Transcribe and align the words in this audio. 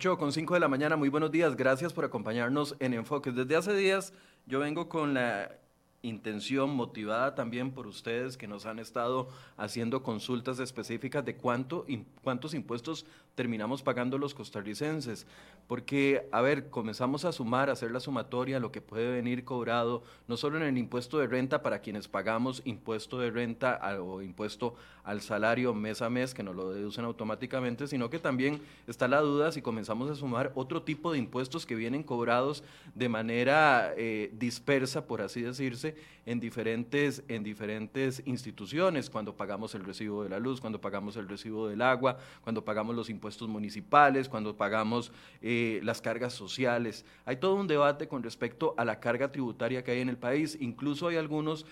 8 0.00 0.16
con 0.16 0.32
5 0.32 0.54
de 0.54 0.60
la 0.60 0.68
mañana, 0.68 0.96
muy 0.96 1.10
buenos 1.10 1.30
días, 1.30 1.54
gracias 1.56 1.92
por 1.92 2.06
acompañarnos 2.06 2.74
en 2.78 2.94
Enfoques. 2.94 3.34
Desde 3.34 3.54
hace 3.54 3.76
días 3.76 4.14
yo 4.46 4.58
vengo 4.58 4.88
con 4.88 5.12
la 5.12 5.58
intención 6.00 6.70
motivada 6.70 7.34
también 7.34 7.70
por 7.72 7.86
ustedes 7.86 8.38
que 8.38 8.48
nos 8.48 8.64
han 8.64 8.78
estado 8.78 9.28
haciendo 9.58 10.02
consultas 10.02 10.58
específicas 10.58 11.22
de 11.26 11.36
cuánto, 11.36 11.84
cuántos 12.22 12.54
impuestos 12.54 13.04
terminamos 13.34 13.82
pagando 13.82 14.18
los 14.18 14.34
costarricenses. 14.34 15.26
Porque, 15.66 16.28
a 16.32 16.40
ver, 16.40 16.68
comenzamos 16.68 17.24
a 17.24 17.30
sumar, 17.30 17.70
a 17.70 17.74
hacer 17.74 17.92
la 17.92 18.00
sumatoria, 18.00 18.58
lo 18.58 18.72
que 18.72 18.80
puede 18.80 19.12
venir 19.12 19.44
cobrado, 19.44 20.02
no 20.26 20.36
solo 20.36 20.56
en 20.56 20.64
el 20.64 20.76
impuesto 20.76 21.18
de 21.18 21.28
renta 21.28 21.62
para 21.62 21.78
quienes 21.78 22.08
pagamos 22.08 22.60
impuesto 22.64 23.20
de 23.20 23.30
renta 23.30 23.80
o 24.00 24.20
impuesto 24.20 24.74
al 25.04 25.20
salario 25.20 25.72
mes 25.72 26.02
a 26.02 26.10
mes, 26.10 26.34
que 26.34 26.42
nos 26.42 26.56
lo 26.56 26.72
deducen 26.72 27.04
automáticamente, 27.04 27.86
sino 27.86 28.10
que 28.10 28.18
también 28.18 28.60
está 28.88 29.06
la 29.06 29.20
duda 29.20 29.52
si 29.52 29.62
comenzamos 29.62 30.10
a 30.10 30.16
sumar 30.16 30.50
otro 30.56 30.82
tipo 30.82 31.12
de 31.12 31.18
impuestos 31.18 31.66
que 31.66 31.76
vienen 31.76 32.02
cobrados 32.02 32.64
de 32.94 33.08
manera 33.08 33.94
eh, 33.96 34.32
dispersa, 34.34 35.06
por 35.06 35.22
así 35.22 35.40
decirse, 35.40 35.94
en 36.26 36.40
diferentes, 36.40 37.22
en 37.28 37.42
diferentes 37.44 38.22
instituciones, 38.26 39.08
cuando 39.08 39.36
pagamos 39.36 39.74
el 39.74 39.84
recibo 39.84 40.22
de 40.24 40.28
la 40.30 40.38
luz, 40.38 40.60
cuando 40.60 40.80
pagamos 40.80 41.16
el 41.16 41.28
recibo 41.28 41.68
del 41.68 41.82
agua, 41.82 42.18
cuando 42.42 42.64
pagamos 42.64 42.94
los 42.94 43.08
impuestos 43.08 43.19
municipales, 43.48 44.28
cuando 44.28 44.56
pagamos 44.56 45.12
eh, 45.42 45.80
las 45.82 46.00
cargas 46.00 46.32
sociales. 46.32 47.04
Hay 47.24 47.36
todo 47.36 47.54
un 47.54 47.66
debate 47.66 48.08
con 48.08 48.22
respecto 48.22 48.74
a 48.76 48.84
la 48.84 49.00
carga 49.00 49.30
tributaria 49.30 49.84
que 49.84 49.92
hay 49.92 50.00
en 50.00 50.08
el 50.08 50.18
país. 50.18 50.56
Incluso 50.60 51.08
hay 51.08 51.16
algunos 51.16 51.66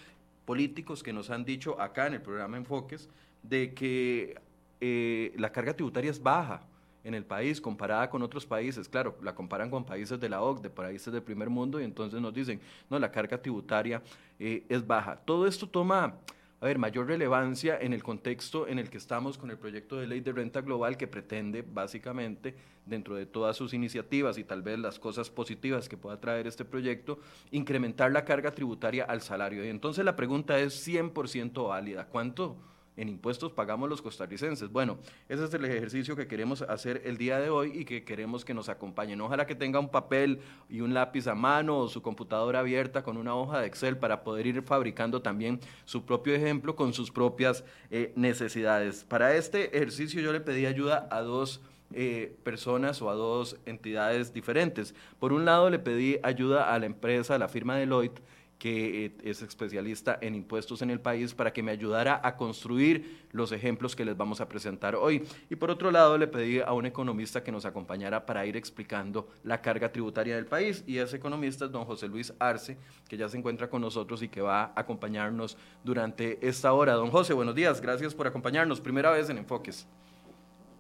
políticos 0.45 1.03
que 1.03 1.13
nos 1.13 1.31
han 1.31 1.45
dicho 1.45 1.81
acá 1.81 2.07
en 2.07 2.15
el 2.15 2.23
programa 2.23 2.57
Enfoques 2.57 3.09
de 3.43 3.75
que 3.75 4.41
eh, 4.81 5.35
la 5.37 5.51
carga 5.51 5.75
tributaria 5.75 6.11
es 6.11 6.23
baja 6.23 6.63
en 7.05 7.15
el 7.15 7.25
país 7.25 7.61
comparada 7.61 8.09
con 8.11 8.23
otros 8.23 8.45
países. 8.47 8.89
Claro, 8.89 9.17
la 9.23 9.35
comparan 9.35 9.71
con 9.71 9.85
países 9.85 10.19
de 10.21 10.29
la 10.29 10.43
OCDE, 10.43 10.71
países 10.71 11.13
del 11.13 11.23
primer 11.23 11.49
mundo, 11.49 11.81
y 11.81 11.85
entonces 11.85 12.21
nos 12.21 12.35
dicen, 12.35 12.61
no, 12.91 12.99
la 12.99 13.11
carga 13.11 13.41
tributaria 13.41 14.03
eh, 14.39 14.65
es 14.69 14.87
baja. 14.87 15.17
Todo 15.17 15.47
esto 15.47 15.67
toma, 15.67 16.15
a 16.61 16.67
ver, 16.67 16.79
mayor 16.79 17.07
relevancia 17.07 17.79
en 17.81 17.93
el 17.93 18.03
contexto 18.03 18.67
en 18.67 18.81
el 18.81 18.91
que 18.91 18.99
estamos 18.99 19.39
con 19.39 19.51
el 19.51 19.59
proyecto 19.59 19.97
de 19.97 20.09
ley 20.09 20.21
de 20.21 20.33
renta 20.33 20.61
global 20.61 20.97
que 20.97 21.07
pretende 21.07 21.63
básicamente, 21.63 22.57
dentro 22.85 23.15
de 23.15 23.27
todas 23.27 23.57
sus 23.57 23.75
iniciativas 23.75 24.39
y 24.39 24.45
tal 24.45 24.63
vez 24.63 24.79
las 24.79 24.99
cosas 24.99 25.31
positivas 25.31 25.89
que 25.89 25.97
pueda 25.97 26.21
traer 26.21 26.49
este 26.49 26.65
proyecto, 26.65 27.21
incrementar 27.53 28.11
la 28.11 28.25
carga 28.25 28.53
tributaria 28.53 29.05
al 29.05 29.21
salario. 29.21 29.65
Y 29.65 29.69
entonces 29.69 30.05
la 30.05 30.17
pregunta 30.17 30.59
es 30.59 30.87
100% 30.87 31.69
válida. 31.69 32.09
¿Cuánto? 32.09 32.57
En 32.99 33.09
impuestos 33.09 33.53
pagamos 33.53 33.89
los 33.89 34.03
costarricenses. 34.03 34.71
Bueno, 34.71 34.99
ese 35.29 35.45
es 35.45 35.55
el 35.55 35.65
ejercicio 35.65 36.17
que 36.17 36.27
queremos 36.27 36.63
hacer 36.63 37.03
el 37.05 37.17
día 37.17 37.39
de 37.39 37.49
hoy 37.49 37.73
y 37.75 37.85
que 37.85 38.05
queremos 38.05 38.45
que 38.45 38.53
nos 38.55 38.69
acompañen. 38.69 39.21
Ojalá 39.21 39.47
que 39.47 39.55
tenga 39.55 39.79
un 39.79 39.89
papel 39.89 40.41
y 40.69 40.81
un 40.81 40.93
lápiz 40.93 41.29
a 41.29 41.35
mano 41.35 41.79
o 41.79 41.89
su 41.89 42.03
computadora 42.03 42.59
abierta 42.59 43.03
con 43.03 43.17
una 43.17 43.37
hoja 43.37 43.61
de 43.61 43.69
Excel 43.69 43.97
para 43.97 44.25
poder 44.25 44.47
ir 44.47 44.63
fabricando 44.63 45.23
también 45.23 45.61
su 45.85 46.05
propio 46.05 46.35
ejemplo 46.35 46.75
con 46.75 46.93
sus 46.93 47.11
propias 47.11 47.65
eh, 47.91 48.13
necesidades. 48.17 49.05
Para 49.05 49.37
este 49.37 49.77
ejercicio 49.77 50.21
yo 50.21 50.33
le 50.33 50.41
pedí 50.41 50.67
ayuda 50.67 51.07
a 51.11 51.21
dos 51.21 51.61
eh, 51.95 52.37
personas 52.43 53.01
o 53.01 53.09
a 53.09 53.15
dos 53.15 53.57
entidades 53.65 54.35
diferentes. 54.35 54.95
Por 55.19 55.33
un 55.33 55.45
lado 55.45 55.71
le 55.71 55.79
pedí 55.79 56.19
ayuda 56.23 56.75
a 56.75 56.79
la 56.79 56.87
empresa, 56.87 57.37
a 57.37 57.39
la 57.39 57.49
firma 57.49 57.77
Deloitte, 57.77 58.21
que 58.59 59.07
eh, 59.07 59.13
es 59.23 59.43
especialista 59.43 60.19
en 60.21 60.35
impuestos 60.35 60.83
en 60.83 60.91
el 60.91 61.01
país, 61.01 61.35
para 61.35 61.53
que 61.53 61.63
me 61.63 61.71
ayudara 61.71 62.21
a 62.23 62.37
construir 62.37 63.27
los 63.33 63.53
ejemplos 63.53 63.95
que 63.95 64.05
les 64.05 64.17
vamos 64.17 64.41
a 64.41 64.49
presentar 64.49 64.97
hoy. 64.97 65.25
Y 65.49 65.57
por 65.57 65.71
otro 65.71 65.91
lado, 65.91 66.19
le 66.19 66.27
pedí 66.27 66.61
a 66.61 66.73
un 66.73 66.87
economista 66.87 67.43
que 67.43 67.53
nos 67.53 67.65
acompañara 67.65 68.27
para 68.27 68.45
ir 68.47 68.57
explicando 68.57 69.29
la 69.45 69.61
carga 69.61 69.93
tributaria 69.93 70.35
del 70.35 70.47
país. 70.47 70.83
Y 70.87 70.99
ese 70.99 71.17
economista 71.17 71.67
es 71.67 71.73
don 71.73 71.85
José 71.85 72.09
Luis 72.09 72.33
Arce, 72.39 72.77
que 73.09 73.17
ya 73.17 73.29
se 73.29 73.39
encuentra 73.39 73.71
con 73.71 73.81
nosotros 73.81 74.23
y 74.23 74.29
que 74.29 74.41
va 74.41 74.65
a 74.65 74.73
acompañarnos 74.75 75.57
durante 75.85 76.39
esta 76.47 76.73
hora. 76.73 76.95
Don 76.95 77.11
José, 77.11 77.33
buenos 77.35 77.55
días, 77.55 77.81
gracias 77.81 78.15
por 78.15 78.27
acompañarnos. 78.27 78.81
Primera 78.81 79.11
vez 79.11 79.31
en 79.31 79.39
Enfoques. 79.39 79.87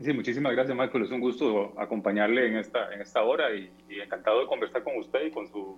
Sí, 0.01 0.13
muchísimas 0.13 0.53
gracias, 0.53 0.77
Michael. 0.77 1.05
Es 1.05 1.11
un 1.11 1.21
gusto 1.21 1.75
acompañarle 1.77 2.47
en 2.47 2.57
esta, 2.57 2.93
en 2.93 3.01
esta 3.01 3.23
hora 3.23 3.53
y, 3.55 3.71
encantado 4.01 4.41
de 4.41 4.47
conversar 4.47 4.85
con 4.85 4.97
usted 4.97 5.27
y 5.27 5.31
con 5.31 5.49
su, 5.49 5.77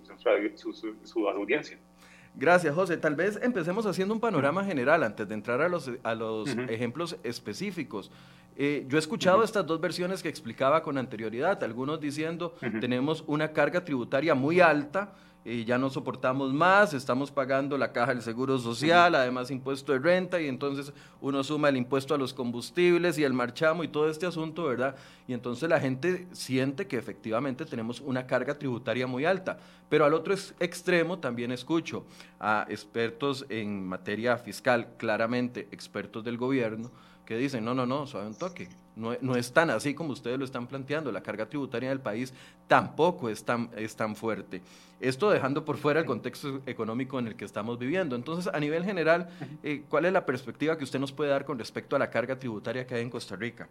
su, 1.03 1.27
audiencia. 1.27 1.77
Gracias, 2.35 2.73
José. 2.75 2.97
Tal 2.97 3.15
vez 3.15 3.39
empecemos 3.41 3.85
haciendo 3.87 4.13
un 4.13 4.19
panorama 4.19 4.63
general 4.63 5.03
antes 5.03 5.27
de 5.27 5.33
entrar 5.33 5.61
a 5.61 5.69
los, 5.69 5.91
a 6.03 6.13
los 6.13 6.49
ejemplos 6.69 7.17
específicos. 7.23 8.11
Eh, 8.57 8.85
yo 8.87 8.97
he 8.97 8.99
escuchado 8.99 9.43
estas 9.43 9.65
dos 9.65 9.81
versiones 9.81 10.21
que 10.21 10.29
explicaba 10.29 10.83
con 10.83 10.97
anterioridad, 10.97 11.63
algunos 11.63 11.99
diciendo 11.99 12.53
tenemos 12.79 13.23
una 13.25 13.53
carga 13.53 13.83
tributaria 13.83 14.35
muy 14.35 14.59
alta, 14.59 15.13
y 15.43 15.65
ya 15.65 15.77
no 15.77 15.89
soportamos 15.89 16.53
más, 16.53 16.93
estamos 16.93 17.31
pagando 17.31 17.77
la 17.77 17.91
caja 17.91 18.13
del 18.13 18.21
Seguro 18.21 18.59
Social, 18.59 19.15
además 19.15 19.49
impuesto 19.49 19.91
de 19.91 19.99
renta, 19.99 20.39
y 20.39 20.47
entonces 20.47 20.93
uno 21.19 21.43
suma 21.43 21.69
el 21.69 21.77
impuesto 21.77 22.13
a 22.13 22.17
los 22.17 22.33
combustibles 22.33 23.17
y 23.17 23.23
el 23.23 23.33
marchamo 23.33 23.83
y 23.83 23.87
todo 23.87 24.09
este 24.09 24.27
asunto, 24.27 24.65
¿verdad? 24.65 24.95
Y 25.27 25.33
entonces 25.33 25.67
la 25.67 25.79
gente 25.79 26.27
siente 26.31 26.85
que 26.85 26.97
efectivamente 26.97 27.65
tenemos 27.65 28.01
una 28.01 28.27
carga 28.27 28.57
tributaria 28.57 29.07
muy 29.07 29.25
alta. 29.25 29.57
Pero 29.89 30.05
al 30.05 30.13
otro 30.13 30.35
extremo 30.59 31.17
también 31.17 31.51
escucho 31.51 32.05
a 32.39 32.67
expertos 32.69 33.45
en 33.49 33.87
materia 33.87 34.37
fiscal, 34.37 34.89
claramente 34.97 35.67
expertos 35.71 36.23
del 36.23 36.37
gobierno, 36.37 36.91
que 37.25 37.35
dicen, 37.35 37.65
no, 37.65 37.73
no, 37.73 37.85
no, 37.85 38.05
suave 38.05 38.27
un 38.27 38.37
toque. 38.37 38.69
No, 38.95 39.15
no, 39.21 39.35
es 39.35 39.53
tan 39.53 39.69
así 39.69 39.93
como 39.93 40.11
ustedes 40.11 40.37
lo 40.37 40.45
están 40.45 40.67
planteando. 40.67 41.11
La 41.11 41.21
carga 41.21 41.47
tributaria 41.47 41.89
del 41.89 42.01
país 42.01 42.33
tampoco 42.67 43.29
es 43.29 43.43
tan, 43.43 43.69
es 43.77 43.95
tan 43.95 44.15
fuerte. 44.15 44.61
Esto 44.99 45.29
dejando 45.29 45.65
por 45.65 45.77
fuera 45.77 45.99
el 45.99 46.05
contexto 46.05 46.61
económico 46.65 47.17
en 47.17 47.27
el 47.27 47.35
que 47.35 47.45
estamos 47.45 47.79
viviendo. 47.79 48.15
Entonces, 48.15 48.53
a 48.53 48.59
nivel 48.59 48.83
general, 48.83 49.29
eh, 49.63 49.83
¿cuál 49.89 50.05
es 50.05 50.13
la 50.13 50.25
perspectiva 50.25 50.77
que 50.77 50.83
usted 50.83 50.99
nos 50.99 51.11
puede 51.11 51.29
dar 51.29 51.45
con 51.45 51.57
respecto 51.57 51.95
a 51.95 51.99
la 51.99 52.09
carga 52.09 52.37
tributaria 52.37 52.85
que 52.85 52.95
hay 52.95 53.01
en 53.01 53.09
Costa 53.09 53.35
Rica? 53.35 53.69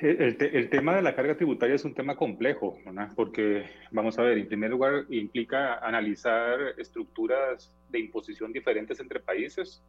El, 0.00 0.36
el, 0.38 0.68
tema 0.68 0.96
de 0.96 1.02
la 1.02 1.14
carga 1.14 1.36
tributaria 1.36 1.74
es 1.74 1.84
un 1.84 1.94
tema 1.94 2.16
complejo, 2.16 2.78
porque, 3.14 3.64
vamos 3.90 4.18
a 4.18 4.22
ver, 4.22 4.36
en 4.36 4.46
primer 4.46 4.70
lugar, 4.70 5.06
implica 5.08 5.78
analizar 5.78 6.58
estructuras 6.76 7.72
de 7.88 8.00
imposición 8.00 8.52
diferentes 8.52 9.00
entre 9.00 9.20
países, 9.20 9.82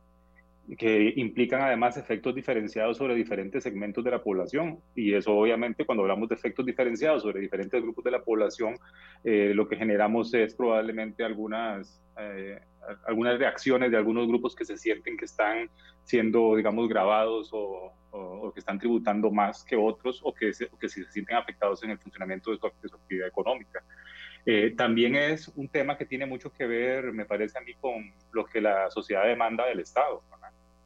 que 0.75 1.13
implican 1.15 1.61
además 1.61 1.95
efectos 1.95 2.35
diferenciados 2.35 2.97
sobre 2.97 3.15
diferentes 3.15 3.63
segmentos 3.63 4.03
de 4.03 4.11
la 4.11 4.21
población. 4.21 4.79
Y 4.95 5.13
eso 5.13 5.33
obviamente 5.33 5.85
cuando 5.85 6.03
hablamos 6.03 6.27
de 6.27 6.35
efectos 6.35 6.65
diferenciados 6.65 7.21
sobre 7.23 7.39
diferentes 7.39 7.81
grupos 7.81 8.03
de 8.03 8.11
la 8.11 8.21
población, 8.21 8.75
eh, 9.23 9.53
lo 9.53 9.67
que 9.67 9.77
generamos 9.77 10.33
es 10.33 10.53
probablemente 10.55 11.23
algunas, 11.23 12.03
eh, 12.19 12.59
algunas 13.05 13.39
reacciones 13.39 13.91
de 13.91 13.97
algunos 13.97 14.27
grupos 14.27 14.55
que 14.55 14.65
se 14.65 14.77
sienten 14.77 15.15
que 15.15 15.25
están 15.25 15.69
siendo, 16.03 16.55
digamos, 16.55 16.89
grabados 16.89 17.49
o, 17.53 17.93
que 18.53 18.59
están 18.59 18.79
tributando 18.79 19.29
más 19.29 19.63
que 19.63 19.75
otros 19.75 20.21
o 20.23 20.33
que, 20.33 20.51
se, 20.51 20.67
que 20.79 20.89
se 20.89 21.03
sienten 21.11 21.37
afectados 21.37 21.83
en 21.83 21.91
el 21.91 21.99
funcionamiento 21.99 22.49
de 22.49 22.57
su, 22.57 22.65
actividad 22.95 23.27
económica. 23.27 23.83
Eh, 24.43 24.73
también 24.75 25.15
es 25.15 25.49
un 25.49 25.67
tema 25.67 25.97
que 25.97 26.05
tiene 26.05 26.25
mucho 26.25 26.51
que 26.51 26.65
ver, 26.65 27.11
me 27.11 27.25
parece 27.25 27.59
a 27.59 27.61
mí, 27.61 27.75
con 27.75 28.11
lo 28.31 28.45
que 28.45 28.61
la 28.61 28.89
sociedad 28.89 29.25
demanda 29.25 29.65
del 29.65 29.81
Estado. 29.81 30.23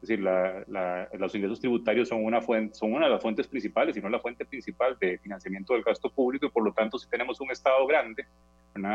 Es 0.01 0.09
decir, 0.09 0.19
los 0.19 1.35
ingresos 1.35 1.59
tributarios 1.59 2.09
son 2.09 2.25
una, 2.25 2.41
fuente, 2.41 2.73
son 2.73 2.93
una 2.93 3.05
de 3.05 3.11
las 3.11 3.21
fuentes 3.21 3.47
principales, 3.47 3.95
y 3.95 4.01
no 4.01 4.09
la 4.09 4.19
fuente 4.19 4.45
principal 4.45 4.97
de 4.99 5.19
financiamiento 5.19 5.73
del 5.73 5.83
gasto 5.83 6.09
público, 6.09 6.47
y 6.47 6.49
por 6.49 6.63
lo 6.63 6.73
tanto, 6.73 6.97
si 6.97 7.07
tenemos 7.07 7.39
un 7.39 7.51
Estado 7.51 7.85
grande, 7.85 8.25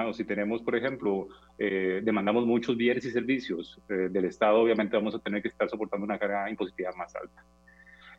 o 0.08 0.12
si 0.12 0.24
tenemos, 0.24 0.62
por 0.62 0.74
ejemplo, 0.74 1.28
eh, 1.58 2.00
demandamos 2.02 2.44
muchos 2.44 2.76
bienes 2.76 3.04
y 3.04 3.10
servicios 3.10 3.80
eh, 3.88 4.08
del 4.10 4.24
Estado, 4.24 4.58
obviamente 4.58 4.96
vamos 4.96 5.14
a 5.14 5.18
tener 5.20 5.42
que 5.42 5.48
estar 5.48 5.68
soportando 5.68 6.04
una 6.04 6.18
carga 6.18 6.50
impositiva 6.50 6.90
más 6.96 7.14
alta. 7.14 7.44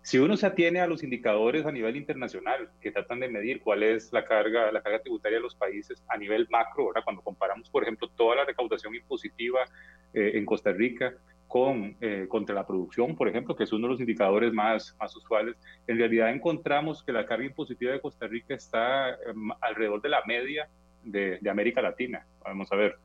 Si 0.01 0.17
uno 0.17 0.37
se 0.37 0.45
atiene 0.45 0.79
a 0.79 0.87
los 0.87 1.03
indicadores 1.03 1.65
a 1.65 1.71
nivel 1.73 1.97
internacional 1.97 2.69
que 2.79 2.91
tratan 2.91 3.19
de 3.19 3.27
medir 3.27 3.59
cuál 3.59 3.83
es 3.83 4.13
la 4.13 4.23
carga, 4.23 4.71
la 4.71 4.81
carga 4.81 5.01
tributaria 5.01 5.39
de 5.39 5.43
los 5.43 5.55
países 5.55 6.01
a 6.07 6.17
nivel 6.17 6.47
macro, 6.49 6.85
ahora 6.85 7.01
cuando 7.01 7.21
comparamos, 7.21 7.69
por 7.69 7.83
ejemplo, 7.83 8.07
toda 8.15 8.37
la 8.37 8.45
recaudación 8.45 8.95
impositiva 8.95 9.65
eh, 10.13 10.31
en 10.35 10.45
Costa 10.45 10.71
Rica 10.71 11.13
con, 11.47 11.95
eh, 12.01 12.25
contra 12.27 12.53
la 12.53 12.67
producción, 12.67 13.15
por 13.15 13.27
ejemplo, 13.27 13.55
que 13.55 13.63
es 13.63 13.71
uno 13.71 13.87
de 13.87 13.93
los 13.93 14.01
indicadores 14.01 14.51
más, 14.53 14.95
más 14.99 15.15
usuales, 15.15 15.55
en 15.87 15.97
realidad 15.97 16.29
encontramos 16.29 17.03
que 17.03 17.11
la 17.11 17.25
carga 17.25 17.45
impositiva 17.45 17.93
de 17.93 18.01
Costa 18.01 18.27
Rica 18.27 18.53
está 18.53 19.11
em, 19.11 19.49
alrededor 19.61 20.01
de 20.01 20.09
la 20.09 20.21
media 20.25 20.67
de, 21.03 21.37
de, 21.39 21.49
América 21.49 21.81
Latina. 21.81 22.25
Vamos 22.43 22.71
a 22.71 22.75
ver, 22.75 22.95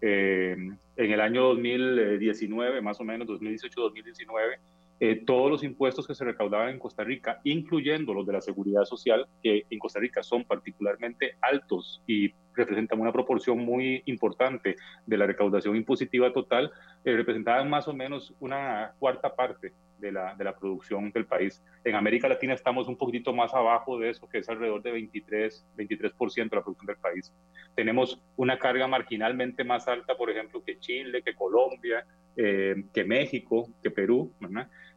eh, 0.00 0.56
en 0.96 1.12
el 1.12 1.20
año 1.20 1.42
2019, 1.42 2.80
más 2.80 3.00
o 3.00 3.04
menos 3.04 3.28
2018-2019, 3.28 4.58
eh, 5.02 5.22
todos 5.24 5.50
los 5.50 5.64
impuestos 5.64 6.06
que 6.06 6.14
se 6.14 6.24
recaudaban 6.24 6.68
en 6.68 6.78
Costa 6.78 7.02
Rica, 7.02 7.40
incluyendo 7.44 8.12
los 8.12 8.26
de 8.26 8.34
la 8.34 8.42
seguridad 8.42 8.84
social, 8.84 9.26
que 9.42 9.64
en 9.70 9.78
Costa 9.78 9.98
Rica 9.98 10.22
son 10.22 10.44
particularmente 10.44 11.36
altos 11.40 12.02
y 12.06 12.28
representan 12.54 13.00
una 13.00 13.12
proporción 13.12 13.58
muy 13.58 14.02
importante 14.06 14.76
de 15.06 15.16
la 15.16 15.26
recaudación 15.26 15.76
impositiva 15.76 16.32
total, 16.32 16.70
eh, 17.04 17.16
representaban 17.16 17.68
más 17.68 17.88
o 17.88 17.94
menos 17.94 18.34
una 18.40 18.92
cuarta 18.98 19.34
parte 19.34 19.72
de 19.98 20.12
la, 20.12 20.34
de 20.34 20.44
la 20.44 20.56
producción 20.56 21.10
del 21.12 21.26
país. 21.26 21.62
En 21.84 21.94
América 21.94 22.28
Latina 22.28 22.54
estamos 22.54 22.88
un 22.88 22.96
poquitito 22.96 23.32
más 23.32 23.52
abajo 23.54 23.98
de 23.98 24.10
eso, 24.10 24.28
que 24.28 24.38
es 24.38 24.48
alrededor 24.48 24.82
de 24.82 24.92
23, 24.92 25.66
23% 25.76 26.34
de 26.50 26.56
la 26.56 26.62
producción 26.62 26.86
del 26.86 26.96
país. 26.96 27.32
Tenemos 27.74 28.20
una 28.36 28.58
carga 28.58 28.86
marginalmente 28.88 29.64
más 29.64 29.86
alta, 29.88 30.16
por 30.16 30.30
ejemplo, 30.30 30.62
que 30.64 30.78
Chile, 30.78 31.22
que 31.22 31.34
Colombia, 31.34 32.04
eh, 32.36 32.84
que 32.92 33.04
México, 33.04 33.68
que 33.82 33.90
Perú, 33.90 34.32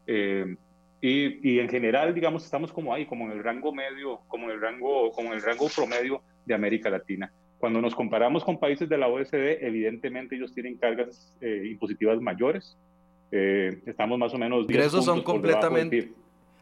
eh, 0.08 0.56
y, 1.06 1.60
en 1.60 1.68
general, 1.68 2.14
digamos, 2.14 2.46
estamos 2.46 2.72
como 2.72 2.94
ahí, 2.94 3.06
como 3.06 3.26
en 3.26 3.34
el 3.34 3.44
rango 3.44 3.74
medio, 3.74 4.22
como 4.30 4.50
el 4.50 4.62
rango, 4.62 5.12
como 5.12 5.30
en 5.30 5.36
el 5.36 5.42
rango 5.42 5.68
promedio 5.68 6.22
de 6.46 6.54
América 6.54 6.90
Latina. 6.90 7.30
Cuando 7.64 7.80
nos 7.80 7.96
comparamos 7.96 8.44
con 8.44 8.60
países 8.60 8.90
de 8.90 8.98
la 8.98 9.08
OECD, 9.08 9.66
evidentemente 9.66 10.36
ellos 10.36 10.54
tienen 10.54 10.76
cargas 10.76 11.34
eh, 11.40 11.64
impositivas 11.72 12.20
mayores. 12.20 12.78
estamos 13.32 14.20
más 14.20 14.34
o 14.34 14.38
menos... 14.38 14.64
Ingresos 14.64 15.06
son 15.06 15.24
completamente... 15.24 16.12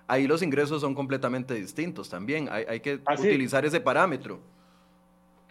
Ahí 0.05 0.27
los 0.27 0.43
ingresos 0.43 0.79
son 0.79 0.93
completamente 0.93 1.55
distintos 1.55 2.07
también. 2.07 2.47
Hay, 2.51 2.65
hay 2.69 2.79
que 2.81 2.99
ah, 3.07 3.15
utilizar 3.17 3.65
ese 3.65 3.81
parámetro. 3.81 4.41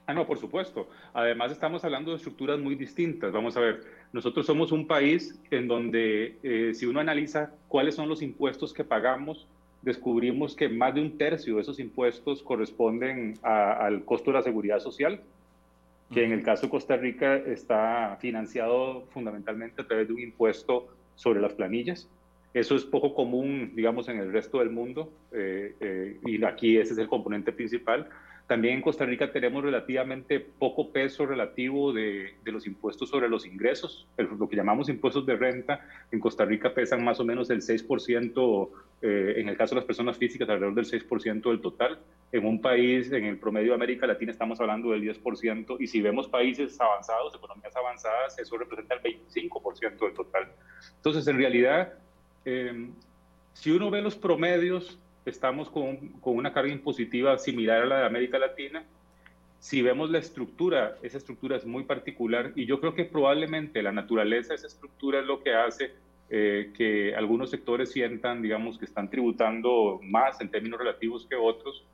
Ah, 0.06 0.14
no, 0.14 0.24
por 0.24 0.38
supuesto. 0.38 0.88
Además 1.12 1.50
estamos 1.50 1.84
hablando 1.84 2.12
de 2.12 2.18
estructuras 2.18 2.60
muy 2.60 2.76
distintas. 2.76 3.32
Vamos 3.32 3.56
a 3.56 3.60
ver, 3.60 3.80
nosotros 4.12 4.46
somos 4.46 4.70
un 4.70 4.86
país 4.86 5.36
en 5.50 5.66
donde 5.66 6.38
eh, 6.44 6.74
si 6.74 6.86
uno 6.86 7.00
analiza 7.00 7.50
cuáles 7.66 7.96
son 7.96 8.08
los 8.08 8.22
impuestos 8.22 8.72
que 8.72 8.84
pagamos, 8.84 9.48
descubrimos 9.82 10.54
que 10.54 10.68
más 10.68 10.94
de 10.94 11.00
un 11.00 11.18
tercio 11.18 11.56
de 11.56 11.62
esos 11.62 11.80
impuestos 11.80 12.40
corresponden 12.40 13.34
al 13.42 14.04
costo 14.04 14.30
de 14.30 14.36
la 14.36 14.42
seguridad 14.44 14.78
social, 14.78 15.20
que 16.12 16.24
en 16.24 16.32
el 16.32 16.42
caso 16.42 16.62
de 16.62 16.70
Costa 16.70 16.96
Rica 16.96 17.36
está 17.36 18.16
financiado 18.20 19.06
fundamentalmente 19.10 19.82
a 19.82 19.86
través 19.86 20.08
de 20.08 20.14
un 20.14 20.20
impuesto 20.20 20.88
sobre 21.14 21.40
las 21.40 21.54
planillas. 21.54 22.08
Eso 22.52 22.74
es 22.74 22.84
poco 22.84 23.14
común, 23.14 23.72
digamos, 23.76 24.08
en 24.08 24.18
el 24.18 24.32
resto 24.32 24.58
del 24.58 24.70
mundo 24.70 25.12
eh, 25.32 25.76
eh, 25.80 26.18
y 26.24 26.44
aquí 26.44 26.78
ese 26.78 26.94
es 26.94 26.98
el 26.98 27.06
componente 27.06 27.52
principal. 27.52 28.08
También 28.50 28.74
en 28.74 28.82
Costa 28.82 29.06
Rica 29.06 29.30
tenemos 29.30 29.62
relativamente 29.62 30.40
poco 30.40 30.90
peso 30.90 31.24
relativo 31.24 31.92
de, 31.92 32.34
los 32.46 32.66
impuestos 32.66 33.08
sobre 33.08 33.28
los 33.28 33.46
ingresos, 33.46 34.08
lo 34.16 34.48
que 34.48 34.56
llamamos 34.56 34.88
impuestos 34.88 35.24
de 35.24 35.36
renta. 35.36 35.86
En 36.10 36.18
Costa 36.18 36.44
Rica 36.44 36.74
pesan 36.74 37.04
más 37.04 37.20
o 37.20 37.24
menos 37.24 37.48
el 37.50 37.62
6%, 37.62 38.70
eh, 39.02 39.34
en 39.36 39.48
el 39.48 39.56
caso 39.56 39.76
de 39.76 39.82
las 39.82 39.84
personas 39.84 40.18
físicas, 40.18 40.48
alrededor 40.48 40.74
del 40.74 40.84
6% 40.84 41.48
del 41.48 41.60
total. 41.60 42.00
En 42.32 42.44
un 42.44 42.60
país, 42.60 43.12
en 43.12 43.24
el 43.24 43.38
promedio 43.38 43.68
de 43.68 43.74
América 43.76 44.04
Latina, 44.08 44.32
estamos 44.32 44.60
hablando 44.60 44.90
del 44.90 45.02
10%. 45.02 45.76
Y 45.78 45.86
si 45.86 46.02
vemos 46.02 46.26
países 46.26 46.80
avanzados, 46.80 47.32
economías 47.32 47.76
avanzadas, 47.76 48.36
eso 48.36 48.58
representa 48.58 48.96
el 48.96 49.00
25% 49.00 50.06
del 50.06 50.14
total. 50.14 50.48
Entonces, 50.96 51.24
en 51.28 51.36
realidad, 51.36 51.92
eh, 52.44 52.88
si 53.52 53.70
uno 53.70 53.92
ve 53.92 54.02
los 54.02 54.16
promedios 54.16 54.98
estamos 55.24 55.70
con, 55.70 56.08
con, 56.20 56.36
una 56.36 56.52
carga 56.52 56.72
impositiva 56.72 57.36
similar 57.38 57.82
a 57.82 57.86
la 57.86 57.98
de 58.00 58.06
América 58.06 58.38
Latina. 58.38 58.84
Si 59.58 59.82
vemos 59.82 60.10
la 60.10 60.18
estructura, 60.18 60.96
esa 61.02 61.18
estructura 61.18 61.56
es 61.56 61.66
muy 61.66 61.84
particular 61.84 62.52
y 62.56 62.64
yo 62.64 62.80
creo 62.80 62.94
que 62.94 63.04
probablemente 63.04 63.82
la 63.82 63.92
naturaleza 63.92 64.50
de 64.50 64.54
esa 64.56 64.66
estructura 64.66 65.20
es 65.20 65.26
lo 65.26 65.42
que 65.42 65.54
hace 65.54 65.92
eh, 66.30 66.70
que 66.76 67.14
algunos 67.14 67.50
sectores 67.50 67.90
sientan, 67.90 68.40
digamos, 68.40 68.78
que 68.78 68.84
están 68.84 69.10
tributando 69.10 70.00
más 70.02 70.40
en 70.40 70.48
términos 70.48 70.78
relativos 70.78 71.26
que 71.26 71.34
otros 71.34 71.84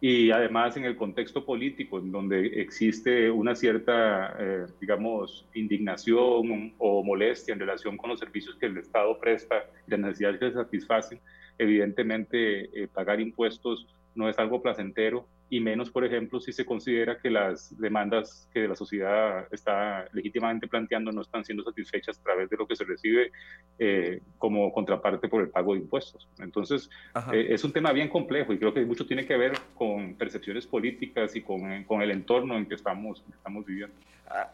y 0.00 0.30
además 0.32 0.76
en 0.76 0.84
el 0.84 0.96
contexto 0.96 1.46
político, 1.46 1.98
en 1.98 2.12
donde 2.12 2.60
existe 2.60 3.30
una 3.30 3.54
cierta, 3.54 4.36
eh, 4.38 4.66
digamos, 4.80 5.46
indignación 5.54 6.74
o 6.76 7.02
molestia 7.02 7.54
en 7.54 7.60
relación 7.60 7.96
con 7.96 8.10
los 8.10 8.18
servicios 8.18 8.56
que 8.56 8.66
el 8.66 8.76
Estado 8.76 9.18
presta 9.18 9.64
y 9.86 9.92
las 9.92 10.00
necesidades 10.00 10.40
que 10.40 10.48
se 10.48 10.54
satisfacen, 10.54 11.20
evidentemente 11.58 12.82
eh, 12.82 12.88
pagar 12.88 13.20
impuestos 13.20 13.86
no 14.14 14.28
es 14.28 14.38
algo 14.38 14.62
placentero 14.62 15.26
y 15.50 15.60
menos, 15.60 15.90
por 15.90 16.04
ejemplo, 16.04 16.40
si 16.40 16.52
se 16.52 16.64
considera 16.64 17.18
que 17.18 17.30
las 17.30 17.78
demandas 17.78 18.48
que 18.52 18.66
la 18.66 18.74
sociedad 18.74 19.46
está 19.52 20.06
legítimamente 20.12 20.66
planteando 20.66 21.12
no 21.12 21.20
están 21.20 21.44
siendo 21.44 21.62
satisfechas 21.62 22.18
a 22.18 22.22
través 22.22 22.50
de 22.50 22.56
lo 22.56 22.66
que 22.66 22.74
se 22.74 22.84
recibe 22.84 23.30
eh, 23.78 24.20
como 24.38 24.72
contraparte 24.72 25.28
por 25.28 25.42
el 25.42 25.50
pago 25.50 25.74
de 25.74 25.80
impuestos. 25.80 26.28
Entonces, 26.38 26.90
eh, 27.32 27.46
es 27.50 27.62
un 27.62 27.72
tema 27.72 27.92
bien 27.92 28.08
complejo 28.08 28.52
y 28.52 28.58
creo 28.58 28.72
que 28.72 28.84
mucho 28.84 29.06
tiene 29.06 29.26
que 29.26 29.36
ver 29.36 29.52
con 29.74 30.14
percepciones 30.14 30.66
políticas 30.66 31.36
y 31.36 31.42
con, 31.42 31.84
con 31.84 32.02
el 32.02 32.10
entorno 32.10 32.56
en 32.56 32.66
que 32.66 32.74
estamos, 32.74 33.22
estamos 33.32 33.66
viviendo. 33.66 33.94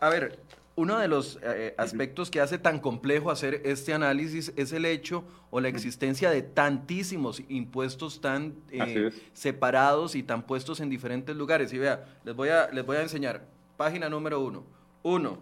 a 0.00 0.10
ver, 0.10 0.38
uno 0.80 0.98
de 0.98 1.08
los 1.08 1.38
eh, 1.42 1.74
aspectos 1.76 2.30
que 2.30 2.40
hace 2.40 2.56
tan 2.56 2.80
complejo 2.80 3.30
hacer 3.30 3.60
este 3.66 3.92
análisis 3.92 4.50
es 4.56 4.72
el 4.72 4.86
hecho 4.86 5.24
o 5.50 5.60
la 5.60 5.68
existencia 5.68 6.30
de 6.30 6.40
tantísimos 6.40 7.42
impuestos 7.50 8.22
tan 8.22 8.54
eh, 8.70 9.10
separados 9.34 10.14
y 10.14 10.22
tan 10.22 10.42
puestos 10.42 10.80
en 10.80 10.88
diferentes 10.88 11.36
lugares. 11.36 11.70
Y 11.74 11.78
vea, 11.78 12.06
les 12.24 12.34
voy 12.34 12.48
a, 12.48 12.70
les 12.70 12.84
voy 12.86 12.96
a 12.96 13.02
enseñar. 13.02 13.44
Página 13.76 14.08
número 14.08 14.40
uno. 14.40 14.64
Uno, 15.02 15.38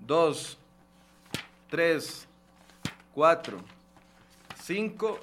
dos, 0.00 0.58
tres, 1.68 2.26
cuatro, 3.14 3.58
cinco 4.62 5.20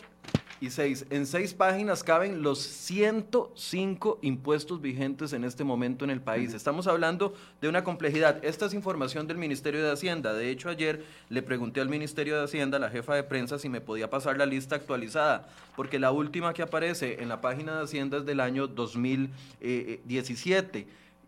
y 0.61 0.69
En 1.09 1.25
seis 1.25 1.53
páginas 1.53 2.01
caben 2.01 2.41
los 2.41 2.59
105 2.59 4.19
impuestos 4.21 4.81
vigentes 4.81 5.33
en 5.33 5.43
este 5.43 5.65
momento 5.65 6.05
en 6.05 6.11
el 6.11 6.21
país. 6.21 6.53
Estamos 6.53 6.87
hablando 6.87 7.33
de 7.59 7.67
una 7.67 7.83
complejidad. 7.83 8.39
Esta 8.43 8.67
es 8.67 8.73
información 8.73 9.27
del 9.27 9.37
Ministerio 9.37 9.83
de 9.83 9.91
Hacienda. 9.91 10.33
De 10.33 10.49
hecho, 10.49 10.69
ayer 10.69 11.03
le 11.29 11.41
pregunté 11.41 11.81
al 11.81 11.89
Ministerio 11.89 12.37
de 12.37 12.45
Hacienda, 12.45 12.79
la 12.79 12.89
jefa 12.89 13.15
de 13.15 13.23
prensa, 13.23 13.59
si 13.59 13.67
me 13.67 13.81
podía 13.81 14.09
pasar 14.09 14.37
la 14.37 14.45
lista 14.45 14.77
actualizada, 14.77 15.49
porque 15.75 15.99
la 15.99 16.11
última 16.11 16.53
que 16.53 16.61
aparece 16.61 17.21
en 17.21 17.27
la 17.27 17.41
página 17.41 17.75
de 17.77 17.83
Hacienda 17.83 18.19
es 18.19 18.25
del 18.25 18.39
año 18.39 18.67
2017. 18.67 20.87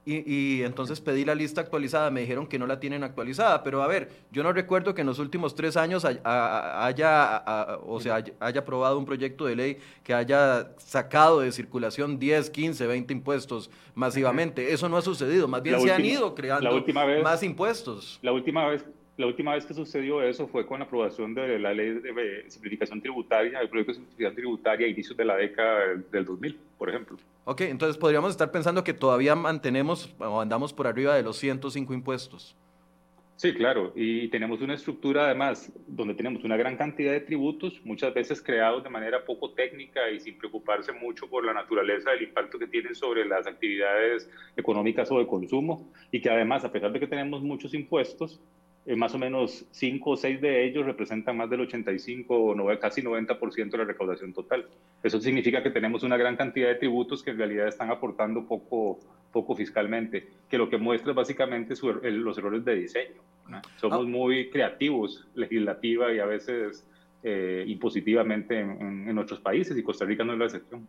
Y, 0.10 0.64
entonces 0.64 1.02
pedí 1.02 1.26
la 1.26 1.36
lista 1.36 1.60
actualizada, 1.60 2.10
me 2.10 2.22
dijeron 2.22 2.48
que 2.48 2.58
no 2.58 2.66
la 2.66 2.80
tienen 2.80 3.04
actualizada, 3.04 3.62
pero 3.62 3.84
a 3.84 3.88
ver, 3.88 4.10
yo 4.32 4.42
no 4.42 4.54
recuerdo 4.54 4.94
que 4.96 5.02
en 5.02 5.08
los 5.08 5.20
últimos 5.20 5.54
tres 5.54 5.76
años 5.76 6.06
haya, 6.06 7.78
o 7.86 8.00
sea, 8.00 8.24
haya 8.40 8.62
aprobado 8.62 8.98
un 8.98 9.06
proyecto 9.06 9.46
de 9.46 9.58
ley 9.58 9.78
que 10.04 10.14
haya 10.14 10.72
sacado 10.78 11.42
de 11.42 11.52
circulación 11.52 12.20
10, 12.20 12.50
15, 12.50 12.88
20 12.88 13.14
impuestos 13.14 13.70
masivamente. 13.96 14.72
Eso 14.72 14.88
no 14.88 14.96
ha 14.96 15.02
sucedido, 15.02 15.46
más 15.50 15.62
bien 15.62 15.82
se 15.82 15.92
han 15.92 16.06
ido 16.06 16.34
creando 16.34 16.82
más 17.22 17.44
impuestos. 17.44 18.20
La 18.22 18.32
última 18.32 18.66
vez 18.66 18.86
la 19.18 19.26
última 19.26 19.56
vez 19.56 19.66
que 19.66 19.74
sucedió 19.74 20.22
eso 20.22 20.48
fue 20.48 20.66
con 20.66 20.80
la 20.80 20.86
aprobación 20.86 21.34
de 21.34 21.58
la 21.58 21.74
ley 21.74 21.90
de 21.90 22.46
simplificación 22.50 23.02
tributaria, 23.02 23.60
el 23.60 23.68
proyecto 23.68 23.92
de 23.92 23.96
simplificación 23.96 24.36
tributaria 24.36 24.86
a 24.86 24.90
inicios 24.90 25.18
de 25.18 25.26
la 25.26 25.36
década 25.36 25.96
del 26.12 26.24
2000, 26.24 26.60
por 26.78 26.90
ejemplo. 26.90 27.18
Ok, 27.46 27.62
entonces 27.62 27.98
podríamos 27.98 28.32
estar 28.32 28.52
pensando 28.52 28.84
que 28.84 28.94
todavía 28.94 29.36
mantenemos 29.36 30.14
o 30.20 30.40
andamos 30.40 30.72
por 30.72 30.86
arriba 30.86 31.16
de 31.16 31.24
los 31.24 31.38
105 31.38 31.94
impuestos. 31.96 32.56
Sí, 33.38 33.54
claro, 33.54 33.94
y 33.96 34.30
tenemos 34.30 34.62
una 34.62 34.74
estructura 34.74 35.26
además 35.26 35.72
donde 35.86 36.16
tenemos 36.16 36.44
una 36.44 36.58
gran 36.58 36.76
cantidad 36.76 37.12
de 37.12 37.20
tributos, 37.20 37.80
muchas 37.84 38.12
veces 38.12 38.42
creados 38.42 38.84
de 38.84 38.90
manera 38.90 39.24
poco 39.26 39.52
técnica 39.52 40.10
y 40.10 40.20
sin 40.20 40.40
preocuparse 40.40 40.92
mucho 40.92 41.28
por 41.28 41.46
la 41.46 41.54
naturaleza 41.54 42.12
del 42.12 42.24
impacto 42.24 42.58
que 42.58 42.66
tienen 42.66 42.96
sobre 42.96 43.26
las 43.26 43.46
actividades 43.46 44.28
económicas 44.56 45.12
o 45.12 45.20
de 45.20 45.28
consumo, 45.28 45.88
y 46.12 46.20
que 46.20 46.32
además, 46.32 46.66
a 46.66 46.72
pesar 46.72 46.92
de 46.92 47.00
que 47.00 47.06
tenemos 47.06 47.44
muchos 47.44 47.76
impuestos, 47.76 48.40
eh, 48.88 48.96
más 48.96 49.14
o 49.14 49.18
menos 49.20 49.66
5 49.72 50.10
o 50.10 50.16
6 50.16 50.40
de 50.40 50.66
ellos 50.66 50.86
representan 50.86 51.36
más 51.36 51.50
del 51.50 51.60
85 51.60 52.34
o 52.34 52.80
casi 52.80 53.02
90% 53.02 53.70
de 53.70 53.78
la 53.80 53.84
recaudación 53.84 54.32
total. 54.32 54.66
Eso 55.04 55.20
significa 55.20 55.62
que 55.62 55.72
tenemos 55.72 56.04
una 56.04 56.16
gran 56.16 56.38
cantidad 56.38 56.70
de 56.70 56.76
tributos 56.76 57.22
que 57.22 57.32
en 57.32 57.38
realidad 57.38 57.68
están 57.68 57.92
aportando 57.92 58.48
poco, 58.48 58.98
poco 59.34 59.58
fiscalmente, 59.58 60.30
que 60.50 60.58
lo 60.58 60.70
que 60.70 60.78
muestra 60.78 61.12
básicamente 61.12 61.74
los 61.84 62.38
errores 62.38 62.64
de 62.64 62.76
diseño. 62.76 63.22
Somos 63.76 64.06
ah. 64.06 64.10
muy 64.10 64.50
creativos 64.52 65.28
legislativa 65.36 66.14
y 66.14 66.20
a 66.20 66.26
veces 66.26 66.88
eh, 67.24 67.66
impositivamente 67.68 68.58
en, 68.58 69.10
en, 69.10 69.18
otros 69.18 69.42
países 69.42 69.78
y 69.78 69.84
Costa 69.84 70.06
Rica 70.06 70.24
no 70.24 70.32
es 70.32 70.40
la 70.40 70.46
excepción. 70.46 70.88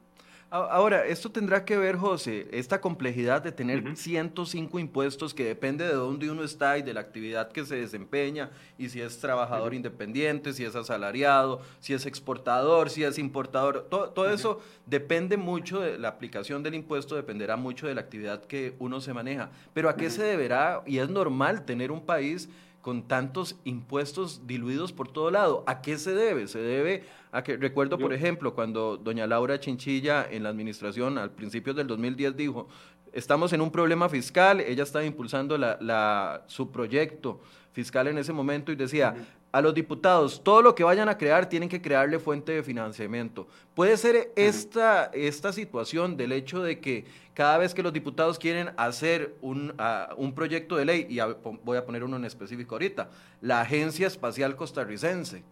Ahora, 0.51 1.05
esto 1.05 1.31
tendrá 1.31 1.67
que 1.67 1.77
ver, 1.77 1.97
José, 1.97 2.49
esta 2.53 2.81
complejidad 2.81 3.43
de 3.43 3.53
tener 3.53 3.95
105 3.95 4.79
impuestos 4.79 5.35
que 5.35 5.45
depende 5.45 5.87
de 5.87 5.93
dónde 5.93 6.31
uno 6.31 6.43
está 6.43 6.79
y 6.79 6.83
de 6.83 6.95
la 6.95 7.01
actividad 7.01 7.53
que 7.53 7.67
se 7.67 7.77
desempeña, 7.77 8.49
y 8.79 8.89
si 8.89 9.03
es 9.03 9.19
trabajador 9.19 9.75
independiente, 9.75 10.55
si 10.55 10.65
es 10.65 10.75
asalariado, 10.75 11.61
si 11.81 11.93
es 11.93 12.07
exportador, 12.07 12.89
si 12.89 13.05
es 13.05 13.19
importador, 13.19 13.89
todo, 13.91 14.31
eso 14.31 14.63
depende 14.87 15.37
mucho 15.37 15.81
de 15.81 15.99
la 15.99 16.09
aplicación 16.09 16.63
del 16.63 16.77
impuesto, 16.77 17.15
dependerá 17.15 17.57
mucho 17.57 17.87
de 17.87 17.95
la 17.95 18.01
actividad 18.01 18.43
que 18.43 18.75
uno 18.79 19.03
se 19.03 19.13
maneja. 19.13 19.51
Pero 19.75 19.91
¿a 19.91 19.97
qué 19.97 20.09
se 20.09 20.23
deberá? 20.23 20.83
Y 20.87 20.97
es 20.97 21.11
normal 21.11 21.67
tener 21.67 21.93
un 21.93 22.01
país 22.01 22.49
con 22.81 23.09
tantos 23.09 23.57
impuestos 23.65 24.47
diluidos 24.47 24.93
por 24.93 25.09
todo 25.09 25.31
lado. 25.31 25.65
¿A 25.67 25.83
qué 25.83 25.99
se 25.99 26.15
debe? 26.15 26.49
Se 26.49 26.61
debe 26.61 27.05
a 27.33 27.43
que, 27.43 27.57
recuerdo, 27.57 27.99
por 27.99 28.13
ejemplo, 28.13 28.55
cuando 28.55 28.97
doña 28.97 29.27
Laura 29.27 29.61
Chinchilla 29.61 30.27
en 30.31 30.43
la 30.43 30.49
administración 30.49 31.19
al 31.19 31.31
principio 31.31 31.75
del 31.75 31.87
2010 31.87 32.37
dijo, 32.37 32.69
estamos 33.13 33.53
en 33.53 33.61
un 33.61 33.71
problema 33.71 34.09
fiscal, 34.09 34.61
ella 34.61 34.83
estaba 34.83 35.05
impulsando 35.05 35.59
la, 35.59 36.45
su 36.47 36.71
proyecto 36.71 37.41
fiscal 37.73 38.09
en 38.09 38.19
ese 38.19 38.33
momento 38.33 38.73
y 38.73 38.77
decía, 38.77 39.15
a 39.51 39.61
los 39.61 39.75
diputados, 39.75 40.43
todo 40.45 40.61
lo 40.61 40.75
que 40.75 40.85
vayan 40.85 41.09
a 41.09 41.17
crear 41.17 41.49
tienen 41.49 41.69
que 41.69 41.81
crearle 41.81 42.19
fuente 42.19 42.53
de 42.53 42.63
financiamiento. 42.63 43.49
¿Puede 43.75 43.97
ser 43.97 44.31
esta, 44.37 45.07
esta 45.15 45.53
situación 45.53 46.17
del 46.17 46.33
hecho 46.33 46.63
de 46.63 46.81
que 46.81 47.07
cada 47.35 47.57
vez 47.57 47.73
que 47.73 47.83
los 47.83 47.93
diputados 47.93 48.39
quieren 48.39 48.71
hacer 48.77 49.37
un, 49.41 49.73
ah, 49.79 50.15
un 50.17 50.35
proyecto 50.35 50.77
de 50.77 50.85
ley, 50.85 51.07
y 51.09 51.19
voy 51.65 51.79
a 51.79 51.85
poner 51.87 52.05
uno 52.05 52.17
en 52.17 52.25
específico 52.25 52.75
ahorita, 52.75 53.11
la 53.41 53.61
Agencia 53.61 54.07
Espacial 54.07 54.57
Costarricense, 54.57 55.43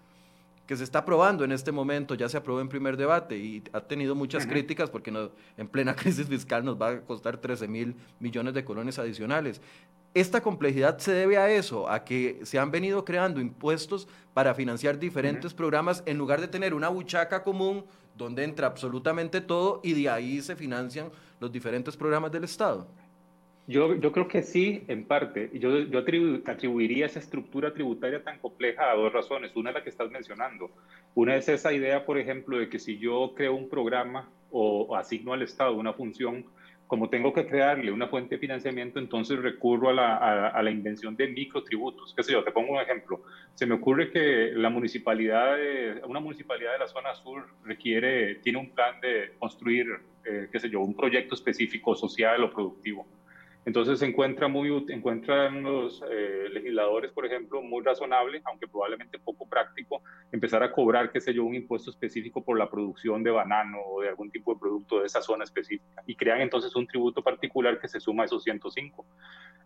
que 0.66 0.76
se 0.76 0.84
está 0.84 1.00
aprobando 1.00 1.44
en 1.44 1.52
este 1.52 1.70
momento, 1.70 2.14
ya 2.14 2.28
se 2.28 2.36
aprobó 2.36 2.60
en 2.60 2.68
primer 2.68 2.96
debate 2.96 3.38
y 3.38 3.62
ha 3.72 3.80
tenido 3.80 4.14
muchas 4.14 4.46
críticas 4.46 4.90
porque 4.90 5.12
en 5.56 5.68
plena 5.68 5.94
crisis 5.96 6.26
fiscal 6.26 6.64
nos 6.64 6.80
va 6.80 6.90
a 6.90 7.00
costar 7.00 7.38
13 7.38 7.68
mil 7.68 7.94
millones 8.18 8.52
de 8.52 8.64
colones 8.64 8.98
adicionales. 8.98 9.60
Esta 10.16 10.40
complejidad 10.40 10.96
se 10.96 11.12
debe 11.12 11.36
a 11.36 11.50
eso, 11.50 11.90
a 11.90 12.02
que 12.02 12.40
se 12.42 12.58
han 12.58 12.70
venido 12.70 13.04
creando 13.04 13.38
impuestos 13.38 14.08
para 14.32 14.54
financiar 14.54 14.98
diferentes 14.98 15.52
programas 15.52 16.02
en 16.06 16.16
lugar 16.16 16.40
de 16.40 16.48
tener 16.48 16.72
una 16.72 16.88
buchaca 16.88 17.42
común 17.42 17.84
donde 18.16 18.42
entra 18.42 18.66
absolutamente 18.66 19.42
todo 19.42 19.82
y 19.84 19.92
de 19.92 20.08
ahí 20.08 20.40
se 20.40 20.56
financian 20.56 21.10
los 21.38 21.52
diferentes 21.52 21.98
programas 21.98 22.32
del 22.32 22.44
Estado. 22.44 22.88
Yo, 23.66 23.94
yo 23.96 24.10
creo 24.10 24.26
que 24.26 24.42
sí, 24.42 24.84
en 24.88 25.04
parte. 25.04 25.50
Yo, 25.52 25.80
yo 25.80 25.98
atribuiría 26.46 27.04
esa 27.04 27.18
estructura 27.18 27.74
tributaria 27.74 28.24
tan 28.24 28.38
compleja 28.38 28.90
a 28.90 28.94
dos 28.94 29.12
razones. 29.12 29.54
Una 29.54 29.68
es 29.68 29.74
la 29.74 29.82
que 29.82 29.90
estás 29.90 30.10
mencionando. 30.10 30.70
Una 31.14 31.36
es 31.36 31.46
esa 31.50 31.74
idea, 31.74 32.06
por 32.06 32.16
ejemplo, 32.16 32.56
de 32.58 32.70
que 32.70 32.78
si 32.78 32.96
yo 32.96 33.34
creo 33.36 33.54
un 33.54 33.68
programa 33.68 34.30
o, 34.50 34.96
asigno 34.96 35.34
al 35.34 35.42
Estado 35.42 35.74
una 35.74 35.92
función, 35.92 36.46
como 36.86 37.08
tengo 37.08 37.32
que 37.32 37.46
crearle 37.46 37.90
una 37.90 38.06
fuente 38.06 38.36
de 38.36 38.40
financiamiento, 38.40 38.98
entonces 38.98 39.38
recurro 39.40 39.90
a 39.90 39.92
la, 39.92 40.16
a, 40.48 40.62
la 40.62 40.70
invención 40.70 41.16
de 41.16 41.28
microtributos. 41.28 42.14
¿Qué 42.14 42.22
sé 42.22 42.32
yo? 42.32 42.44
Te 42.44 42.52
pongo 42.52 42.74
un 42.74 42.80
ejemplo. 42.80 43.22
Se 43.54 43.66
me 43.66 43.74
ocurre 43.74 44.10
que 44.10 44.52
la 44.54 44.70
municipalidad, 44.70 45.56
de, 45.56 46.02
una 46.06 46.20
municipalidad 46.20 46.72
de 46.72 46.78
la 46.78 46.86
zona 46.86 47.14
sur 47.14 47.44
requiere, 47.64 48.36
tiene 48.36 48.58
un 48.58 48.70
plan 48.70 49.00
de 49.00 49.32
construir, 49.38 49.86
eh, 50.24 50.48
qué 50.52 50.60
sé 50.60 50.70
yo, 50.70 50.80
un 50.80 50.94
proyecto 50.94 51.34
específico 51.34 51.96
social 51.96 52.42
o 52.44 52.52
productivo 52.52 53.06
entonces 53.66 53.98
se 53.98 54.06
encuentra 54.06 54.46
muy, 54.46 54.70
encuentran 54.90 55.64
los 55.64 56.00
eh, 56.08 56.48
legisladores, 56.52 57.10
por 57.10 57.26
ejemplo, 57.26 57.60
muy 57.60 57.82
razonable, 57.82 58.40
aunque 58.44 58.68
probablemente 58.68 59.18
poco 59.18 59.48
práctico, 59.48 60.02
empezar 60.30 60.62
a 60.62 60.70
cobrar, 60.70 61.10
qué 61.10 61.20
sé 61.20 61.34
yo, 61.34 61.44
un 61.44 61.56
impuesto 61.56 61.90
específico 61.90 62.44
por 62.44 62.56
la 62.56 62.70
producción 62.70 63.24
de 63.24 63.32
banano 63.32 63.78
o 63.84 64.02
de 64.02 64.08
algún 64.08 64.30
tipo 64.30 64.54
de 64.54 64.60
producto 64.60 65.00
de 65.00 65.06
esa 65.06 65.20
zona 65.20 65.42
específica. 65.42 66.00
Y 66.06 66.14
crean 66.14 66.42
entonces 66.42 66.76
un 66.76 66.86
tributo 66.86 67.24
particular 67.24 67.80
que 67.80 67.88
se 67.88 67.98
suma 67.98 68.22
a 68.22 68.26
esos 68.26 68.44
105, 68.44 69.04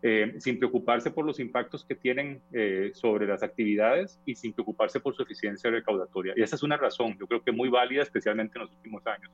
eh, 0.01 0.33
sin 0.39 0.59
preocuparse 0.59 1.11
por 1.11 1.27
los 1.27 1.39
impactos 1.39 1.85
que 1.85 1.95
tienen 1.95 2.41
eh, 2.55 2.93
sobre 2.95 3.27
las 3.27 3.43
actividades 3.43 4.19
y 4.25 4.35
sin 4.35 4.55
preocuparse 4.55 5.01
por 5.01 5.15
su 5.15 5.25
eficiencia 5.25 5.71
recaudatoria. 5.71 6.33
Y 6.37 6.43
esa 6.43 6.57
es 6.57 6.63
una 6.63 6.79
razón, 6.79 7.19
yo 7.21 7.27
creo 7.27 7.43
que 7.43 7.53
muy 7.53 7.69
válida, 7.69 8.03
especialmente 8.03 8.59
en 8.59 8.63
los 8.63 8.73
últimos 8.73 9.07
años. 9.07 9.31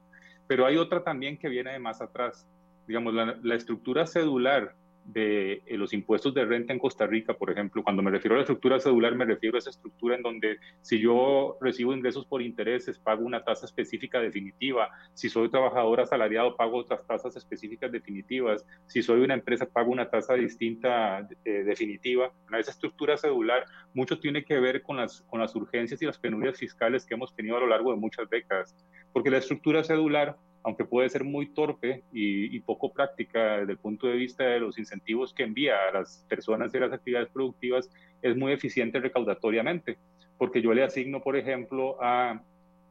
Pero 0.49 0.67
hay 0.67 0.77
otra 0.77 1.05
también 1.05 1.39
que 1.39 1.49
viene 1.49 1.73
de 1.73 1.79
más 1.79 2.03
atrás 2.03 2.49
digamos, 2.87 3.15
la, 3.15 3.55
estructura 3.55 4.07
cedular 4.07 4.75
de 5.07 5.63
eh, 5.67 5.77
los 5.77 5.93
impuestos 5.93 6.35
de 6.35 6.45
renta 6.45 6.73
en 6.73 6.79
Costa 6.79 7.07
Rica, 7.07 7.35
por 7.35 7.51
ejemplo, 7.51 7.83
cuando 7.83 8.03
me 8.03 8.11
refiero 8.11 8.35
a 8.35 8.39
la 8.39 8.43
estructura 8.43 8.81
cedular, 8.81 9.15
me 9.15 9.25
refiero 9.25 9.57
a 9.57 9.59
esa 9.61 9.71
estructura 9.71 10.17
en 10.17 10.23
donde 10.23 10.59
si 10.83 10.99
yo 10.99 11.57
recibo 11.61 11.95
ingresos 11.95 12.27
por 12.27 12.43
intereses, 12.43 12.99
pago 12.99 13.25
una 13.25 13.45
tasa 13.45 13.67
específica 13.67 14.21
definitiva, 14.21 14.91
si 15.15 15.29
soy 15.29 15.49
trabajador 15.49 16.01
asalariado, 16.01 16.57
pago 16.57 16.79
otras 16.79 17.07
tasas 17.07 17.37
específicas 17.37 17.93
definitivas, 17.93 18.67
si 18.87 19.03
soy 19.03 19.21
una 19.21 19.35
empresa, 19.35 19.67
pago 19.67 19.93
una 19.93 20.11
tasa 20.11 20.35
distinta 20.35 21.27
eh, 21.45 21.51
definitiva. 21.65 22.33
Esa 22.59 22.73
estructura 22.73 23.17
cedular 23.17 23.65
mucho 23.95 24.19
tiene 24.19 24.45
que 24.45 24.59
ver 24.59 24.83
con 24.83 24.97
las, 24.97 25.23
con 25.23 25.41
las 25.41 25.55
urgencias 25.55 26.03
y 26.03 26.07
las 26.07 26.19
penurias 26.19 26.59
fiscales 26.59 27.07
que 27.07 27.15
hemos 27.15 27.35
tenido 27.35 27.57
a 27.57 27.61
lo 27.61 27.69
largo 27.69 27.93
de 27.93 27.99
muchas 27.99 28.29
décadas, 28.29 28.75
porque 29.13 29.31
la 29.31 29.39
estructura 29.39 29.85
cedular 29.85 30.37
aunque 30.67 30.85
puede 30.85 31.09
ser 31.09 31.23
muy 31.23 31.47
torpe 31.55 32.03
y, 32.13 32.59
poco 32.59 32.93
práctica 32.93 33.59
desde 33.59 33.71
el 33.71 33.79
punto 33.79 34.09
de 34.09 34.17
vista 34.17 34.43
de 34.43 34.59
los 34.59 34.77
incentivos 34.81 35.33
que 35.33 35.45
envía 35.45 35.77
a 35.89 35.93
las 35.93 36.27
personas 36.29 36.75
y 36.75 36.81
las 36.81 36.93
actividades 36.93 37.29
productivas, 37.29 37.89
es 38.21 38.37
muy 38.37 38.53
eficiente 38.53 38.99
recaudatoriamente, 38.99 39.97
porque 40.37 40.61
yo 40.61 40.75
le 40.75 40.83
asigno, 40.83 41.23
por 41.23 41.37
ejemplo, 41.37 41.97
a 42.03 42.43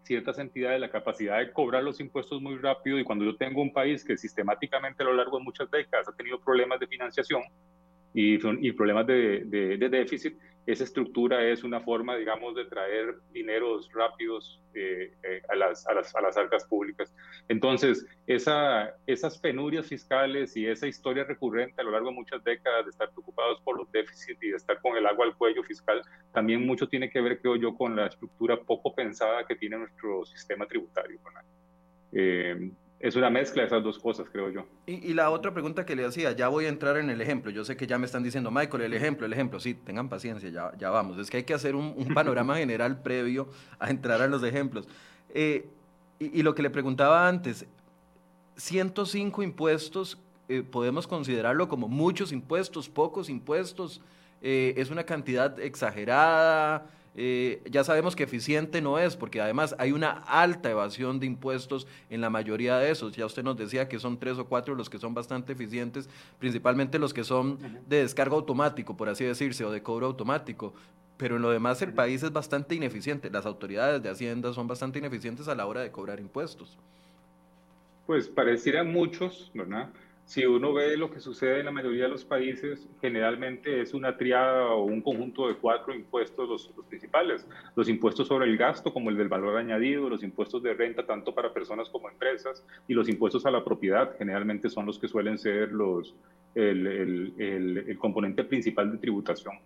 ciertas 0.04 0.40
entidades 0.40 0.80
la 0.80 0.90
capacidad 0.90 1.38
de 1.40 1.52
cobrar 1.52 1.84
los 1.84 2.00
impuestos 2.00 2.42
muy 2.42 2.56
rápido 2.56 2.98
y 2.98 3.04
cuando 3.04 3.26
yo 3.26 3.36
tengo 3.36 3.62
un 3.62 3.74
país 3.74 4.06
que 4.06 4.16
sistemáticamente 4.16 5.04
a 5.04 5.08
lo 5.08 5.14
largo 5.14 5.38
de 5.38 5.44
muchas 5.44 5.70
décadas 5.70 6.08
ha 6.08 6.16
tenido 6.16 6.40
problemas 6.40 6.80
de 6.80 6.88
financiación 6.88 7.42
y, 8.14 8.38
problemas 8.72 9.06
de 9.06 9.90
déficit, 9.92 10.38
esa 10.66 10.84
estructura 10.84 11.44
es 11.44 11.64
una 11.64 11.80
forma, 11.82 12.16
digamos, 12.16 12.56
de 12.56 12.66
traer 12.66 13.16
dineros 13.32 13.90
rápidos 13.94 14.62
eh, 14.74 15.14
eh, 15.24 15.42
a, 15.50 15.56
las, 15.56 15.86
arcas 16.38 16.66
públicas. 16.66 17.14
Entonces, 17.48 18.06
esa, 18.26 18.96
esas 19.06 19.38
penurias 19.38 19.88
fiscales 19.88 20.58
y 20.58 20.66
esa 20.66 20.88
historia 20.88 21.24
recurrente 21.24 21.82
a 21.82 21.84
lo 21.84 21.92
largo 21.92 22.10
de 22.10 22.16
muchas 22.16 22.44
décadas 22.44 22.86
de 22.86 22.92
estar 22.92 23.10
preocupados 23.12 23.62
por 23.62 23.78
los 23.78 23.92
déficits 23.92 24.42
y 24.42 24.50
de 24.50 24.58
estar 24.58 24.82
con 24.82 24.98
el 24.98 25.06
agua 25.06 25.26
al 25.26 25.36
cuello 25.36 25.64
fiscal, 25.64 26.02
también 26.34 26.66
mucho 26.66 26.88
tiene 26.88 27.10
que 27.10 27.22
ver, 27.22 27.40
creo 27.40 27.56
yo, 27.56 27.76
con 27.76 27.96
la 27.96 28.08
estructura 28.08 28.58
poco 28.58 28.94
pensada 28.96 29.46
que 29.46 29.56
tiene 29.56 29.78
nuestro 29.78 30.26
sistema 30.26 30.66
tributario. 30.66 31.20
Es 33.00 33.16
una 33.16 33.30
mezcla 33.30 33.62
de 33.62 33.68
esas 33.68 33.84
dos 33.84 34.00
cosas, 34.00 34.28
creo 34.32 34.50
yo. 34.50 34.66
Y, 34.86 35.14
la 35.14 35.30
otra 35.30 35.54
pregunta 35.54 35.86
que 35.86 35.96
le 35.96 36.06
hacía, 36.06 36.32
ya 36.32 36.48
voy 36.48 36.66
a 36.66 36.70
entrar 36.70 36.98
en 36.98 37.10
el 37.10 37.22
ejemplo. 37.22 37.52
Yo 37.52 37.66
sé 37.66 37.76
que 37.76 37.88
ya 37.88 37.98
me 37.98 38.06
están 38.06 38.24
diciendo, 38.24 38.52
Michael, 38.52 38.84
el 38.84 38.94
ejemplo, 38.94 39.26
el 39.26 39.34
ejemplo. 39.34 39.60
Sí, 39.60 39.74
tengan 39.74 40.10
paciencia, 40.10 40.50
ya, 40.50 40.72
ya 40.78 40.90
vamos. 40.90 41.18
Es 41.18 41.30
que 41.30 41.38
hay 41.38 41.44
que 41.44 41.54
hacer 41.54 41.76
un, 41.76 41.94
panorama 42.14 42.56
general 42.58 43.02
previo 43.02 43.50
a 43.80 43.90
entrar 43.90 44.22
a 44.22 44.28
los 44.28 44.44
ejemplos. 44.44 44.88
Eh, 45.34 45.68
y, 46.20 46.42
lo 46.42 46.56
que 46.56 46.62
le 46.62 46.70
preguntaba 46.70 47.28
antes, 47.28 47.66
105 48.56 49.44
impuestos, 49.44 50.18
eh, 50.48 50.64
podemos 50.64 51.06
considerarlo 51.06 51.68
como 51.68 51.88
muchos 51.90 52.32
impuestos, 52.32 52.88
pocos 52.88 53.30
impuestos, 53.30 54.02
eh, 54.42 54.74
es 54.78 54.90
una 54.90 55.04
cantidad 55.04 55.60
exagerada. 55.60 56.88
Eh, 57.18 57.62
ya 57.72 57.86
sabemos 57.86 58.14
que 58.14 58.24
eficiente 58.24 58.82
no 58.82 59.00
es, 59.00 59.16
porque 59.16 59.40
además 59.40 59.74
hay 59.80 59.94
una 59.94 60.12
alta 60.12 60.70
evasión 60.70 61.20
de 61.20 61.26
impuestos 61.26 61.88
en 62.10 62.20
la 62.20 62.30
mayoría 62.30 62.78
de 62.78 62.92
esos. 62.92 63.16
Ya 63.16 63.26
usted 63.26 63.44
nos 63.44 63.56
decía 63.56 63.88
que 63.88 64.00
son 64.00 64.20
tres 64.20 64.38
o 64.38 64.46
cuatro 64.48 64.76
los 64.76 64.90
que 64.90 64.98
son 64.98 65.14
bastante 65.14 65.54
eficientes, 65.54 66.10
principalmente 66.40 67.00
los 67.00 67.14
que 67.14 67.24
son 67.24 67.58
de 67.88 68.02
descargo 68.02 68.36
automático, 68.36 68.98
por 68.98 69.08
así 69.08 69.24
decirse, 69.24 69.64
o 69.64 69.72
de 69.72 69.82
cobro 69.82 70.08
automático. 70.08 70.74
Pero 71.16 71.38
en 71.38 71.44
lo 71.44 71.52
demás 71.52 71.82
el 71.82 71.94
país 71.94 72.22
es 72.24 72.34
bastante 72.34 72.76
ineficiente. 72.76 73.30
Las 73.30 73.46
autoridades 73.46 74.04
de 74.04 74.10
Hacienda 74.10 74.52
son 74.52 74.68
bastante 74.68 75.00
ineficientes 75.00 75.48
a 75.48 75.56
la 75.56 75.66
hora 75.66 75.80
de 75.80 75.92
cobrar 75.92 76.20
impuestos. 76.20 76.78
Pues 78.06 78.28
parecieran 78.28 78.92
muchos, 78.92 79.50
¿verdad? 79.54 79.90
Si 80.26 80.44
uno 80.44 80.74
ve 80.74 80.98
lo 80.98 81.12
que 81.12 81.20
sucede 81.20 81.60
en 81.60 81.66
la 81.66 81.72
mayoría 81.72 82.04
de 82.04 82.10
los 82.10 82.26
países, 82.26 82.88
generalmente 83.00 83.82
es 83.82 83.94
una 83.94 84.18
triada 84.18 84.72
o 84.72 84.84
un 84.84 85.02
conjunto 85.02 85.48
de 85.48 85.56
cuatro 85.56 85.94
impuestos 85.94 86.50
los, 86.50 86.72
principales. 86.90 87.48
Los 87.76 87.88
impuestos 87.90 88.28
sobre 88.28 88.46
el 88.46 88.58
gasto, 88.58 88.92
como 88.92 89.12
el 89.12 89.18
del 89.18 89.30
valor 89.30 89.56
añadido, 89.56 90.10
los 90.10 90.24
impuestos 90.24 90.64
de 90.64 90.74
renta, 90.74 91.06
tanto 91.06 91.36
para 91.36 91.54
personas 91.54 91.90
como 91.90 92.10
empresas, 92.10 92.66
y 92.88 92.96
los 92.96 93.08
impuestos 93.08 93.46
a 93.46 93.52
la 93.52 93.64
propiedad, 93.64 94.16
generalmente 94.18 94.68
son 94.70 94.88
los 94.88 94.98
que 94.98 95.08
suelen 95.08 95.38
ser 95.38 95.72
los, 95.72 96.16
el, 96.56 96.88
el, 96.88 97.84
el, 97.88 97.98
componente 98.00 98.44
principal 98.44 98.92
de 98.92 98.98
tributación. 98.98 99.60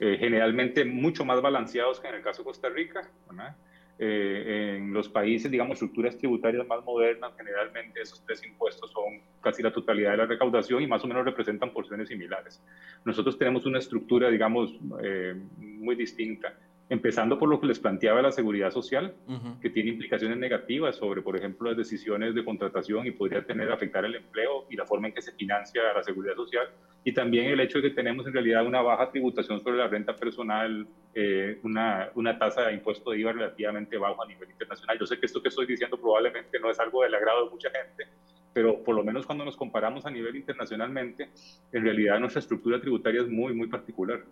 Eh, 0.00 0.16
generalmente 0.18 0.84
mucho 0.84 1.24
más 1.24 1.40
balanceados 1.40 2.00
que 2.00 2.08
en 2.08 2.16
el 2.16 2.22
caso 2.22 2.42
de 2.42 2.46
Costa 2.46 2.68
Rica. 2.68 3.08
¿verdad? 3.28 3.54
Eh, 4.02 4.76
en 4.78 4.94
los 4.94 5.10
países, 5.10 5.50
digamos, 5.50 5.74
estructuras 5.74 6.16
tributarias 6.16 6.66
más 6.66 6.82
modernas, 6.86 7.34
generalmente 7.36 8.00
esos 8.00 8.24
tres 8.24 8.42
impuestos 8.46 8.90
son 8.92 9.20
casi 9.42 9.62
la 9.62 9.70
totalidad 9.70 10.12
de 10.12 10.16
la 10.16 10.24
recaudación 10.24 10.82
y 10.82 10.86
más 10.86 11.04
o 11.04 11.06
menos 11.06 11.22
representan 11.22 11.70
porciones 11.70 12.08
similares. 12.08 12.62
Nosotros 13.04 13.36
tenemos 13.36 13.66
una 13.66 13.78
estructura, 13.78 14.30
digamos, 14.30 14.74
eh, 15.02 15.34
muy 15.58 15.96
distinta 15.96 16.54
empezando 16.90 17.38
por 17.38 17.48
lo 17.48 17.60
que 17.60 17.68
les 17.68 17.78
planteaba 17.78 18.20
la 18.20 18.32
seguridad 18.32 18.72
social, 18.72 19.14
que 19.62 19.70
tiene 19.70 19.90
implicaciones 19.90 20.36
negativas 20.36 20.96
sobre, 20.96 21.22
por 21.22 21.36
ejemplo, 21.36 21.68
las 21.68 21.78
decisiones 21.78 22.34
de 22.34 22.44
contratación 22.44 23.06
y 23.06 23.12
podría 23.12 23.44
tener 23.44 23.70
afectar 23.70 24.04
el 24.04 24.16
empleo 24.16 24.66
y 24.68 24.76
la 24.76 24.84
forma 24.84 25.06
en 25.06 25.14
que 25.14 25.22
se 25.22 25.30
financia 25.32 25.82
la 25.94 26.02
seguridad 26.02 26.34
social, 26.34 26.68
y 27.04 27.12
también 27.12 27.46
el 27.46 27.60
hecho 27.60 27.78
de 27.78 27.88
que 27.88 27.94
tenemos 27.94 28.26
en 28.26 28.32
realidad 28.32 28.66
una 28.66 28.82
baja 28.82 29.08
tributación 29.08 29.60
sobre 29.60 29.78
la 29.78 29.86
renta 29.86 30.16
personal, 30.16 30.86
eh, 31.14 31.60
una, 31.62 32.10
una 32.16 32.36
tasa 32.36 32.66
de 32.66 32.74
impuesto 32.74 33.12
de 33.12 33.20
IVA 33.20 33.32
relativamente 33.32 33.96
bajo 33.96 34.22
a 34.22 34.26
nivel 34.26 34.50
internacional. 34.50 34.98
Yo 34.98 35.06
sé 35.06 35.18
que 35.18 35.26
esto 35.26 35.40
que 35.40 35.48
estoy 35.48 35.66
diciendo 35.66 35.96
probablemente 35.96 36.58
no 36.58 36.70
es 36.70 36.80
algo 36.80 37.04
del 37.04 37.14
agrado 37.14 37.44
de 37.44 37.50
mucha 37.50 37.70
gente, 37.70 38.08
pero 38.52 38.82
por 38.82 38.96
lo 38.96 39.04
menos 39.04 39.26
cuando 39.26 39.44
nos 39.44 39.56
comparamos 39.56 40.04
a 40.06 40.10
nivel 40.10 40.34
internacionalmente, 40.34 41.30
en 41.72 41.84
realidad 41.84 42.18
nuestra 42.18 42.40
estructura 42.40 42.80
tributaria 42.80 43.22
es 43.22 43.28
muy, 43.28 43.54
muy 43.54 43.68
particular. 43.68 44.24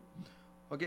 Ok, 0.70 0.82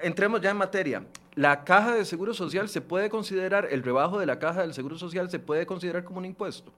entremos 0.00 0.40
ya 0.40 0.50
en 0.50 0.56
materia. 0.56 1.04
¿La 1.34 1.64
caja 1.64 1.94
de 1.96 2.04
seguro 2.04 2.34
social 2.34 2.68
se 2.68 2.80
puede 2.80 3.10
considerar, 3.10 3.68
el 3.70 3.82
rebajo 3.82 4.18
de 4.18 4.26
la 4.26 4.38
caja 4.38 4.62
del 4.62 4.74
seguro 4.74 4.96
social 4.96 5.28
se 5.28 5.38
puede 5.38 5.66
considerar 5.66 6.04
como 6.04 6.18
un 6.18 6.26
impuesto? 6.26 6.72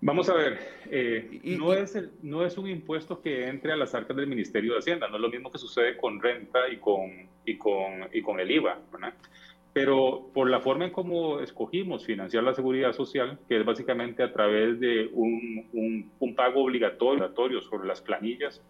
Vamos 0.00 0.28
a 0.28 0.34
ver, 0.34 0.58
eh, 0.90 1.40
no, 1.58 1.72
es 1.72 1.96
no 2.22 2.44
es 2.44 2.58
un 2.58 2.66
impuesto 2.68 3.20
que 3.20 3.46
entre 3.46 3.72
a 3.72 3.76
las 3.76 3.94
arcas 3.94 4.16
del 4.16 4.26
Ministerio 4.26 4.72
de 4.72 4.80
Hacienda, 4.80 5.08
no 5.08 5.14
es 5.16 5.22
lo 5.22 5.28
mismo 5.28 5.50
que 5.50 5.58
sucede 5.58 5.96
con 5.96 6.20
renta 6.20 6.68
y 6.68 6.78
con, 6.78 7.28
y 7.44 7.56
con, 7.56 8.08
y 8.12 8.20
con 8.20 8.40
el 8.40 8.50
IVA, 8.50 8.80
¿verdad? 8.90 9.14
Pero 9.72 10.28
por 10.34 10.50
la 10.50 10.60
forma 10.60 10.86
en 10.86 10.90
cómo 10.90 11.38
escogimos 11.38 12.04
financiar 12.04 12.42
la 12.42 12.52
seguridad 12.52 12.92
social, 12.92 13.38
que 13.48 13.60
es 13.60 13.64
básicamente 13.64 14.24
a 14.24 14.32
través 14.32 14.80
de 14.80 15.08
un, 15.12 15.68
un, 15.72 16.10
un 16.18 16.34
pago 16.34 16.64
obligatorio 16.64 17.60
sobre 17.60 17.86
las 17.86 18.02
planillas, 18.02 18.60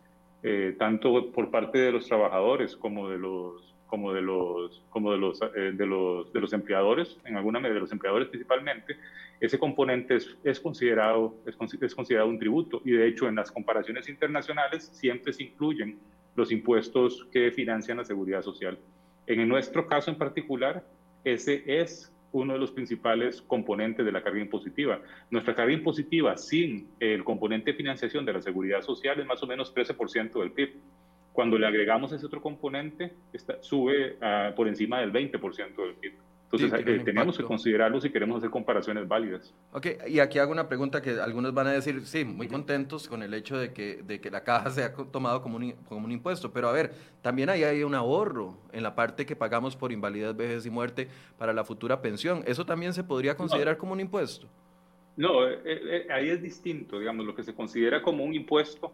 eh, 0.43 0.75
tanto 0.79 1.31
por 1.31 1.51
parte 1.51 1.79
de 1.79 1.93
los 1.93 2.07
trabajadores 2.07 2.77
como 2.77 3.09
de 3.09 3.19
los 3.19 3.75
como 3.87 4.13
de 4.13 4.23
los 4.23 4.83
como 4.89 5.13
de 5.13 5.19
los, 5.19 5.41
eh, 5.43 5.73
de 5.75 5.87
los 5.87 6.33
de 6.33 6.41
los 6.41 6.53
empleadores 6.53 7.19
en 7.25 7.37
alguna 7.37 7.61
medida 7.61 7.75
de 7.75 7.81
los 7.81 7.93
empleadores 7.93 8.29
principalmente 8.29 8.97
ese 9.43 9.59
componente 9.59 10.17
es, 10.17 10.37
es 10.45 10.61
considerado 10.61 11.35
es, 11.45 11.57
es, 11.83 11.95
considerado 11.95 12.29
un 12.29 12.39
tributo. 12.39 12.81
Y 12.85 12.93
de 12.93 13.09
hecho 13.09 13.29
en 13.29 13.35
las 13.35 13.51
comparaciones 13.51 14.09
internacionales 14.09 14.89
siempre 14.93 15.33
se 15.33 15.43
incluyen 15.43 15.99
los 16.37 16.53
impuestos 16.53 17.27
que 17.33 17.51
financian 17.51 17.99
la 17.99 18.05
seguridad 18.05 18.43
social. 18.43 18.79
En 19.27 19.47
nuestro 19.49 19.87
caso 19.89 20.13
en 20.13 20.17
particular 20.17 20.85
ese 21.25 21.65
es 21.67 22.12
uno 22.33 22.55
de 22.55 22.59
los 22.59 22.71
principales 22.71 23.43
componentes 23.43 24.05
de 24.05 24.13
la 24.13 24.23
carga 24.23 24.41
impositiva. 24.41 25.01
Nuestra 25.31 25.55
carga 25.55 25.73
impositiva 25.73 26.37
sin 26.37 26.89
el 26.99 27.25
componente 27.25 27.73
de 27.73 27.77
financiación 27.77 28.25
de 28.25 28.33
la 28.33 28.43
seguridad 28.43 28.83
social 28.83 29.21
es 29.21 29.27
más 29.27 29.43
o 29.43 29.47
menos 29.47 29.75
13% 29.75 30.41
del 30.41 30.53
PIB. 30.53 30.75
Cuando 31.33 31.59
le 31.59 31.67
agregamos 31.67 32.13
ese 32.13 32.27
otro 32.27 32.43
componente, 32.43 33.15
sube 33.61 34.17
por 34.57 34.69
encima 34.69 35.01
del 35.01 35.13
20% 35.13 35.77
del 35.77 35.95
PIB. 35.95 36.13
Entonces 36.53 36.87
eh, 36.87 37.03
tenemos 37.03 37.39
que 37.39 37.45
considerarlo 37.45 37.99
si 37.99 38.11
queremos 38.11 38.37
hacer 38.37 38.51
comparaciones 38.51 39.09
válidas. 39.09 39.55
Ok, 39.73 39.87
y 40.07 40.19
aquí 40.19 40.39
hago 40.39 40.53
una 40.53 40.69
pregunta 40.69 41.01
que 41.01 41.19
algunos 41.19 41.55
van 41.55 41.69
a 41.69 41.73
decir, 41.73 42.05
sí, 42.05 42.27
muy 42.27 42.47
contentos 42.47 43.09
con 43.09 43.23
el 43.23 43.33
hecho 43.33 43.57
de 43.57 43.73
que, 43.73 44.03
de 44.03 44.21
que 44.21 44.31
la 44.31 44.45
caja 44.45 44.71
sea 44.71 44.93
tomado 44.93 45.41
como 45.41 45.57
un, 45.57 45.73
como 45.89 46.05
un 46.05 46.13
impuesto, 46.13 46.53
pero 46.53 46.69
a 46.69 46.73
ver, 46.73 46.93
también 47.23 47.49
ahí 47.49 47.65
hay 47.65 47.83
un 47.85 47.95
ahorro 47.95 48.59
en 48.73 48.83
la 48.83 48.95
parte 48.95 49.25
que 49.25 49.35
pagamos 49.35 49.77
por 49.77 49.93
invalidez, 49.93 50.37
vejez 50.37 50.67
y 50.67 50.71
muerte 50.71 51.09
para 51.39 51.55
la 51.55 51.65
futura 51.65 52.03
pensión. 52.03 52.43
¿Eso 52.47 52.67
también 52.67 52.93
se 52.93 53.03
podría 53.03 53.35
considerar 53.35 53.79
como 53.79 53.95
un 53.95 54.01
impuesto? 54.01 54.47
No, 55.17 55.49
eh, 55.49 55.59
eh, 55.65 56.07
ahí 56.11 56.29
es 56.29 56.43
distinto, 56.43 56.99
digamos, 56.99 57.25
lo 57.25 57.35
que 57.35 57.43
se 57.43 57.55
considera 57.55 58.03
como 58.03 58.25
un 58.25 58.35
impuesto 58.35 58.93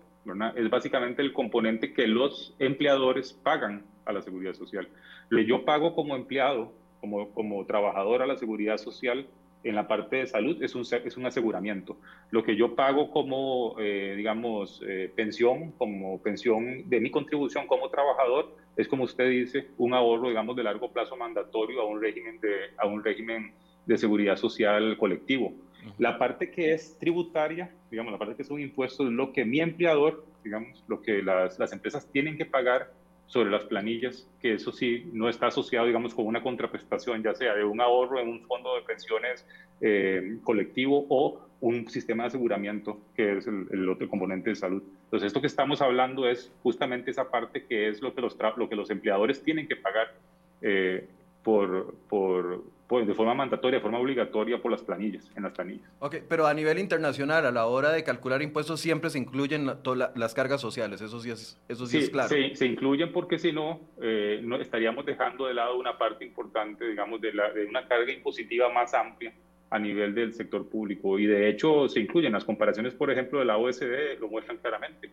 es 0.57 0.71
básicamente 0.71 1.23
el 1.23 1.33
componente 1.33 1.93
que 1.93 2.07
los 2.07 2.55
empleadores 2.59 3.33
pagan 3.33 3.85
a 4.05 4.13
la 4.13 4.21
seguridad 4.21 4.53
social. 4.55 4.89
Lo 5.31 5.39
que 5.39 5.47
yo 5.47 5.65
pago 5.65 5.95
como 5.95 6.17
empleado, 6.17 6.73
como, 7.01 7.31
como 7.31 7.65
trabajador 7.67 8.23
a 8.23 8.27
la 8.27 8.37
seguridad 8.37 8.79
social, 8.79 9.27
en 9.65 9.75
la 9.75 9.89
parte 9.89 10.17
de 10.17 10.27
salud 10.27 10.63
es 10.63 10.75
un, 10.75 10.83
es 10.83 11.17
un 11.17 11.27
aseguramiento. 11.27 11.97
Lo 12.31 12.43
que 12.43 12.57
yo 12.57 12.75
pago 12.75 13.11
como, 13.11 13.75
eh, 13.79 14.15
digamos, 14.17 14.83
eh, 14.87 15.11
pensión, 15.15 15.73
como 15.73 16.21
pensión 16.23 16.89
de 16.89 17.01
mi 17.01 17.11
contribución 17.11 17.67
como 17.67 17.91
trabajador, 17.91 18.55
es 18.77 18.87
como 18.87 19.05
usted 19.05 19.29
dice, 19.29 19.69
un 19.77 19.95
ahorro, 19.95 20.29
digamos, 20.29 20.55
de 20.57 20.63
largo 20.63 20.93
plazo 20.93 21.17
mandatorio 21.17 21.81
a 21.81 21.87
un 21.87 22.01
régimen 22.01 22.41
de, 22.41 22.55
a 22.77 22.87
un 22.87 23.03
régimen 23.03 23.53
de 23.87 23.99
seguridad 23.99 24.37
social 24.37 24.97
colectivo. 24.97 25.53
La 25.97 26.19
parte 26.19 26.51
que 26.51 26.73
es 26.73 26.99
tributaria, 26.99 27.73
digamos, 27.91 28.13
la 28.13 28.19
parte 28.19 28.37
que 28.37 28.43
es 28.43 28.51
un 28.51 28.61
impuesto 28.61 29.05
es 29.05 29.11
lo 29.11 29.33
que 29.33 29.45
mi 29.45 29.61
empleador, 29.61 30.25
digamos, 30.45 30.85
lo 30.87 31.01
que 31.01 31.23
las, 31.23 31.59
las 31.59 31.73
empresas 31.73 32.07
tienen 32.13 32.37
que 32.37 32.45
pagar 32.45 32.93
sobre 33.29 33.51
las 33.51 33.65
planillas, 33.65 34.27
que 34.41 34.55
eso 34.55 34.73
sí 34.73 35.09
no 35.13 35.29
está 35.29 35.49
asociado, 35.49 35.87
digamos, 35.87 36.15
con 36.15 36.27
una 36.27 36.43
contraprestación, 36.43 37.23
ya 37.23 37.35
sea 37.35 37.55
de 37.55 37.63
un 37.63 37.81
ahorro 37.81 38.21
en 38.21 38.29
un 38.29 38.41
fondo 38.47 38.75
de 38.75 38.83
pensiones 38.83 39.47
eh, 39.81 40.39
colectivo 40.43 41.07
o 41.09 41.41
un 41.61 41.89
sistema 41.89 42.25
de 42.25 42.29
aseguramiento, 42.29 43.01
que 43.15 43.37
es 43.37 43.47
el, 43.47 43.89
otro 43.89 44.09
componente 44.09 44.51
de 44.51 44.57
salud. 44.57 44.83
Entonces, 45.05 45.27
esto 45.27 45.41
que 45.43 45.47
estamos 45.47 45.83
hablando 45.83 46.27
es 46.27 46.51
justamente 46.63 47.11
esa 47.11 47.31
parte 47.31 47.65
que 47.65 47.89
es 47.89 48.01
lo 48.01 48.15
que 48.15 48.23
los, 48.23 48.37
lo 48.57 48.69
que 48.69 48.77
los 48.77 48.91
empleadores 48.91 49.43
tienen 49.43 49.69
que 49.69 49.77
pagar 49.77 50.15
eh, 50.63 51.07
por, 51.43 51.95
por, 52.09 52.65
pues, 52.89 53.07
de 53.07 53.15
forma 53.15 53.35
mandatoria, 53.35 53.79
de 53.79 53.83
forma 53.83 53.99
obligatoria 53.99 54.61
por 54.61 54.71
las 54.71 54.83
planillas, 54.83 55.31
en 55.37 55.43
las 55.43 55.53
planillas. 55.53 55.89
Ok, 55.99 56.17
pero 56.27 56.47
a 56.47 56.55
nivel 56.55 56.79
internacional, 56.79 57.45
a 57.45 57.53
la 57.53 57.67
hora 57.67 57.93
de 57.93 58.03
calcular 58.03 58.41
impuestos, 58.41 58.81
siempre 58.81 59.11
se 59.11 59.19
incluyen 59.19 59.67
las 59.67 60.35
cargas 60.35 60.61
sociales, 60.61 61.03
eso 61.03 61.21
sí 61.21 61.31
es, 61.31 61.61
eso 61.69 61.87
sí, 61.87 61.99
es 61.99 62.09
claro. 62.09 62.31
Se, 62.31 62.57
se 62.57 62.67
incluyen 62.67 63.13
porque 63.13 63.39
si 63.39 63.53
no, 63.53 63.81
eh, 64.01 64.41
no, 64.43 64.57
estaríamos 64.57 65.05
dejando 65.05 65.47
de 65.47 65.55
lado 65.55 65.79
una 65.79 65.99
parte 65.99 66.25
importante, 66.25 66.89
digamos, 66.89 67.21
de, 67.21 67.35
la, 67.35 67.53
de 67.53 67.67
una 67.67 67.87
carga 67.87 68.11
impositiva 68.11 68.71
más 68.71 68.95
amplia 68.95 69.35
a 69.71 69.79
nivel 69.79 70.15
del 70.15 70.33
sector 70.33 70.67
público. 70.67 71.19
Y 71.19 71.27
de 71.27 71.51
hecho 71.51 71.89
se 71.89 72.01
incluyen 72.01 72.33
las 72.33 72.45
comparaciones, 72.45 72.95
por 72.95 73.11
ejemplo, 73.11 73.39
de 73.39 73.45
la 73.45 73.59
OSD, 73.59 74.19
lo 74.19 74.29
muestran 74.29 74.57
claramente. 74.57 75.11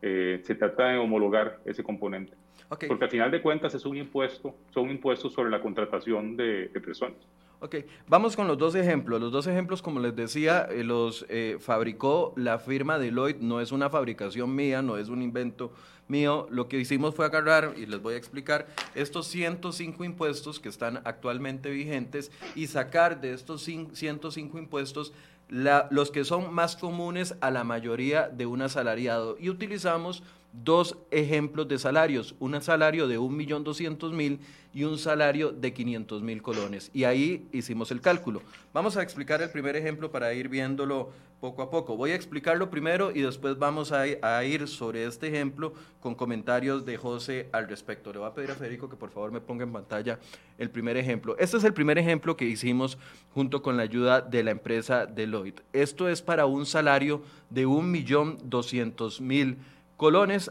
Eh, 0.00 0.40
se 0.44 0.54
trata 0.54 0.88
de 0.88 0.96
homologar 0.96 1.58
ese 1.66 1.82
componente. 1.82 2.32
Porque 2.68 3.04
al 3.04 3.10
final 3.10 3.30
de 3.30 3.40
cuentas 3.40 3.74
es 3.74 3.86
un 3.86 3.96
impuesto, 3.96 4.54
son 4.74 4.90
impuestos 4.90 5.32
sobre 5.32 5.50
la 5.50 5.60
contratación 5.60 6.36
de, 6.36 6.70
personas. 6.84 7.16
Ok, 7.60 7.76
vamos 8.06 8.36
con 8.36 8.46
los 8.46 8.58
dos 8.58 8.74
ejemplos. 8.74 9.20
Los 9.20 9.32
dos 9.32 9.46
ejemplos, 9.46 9.82
como 9.82 9.98
les 10.00 10.14
decía, 10.14 10.68
eh, 10.70 10.84
los 10.84 11.26
eh, 11.28 11.56
fabricó 11.58 12.32
la 12.36 12.58
firma 12.58 12.98
Deloitte, 12.98 13.40
no 13.40 13.60
es 13.60 13.72
una 13.72 13.90
fabricación 13.90 14.54
mía, 14.54 14.80
no 14.82 14.96
es 14.96 15.08
un 15.08 15.22
invento 15.22 15.72
mío. 16.06 16.46
Lo 16.50 16.68
que 16.68 16.78
hicimos 16.78 17.14
fue 17.14 17.24
agarrar, 17.24 17.74
y 17.76 17.86
les 17.86 18.00
voy 18.00 18.14
a 18.14 18.16
explicar, 18.18 18.66
estos 18.94 19.26
105 19.28 20.04
impuestos 20.04 20.60
que 20.60 20.68
están 20.68 21.00
actualmente 21.04 21.70
vigentes 21.70 22.30
y 22.54 22.66
sacar 22.66 23.20
de 23.20 23.32
estos 23.32 23.62
105 23.62 24.58
impuestos 24.58 25.12
los 25.48 26.10
que 26.10 26.24
son 26.24 26.52
más 26.52 26.76
comunes 26.76 27.34
a 27.40 27.50
la 27.50 27.64
mayoría 27.64 28.28
de 28.28 28.46
un 28.46 28.62
asalariado. 28.62 29.36
Y 29.40 29.48
utilizamos 29.48 30.22
dos 30.52 30.96
ejemplos 31.10 31.68
de 31.68 31.78
salarios, 31.78 32.34
un 32.38 32.60
salario 32.60 33.06
de 33.06 33.18
1.200.000 33.18 34.38
y 34.72 34.84
un 34.84 34.98
salario 34.98 35.52
de 35.52 35.74
500.000 35.74 36.42
colones. 36.42 36.90
Y 36.92 37.04
ahí 37.04 37.46
hicimos 37.52 37.90
el 37.90 38.00
cálculo. 38.00 38.42
Vamos 38.72 38.96
a 38.96 39.02
explicar 39.02 39.42
el 39.42 39.50
primer 39.50 39.76
ejemplo 39.76 40.10
para 40.10 40.32
ir 40.34 40.48
viéndolo 40.48 41.10
poco 41.40 41.62
a 41.62 41.70
poco. 41.70 41.96
Voy 41.96 42.10
a 42.10 42.14
explicarlo 42.14 42.68
primero 42.68 43.10
y 43.14 43.20
después 43.20 43.58
vamos 43.58 43.92
a, 43.92 44.06
ir 44.44 44.68
sobre 44.68 45.06
este 45.06 45.28
ejemplo 45.28 45.72
con 46.00 46.14
comentarios 46.14 46.84
de 46.84 46.96
José 46.96 47.48
al 47.52 47.68
respecto. 47.68 48.12
Le 48.12 48.18
voy 48.18 48.28
a 48.28 48.34
pedir 48.34 48.50
a 48.50 48.54
Federico 48.54 48.88
que 48.88 48.96
por 48.96 49.10
favor 49.10 49.30
me 49.30 49.40
ponga 49.40 49.64
en 49.64 49.72
pantalla 49.72 50.18
el 50.58 50.70
primer 50.70 50.96
ejemplo. 50.96 51.36
Este 51.38 51.56
es 51.56 51.64
el 51.64 51.72
primer 51.72 51.98
ejemplo 51.98 52.36
que 52.36 52.44
hicimos 52.44 52.98
junto 53.34 53.62
con 53.62 53.76
la 53.76 53.84
ayuda 53.84 54.20
de 54.20 54.42
la 54.42 54.50
empresa 54.50 55.06
Deloitte. 55.06 55.62
Esto 55.72 56.08
es 56.08 56.22
para 56.22 56.46
un 56.46 56.66
salario 56.66 57.22
de 57.50 57.66
1.200.000 57.66 59.20
colones 59.20 59.77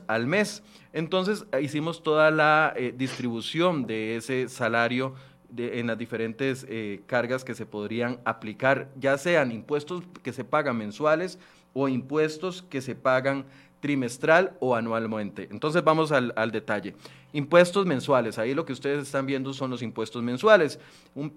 al 0.07 0.27
mes. 0.27 0.61
Entonces 0.93 1.45
hicimos 1.61 2.03
toda 2.03 2.31
la 2.31 2.73
eh, 2.75 2.93
distribución 2.95 3.87
de 3.87 4.17
ese 4.17 4.49
salario 4.49 5.15
en 5.55 5.87
las 5.87 5.97
diferentes 5.97 6.65
eh, 6.69 7.01
cargas 7.07 7.45
que 7.45 7.55
se 7.55 7.65
podrían 7.65 8.19
aplicar, 8.25 8.89
ya 8.99 9.17
sean 9.17 9.51
impuestos 9.51 10.03
que 10.21 10.33
se 10.33 10.43
pagan 10.43 10.77
mensuales 10.77 11.39
o 11.73 11.87
impuestos 11.87 12.63
que 12.63 12.81
se 12.81 12.95
pagan 12.95 13.45
trimestral 13.79 14.55
o 14.59 14.75
anualmente. 14.75 15.47
Entonces 15.51 15.83
vamos 15.83 16.11
al, 16.11 16.51
detalle. 16.51 16.95
Impuestos 17.33 17.85
mensuales, 17.85 18.39
ahí 18.39 18.53
lo 18.53 18.65
que 18.65 18.73
ustedes 18.73 19.03
están 19.03 19.25
viendo 19.25 19.53
son 19.53 19.69
los 19.69 19.81
impuestos 19.81 20.23
mensuales. 20.23 20.79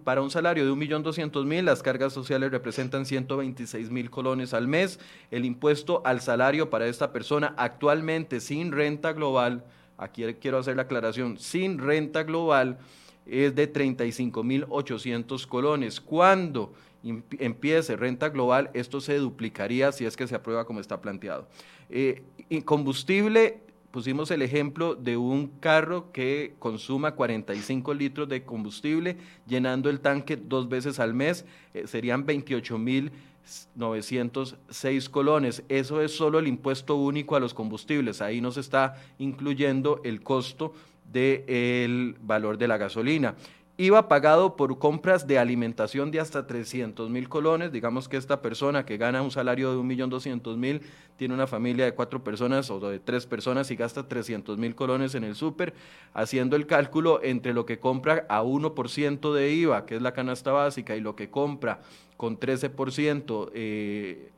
para 0.05 0.22
un 0.22 0.31
salario 0.31 0.64
de 0.64 0.72
1.200.000, 0.72 1.62
las 1.62 1.83
cargas 1.83 2.12
sociales 2.12 2.50
representan 2.50 3.05
126.000 3.05 4.11
colones 4.11 4.55
al 4.55 4.68
mes. 4.68 4.98
El 5.31 5.44
impuesto 5.44 6.03
al 6.05 6.20
salario 6.20 6.70
para 6.70 6.87
esta 6.87 7.12
persona 7.12 7.55
actualmente 7.57 8.40
sin 8.40 8.72
renta 8.72 9.12
global, 9.12 9.64
aquí 9.98 10.24
quiero 10.35 10.59
hacer 10.59 10.76
la 10.76 10.83
aclaración, 10.83 11.38
sin 11.38 11.79
renta 11.79 12.22
global 12.22 12.79
es 13.26 13.55
de 13.55 13.72
35.800 13.72 15.46
colones. 15.46 16.00
Cuando 16.00 16.72
empiece 17.03 17.96
renta 17.96 18.29
global, 18.29 18.70
esto 18.74 19.00
se 19.00 19.16
duplicaría 19.16 19.92
si 19.92 20.05
es 20.05 20.16
que 20.16 20.26
se 20.26 20.35
aprueba 20.35 20.64
como 20.64 20.81
está 20.81 21.00
planteado. 21.00 21.46
Eh, 21.90 22.22
y 22.48 22.62
combustible, 22.62 23.61
pusimos 23.90 24.31
el 24.31 24.40
ejemplo 24.42 24.94
de 24.94 25.16
un 25.16 25.48
carro 25.61 26.12
que 26.12 26.55
consuma 26.59 27.16
45 27.16 27.94
litros 27.94 28.29
de 28.29 28.44
combustible, 28.44 29.16
llenando 29.46 29.88
el 29.90 30.00
tanque 30.00 30.37
dos 30.37 30.68
veces 30.68 31.00
al 31.00 31.14
mes, 31.14 31.46
eh, 31.74 31.87
serían 31.87 32.26
28.906 32.26 35.11
colones. 35.11 35.64
Eso 35.68 36.00
es 36.00 36.16
solo 36.16 36.38
el 36.38 36.46
impuesto 36.46 36.94
único 36.96 37.37
a 37.37 37.40
los 37.40 37.53
combustibles. 37.55 38.22
Ahí 38.22 38.40
no 38.40 38.53
se 38.53 38.61
está 38.61 39.03
incluyendo 39.18 40.00
el 40.05 40.22
costo 40.22 40.72
del 41.12 42.16
valor 42.22 42.57
de 42.57 42.68
la 42.68 42.76
gasolina 42.76 43.35
iba 43.81 44.09
pagado 44.09 44.57
por 44.57 44.79
compras 44.79 45.27
de 45.27 45.38
alimentación 45.38 46.11
de 46.11 46.21
hasta 46.21 46.47
300 46.47 47.09
mil 47.09 47.31
colones. 47.31 47.73
Digamos 47.73 48.11
que 48.11 48.19
esta 48.19 48.43
persona 48.43 48.85
que 48.85 48.99
gana 48.99 49.23
un 49.23 49.31
salario 49.31 49.71
de 49.71 49.79
1.200.000 49.79 50.83
tiene 51.16 51.33
una 51.33 51.47
familia 51.47 51.87
de 51.87 51.95
cuatro 51.95 52.23
personas 52.23 52.71
o 52.71 52.79
de 52.79 52.99
tres 52.99 53.25
personas 53.25 53.71
y 53.71 53.77
gasta 53.77 54.07
300 54.07 54.59
mil 54.59 54.75
colones 54.75 55.14
en 55.14 55.25
el 55.25 55.35
súper, 55.35 55.73
haciendo 56.12 56.57
el 56.57 56.66
cálculo 56.66 57.21
entre 57.23 57.55
lo 57.55 57.64
que 57.64 57.79
compra 57.79 58.27
a 58.29 58.43
1% 58.43 59.33
de 59.33 59.51
IVA, 59.51 59.87
que 59.87 59.97
es 59.97 60.03
la 60.03 60.12
canasta 60.12 60.53
básica, 60.53 60.95
y 60.95 61.01
lo 61.01 61.16
que 61.16 61.31
compra 61.31 61.81
con 62.19 62.38
13% 62.38 63.51
eh, 63.55 64.31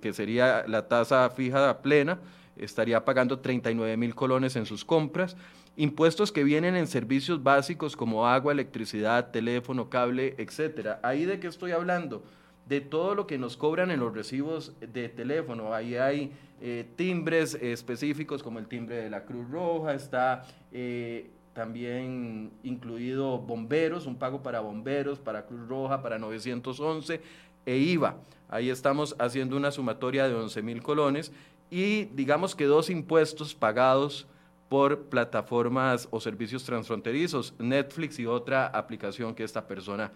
que 0.00 0.12
sería 0.14 0.64
la 0.66 0.88
tasa 0.88 1.28
fija 1.28 1.82
plena, 1.82 2.20
estaría 2.56 3.04
pagando 3.04 3.38
39 3.40 3.98
mil 3.98 4.14
colones 4.14 4.56
en 4.56 4.64
sus 4.64 4.82
compras. 4.82 5.36
Impuestos 5.78 6.32
que 6.32 6.42
vienen 6.42 6.74
en 6.74 6.86
servicios 6.86 7.42
básicos 7.42 7.96
como 7.96 8.26
agua, 8.26 8.52
electricidad, 8.52 9.30
teléfono, 9.30 9.90
cable, 9.90 10.34
etcétera. 10.38 11.00
¿Ahí 11.02 11.26
de 11.26 11.38
qué 11.38 11.48
estoy 11.48 11.72
hablando? 11.72 12.24
De 12.66 12.80
todo 12.80 13.14
lo 13.14 13.26
que 13.26 13.36
nos 13.36 13.58
cobran 13.58 13.90
en 13.90 14.00
los 14.00 14.14
recibos 14.14 14.72
de 14.80 15.10
teléfono. 15.10 15.74
Ahí 15.74 15.96
hay 15.96 16.32
eh, 16.62 16.88
timbres 16.96 17.54
específicos 17.54 18.42
como 18.42 18.58
el 18.58 18.66
timbre 18.68 18.96
de 18.96 19.10
la 19.10 19.24
Cruz 19.24 19.50
Roja, 19.50 19.92
está 19.92 20.46
eh, 20.72 21.28
también 21.52 22.52
incluido 22.62 23.38
bomberos, 23.38 24.06
un 24.06 24.16
pago 24.16 24.42
para 24.42 24.60
bomberos, 24.60 25.18
para 25.18 25.44
Cruz 25.44 25.68
Roja, 25.68 26.02
para 26.02 26.18
911 26.18 27.20
e 27.66 27.76
IVA. 27.76 28.16
Ahí 28.48 28.70
estamos 28.70 29.14
haciendo 29.18 29.58
una 29.58 29.70
sumatoria 29.70 30.26
de 30.26 30.34
11 30.34 30.62
mil 30.62 30.82
colones 30.82 31.32
y 31.70 32.04
digamos 32.06 32.54
que 32.54 32.64
dos 32.64 32.88
impuestos 32.88 33.54
pagados 33.54 34.26
por 34.68 35.04
plataformas 35.04 36.08
o 36.10 36.20
servicios 36.20 36.64
transfronterizos, 36.64 37.54
Netflix 37.58 38.18
y 38.18 38.26
otra 38.26 38.66
aplicación 38.66 39.34
que 39.34 39.44
esta 39.44 39.66
persona 39.66 40.12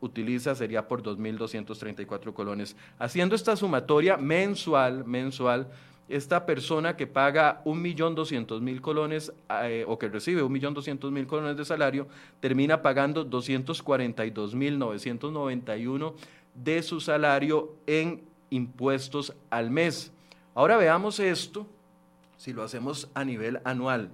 utiliza 0.00 0.54
sería 0.54 0.88
por 0.88 1.02
2.234 1.02 2.32
colones. 2.32 2.76
Haciendo 2.98 3.34
esta 3.34 3.56
sumatoria 3.56 4.16
mensual, 4.16 5.04
mensual, 5.04 5.68
esta 6.08 6.44
persona 6.44 6.96
que 6.96 7.06
paga 7.06 7.62
1.200.000 7.64 8.80
colones 8.80 9.32
eh, 9.62 9.84
o 9.86 9.96
que 9.98 10.08
recibe 10.08 10.42
1.200.000 10.42 11.26
colones 11.26 11.56
de 11.56 11.64
salario, 11.64 12.08
termina 12.40 12.82
pagando 12.82 13.24
242.991 13.28 16.14
de 16.54 16.82
su 16.82 17.00
salario 17.00 17.74
en 17.86 18.22
impuestos 18.50 19.34
al 19.50 19.70
mes. 19.70 20.12
Ahora 20.54 20.76
veamos 20.76 21.20
esto 21.20 21.66
si 22.40 22.54
lo 22.54 22.62
hacemos 22.62 23.10
a 23.12 23.22
nivel 23.22 23.60
anual 23.64 24.08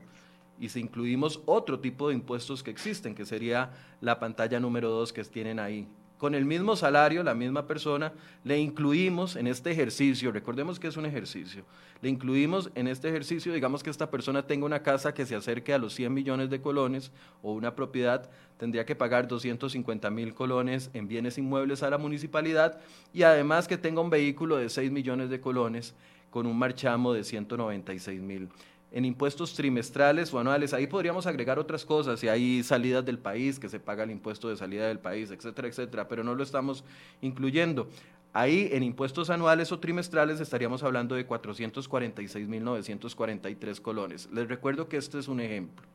y 0.59 0.69
si 0.69 0.81
incluimos 0.81 1.41
otro 1.47 1.79
tipo 1.79 2.09
de 2.09 2.15
impuestos 2.15 2.65
que 2.65 2.73
existen, 2.73 3.15
que 3.15 3.25
sería 3.25 3.71
la 4.01 4.19
pantalla 4.19 4.59
número 4.59 4.91
2 4.91 5.12
que 5.12 5.23
tienen 5.23 5.61
ahí. 5.61 5.87
Con 6.19 6.35
el 6.35 6.45
mismo 6.45 6.75
salario, 6.75 7.23
la 7.23 7.35
misma 7.35 7.69
persona, 7.69 8.12
le 8.43 8.59
incluimos 8.59 9.37
en 9.37 9.47
este 9.47 9.71
ejercicio, 9.71 10.33
recordemos 10.33 10.81
que 10.81 10.89
es 10.89 10.97
un 10.97 11.07
ejercicio, 11.07 11.65
le 12.03 12.09
incluimos 12.09 12.71
en 12.75 12.89
este 12.89 13.11
ejercicio, 13.11 13.53
digamos 13.53 13.85
que 13.85 13.91
esta 13.91 14.11
persona 14.11 14.45
tenga 14.45 14.67
una 14.67 14.83
casa 14.83 15.15
que 15.15 15.25
se 15.25 15.37
acerque 15.37 15.73
a 15.73 15.79
los 15.79 15.95
100 15.95 16.12
millones 16.12 16.51
de 16.51 16.61
colones 16.61 17.12
o 17.43 17.53
una 17.53 17.77
propiedad, 17.77 18.29
tendría 18.57 18.85
que 18.85 18.97
pagar 18.97 19.29
250 19.29 20.11
mil 20.11 20.35
colones 20.35 20.91
en 20.95 21.07
bienes 21.07 21.39
inmuebles 21.39 21.85
a 21.85 21.91
la 21.91 21.99
municipalidad 21.99 22.81
y 23.12 23.23
además 23.23 23.69
que 23.69 23.79
tenga 23.79 24.01
un 24.01 24.11
vehículo 24.11 24.57
de 24.57 24.69
6 24.69 24.91
millones 24.91 25.31
de 25.31 25.41
colones 25.41 25.95
con 26.31 26.47
un 26.47 26.59
marchamo 26.59 27.12
de 27.12 27.25
196 27.25 28.21
mil 28.21 28.49
en 28.93 29.05
impuestos 29.05 29.53
trimestrales 29.55 30.33
o 30.33 30.39
anuales. 30.39 30.73
Ahí 30.73 30.87
podríamos 30.87 31.27
agregar 31.27 31.59
otras 31.59 31.85
cosas, 31.85 32.21
si 32.21 32.29
hay 32.29 32.62
salidas 32.62 33.05
del 33.05 33.19
país, 33.19 33.59
que 33.59 33.69
se 33.69 33.81
paga 33.81 34.05
el 34.05 34.11
impuesto 34.11 34.49
de 34.49 34.57
salida 34.57 34.89
del 34.89 35.01
país, 35.01 35.31
etcétera, 35.31 35.69
etcétera, 35.69 36.09
pero 36.09 36.25
no 36.25 36.35
lo 36.35 36.43
estamos 36.43 36.83
incluyendo. 37.21 37.91
Ahí 38.33 38.71
en 38.73 38.83
impuestos 38.83 39.29
anuales 39.31 39.71
o 39.73 39.81
trimestrales 39.81 40.41
estaríamos 40.41 40.83
hablando 40.83 41.15
de 41.15 41.27
446.943 41.27 43.81
colones. 43.81 44.29
Les 44.33 44.49
recuerdo 44.49 44.89
que 44.89 44.97
este 44.99 45.19
es 45.19 45.29
un 45.29 45.41
ejemplo. 45.41 45.87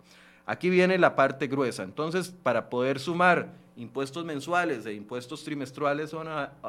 Aquí 0.46 0.70
viene 0.70 0.98
la 0.98 1.16
parte 1.16 1.48
gruesa. 1.48 1.84
Entonces, 1.84 2.34
para 2.44 2.70
poder 2.70 3.00
sumar 3.00 3.54
impuestos 3.76 4.26
mensuales 4.26 4.86
e 4.86 4.94
impuestos 4.94 5.44
trimestrales 5.44 6.14
o 6.14 6.22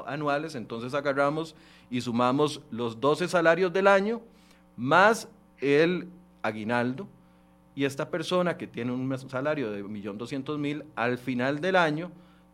anuales, 0.07 0.55
entonces 0.55 0.95
agarramos 0.95 1.55
y 1.91 2.01
sumamos 2.01 2.63
los 2.71 3.01
12 3.01 3.29
salarios 3.29 3.73
del 3.73 3.87
año 3.87 4.23
más 4.77 5.29
el 5.61 6.09
aguinaldo 6.43 7.07
y 7.75 7.85
esta 7.85 8.11
persona 8.11 8.57
que 8.57 8.67
tiene 8.67 8.93
un 8.93 9.19
salario 9.29 9.71
de 9.71 9.85
1.200.000 9.85 10.85
al 10.95 11.19
final 11.19 11.61
del 11.61 11.77
año 11.77 12.11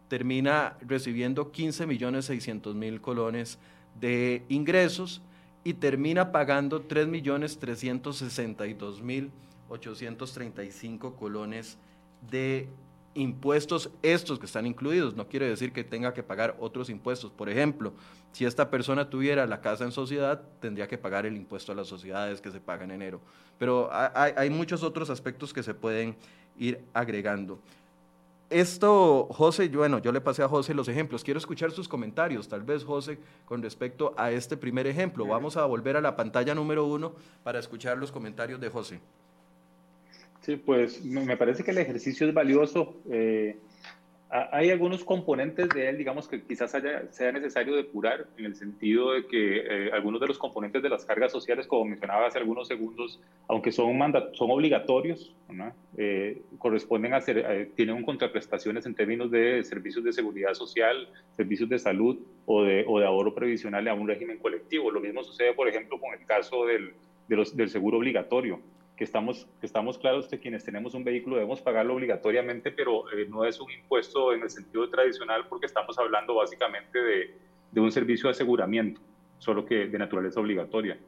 termina 0.09 0.77
recibiendo 0.81 1.53
15.600.000 1.53 3.01
colones 3.01 3.59
de 4.01 4.45
ingresos 4.49 5.23
y 5.65 5.75
termina 5.75 6.33
pagando 6.33 6.87
3.362.835 6.89 8.77
colones 8.81 9.31
de 12.31 12.69
impuestos 13.15 13.91
estos 14.03 14.39
que 14.39 14.47
están 14.47 14.67
incluidos. 14.67 15.15
No 15.15 15.29
quiere 15.29 15.49
decir 15.49 15.73
que 15.73 15.85
tenga 15.85 16.15
que 16.15 16.23
pagar 16.23 16.57
otros 16.61 16.89
impuestos. 16.89 17.31
Por 17.31 17.49
ejemplo, 17.49 17.93
si 18.33 18.45
esta 18.45 18.71
persona 18.71 19.11
tuviera 19.11 19.47
la 19.47 19.61
casa 19.61 19.85
en 19.85 19.93
sociedad, 19.93 20.43
tendría 20.61 20.87
que 20.87 20.99
pagar 20.99 21.27
el 21.27 21.37
impuesto 21.37 21.73
a 21.73 21.75
las 21.75 21.89
sociedades 21.89 22.41
que 22.41 22.51
se 22.51 22.61
paga 22.61 22.85
en 22.85 22.93
enero. 22.93 23.21
Pero 23.59 23.91
hay, 23.93 24.51
muchos 24.51 24.83
otros 24.83 25.11
aspectos 25.11 25.53
que 25.53 25.63
se 25.63 25.75
pueden 25.75 26.17
ir 26.59 26.81
agregando. 26.95 27.59
Esto, 28.51 29.29
José, 29.31 29.69
bueno, 29.69 29.99
yo 29.99 30.11
le 30.11 30.23
pasé 30.23 30.43
a 30.43 30.49
José 30.49 30.73
los 30.73 30.89
ejemplos. 30.89 31.23
Quiero 31.23 31.39
escuchar 31.39 31.71
sus 31.71 31.89
comentarios, 31.89 32.49
tal 32.49 32.63
vez, 32.63 32.85
José, 32.85 33.19
con 33.45 33.63
respecto 33.63 34.15
a 34.17 34.31
este 34.31 34.57
primer 34.57 34.87
ejemplo. 34.87 35.27
Vamos 35.27 35.57
a 35.57 35.67
volver 35.67 35.97
a 35.97 36.01
la 36.01 36.17
pantalla 36.17 36.55
número 36.55 36.87
uno 36.87 37.13
para 37.43 37.59
escuchar 37.59 37.99
los 37.99 38.11
comentarios 38.11 38.59
de 38.61 38.71
José. 38.71 39.01
Sí, 40.49 40.57
pues 40.57 41.05
me 41.05 41.37
parece 41.37 41.63
que 41.63 41.73
el 41.73 41.77
ejercicio 41.77 42.27
es 42.27 42.33
valioso. 42.33 43.03
Eh, 43.11 43.59
hay 44.31 44.71
algunos 44.71 45.05
componentes 45.05 45.69
de 45.69 45.91
él, 45.91 45.99
digamos, 45.99 46.27
que 46.27 46.43
quizás 46.43 46.75
sea 47.11 47.33
necesario 47.33 47.77
depurar, 47.77 48.29
en 48.39 48.47
el 48.47 48.57
sentido 48.57 49.13
de 49.13 49.27
que 49.27 49.59
eh, 49.59 49.91
algunos 49.93 50.23
de 50.23 50.27
los 50.27 50.39
componentes 50.39 50.83
de 50.83 50.89
las 50.89 51.05
cargas 51.05 51.33
sociales, 51.33 51.67
como 51.67 51.85
mencionaba 51.85 52.29
hace 52.29 52.39
algunos 52.39 52.67
segundos, 52.67 53.21
aunque 53.47 53.73
son, 53.73 53.99
son 54.33 54.51
obligatorios, 54.51 55.37
eh, 55.99 56.41
corresponden 56.57 57.13
a 57.13 57.21
ser, 57.21 57.71
tienen 57.75 58.03
contraprestaciones 58.03 58.87
en 58.87 58.95
términos 58.95 59.31
de 59.31 59.63
servicios 59.65 60.03
de 60.03 60.15
seguridad 60.15 60.55
social, 60.55 61.11
servicios 61.37 61.69
de 61.69 61.79
salud 61.79 62.21
o 62.47 62.63
de, 62.63 62.87
ahorro 62.87 63.35
previsional 63.35 63.87
a 63.87 63.93
un 63.93 64.09
régimen 64.09 64.39
colectivo. 64.39 64.91
Lo 64.91 65.01
mismo 65.01 65.23
sucede, 65.23 65.53
por 65.53 65.69
ejemplo, 65.69 66.01
con 66.01 66.19
el 66.19 66.25
caso 66.25 66.65
del 66.65 67.69
seguro 67.69 67.99
obligatorio 67.99 68.63
que 68.99 69.05
estamos, 69.05 69.47
que 69.61 69.67
estamos 69.67 69.97
claros 69.97 70.27
que 70.27 70.41
quienes 70.41 70.65
tenemos 70.65 70.93
un 70.93 71.05
vehículo 71.05 71.37
debemos 71.37 71.63
pagarlo 71.63 71.95
obligatoriamente, 71.95 72.73
pero 72.73 73.11
eh, 73.13 73.27
no 73.29 73.45
es 73.45 73.61
un 73.61 73.71
impuesto 73.71 74.33
en 74.35 74.43
el 74.43 74.51
sentido 74.51 74.91
tradicional 74.91 75.47
porque 75.49 75.67
estamos 75.67 75.97
hablando 75.99 76.35
básicamente 76.35 77.01
de, 77.01 77.35
de 77.71 77.81
un 77.81 77.93
servicio 77.93 78.29
de 78.29 78.33
aseguramiento, 78.33 79.01
solo 79.39 79.65
que 79.65 79.87
de 79.87 79.99
naturaleza 79.99 80.41
obligatoria. 80.41 80.99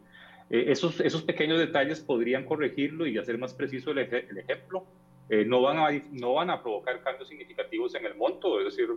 Eh, 0.48 0.66
esos, 0.68 1.00
esos 1.00 1.22
pequeños 1.22 1.59
detalles 1.59 1.98
podrían 2.00 2.44
corregirlo 2.44 3.09
y 3.09 3.18
hacer 3.18 3.38
más 3.38 3.55
preciso 3.55 3.90
el, 3.90 3.98
el 3.98 4.38
ejemplo. 4.38 4.87
Eh, 5.31 5.45
no, 5.45 5.62
van 5.62 5.79
a, 5.79 5.90
no 6.11 6.35
van 6.35 6.51
a 6.51 6.61
provocar 6.61 7.01
cambios 7.03 7.29
significativos 7.29 7.95
en 7.95 8.05
el 8.05 8.16
monto, 8.16 8.59
es 8.59 8.77
decir, 8.77 8.88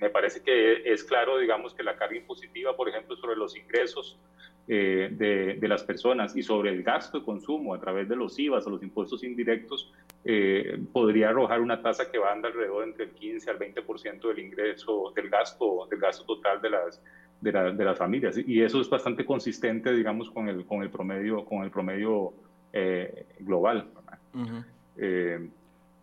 me 0.00 0.10
parece 0.10 0.42
que 0.42 0.82
es 0.84 1.02
claro, 1.02 1.38
digamos, 1.38 1.72
que 1.72 1.82
la 1.82 1.96
carga 1.96 2.16
impositiva, 2.16 2.76
por 2.76 2.90
ejemplo, 2.90 3.16
sobre 3.16 3.36
los 3.36 3.56
ingresos 3.56 4.18
eh, 4.68 5.08
de, 5.60 5.68
las 5.68 5.82
personas 5.82 6.36
y 6.36 6.42
sobre 6.42 6.70
el 6.70 6.84
gasto 6.84 7.18
de 7.18 7.24
consumo 7.24 7.74
a 7.74 7.80
través 7.80 8.08
de 8.08 8.14
los 8.14 8.38
IVAs 8.38 8.64
o 8.66 8.70
los 8.70 8.82
impuestos 8.82 9.24
indirectos, 9.24 9.92
eh, 10.24 10.78
podría 10.92 11.30
arrojar 11.30 11.60
una 11.60 11.82
tasa 11.82 12.12
que 12.12 12.18
va 12.18 12.28
a 12.28 12.32
andar 12.32 12.52
alrededor 12.52 12.84
entre 12.84 13.06
el 13.06 13.10
15 13.10 13.50
al 13.50 13.58
20% 13.58 14.28
del 14.28 14.38
ingreso, 14.38 15.12
del 15.16 15.28
gasto, 15.30 15.88
del 15.90 15.98
gasto 15.98 16.24
total 16.24 16.62
de 16.62 16.70
las, 16.70 17.02
de, 17.40 17.84
las 17.84 17.98
familias. 17.98 18.38
Y 18.38 18.62
eso 18.62 18.80
es 18.80 18.88
bastante 18.88 19.24
consistente, 19.24 19.92
digamos, 19.92 20.30
con 20.30 20.48
el, 20.48 20.64
con 20.64 20.82
el 20.82 20.90
promedio, 20.90 21.44
con 21.44 21.64
el 21.64 21.70
promedio 21.70 22.32
eh, 22.72 23.26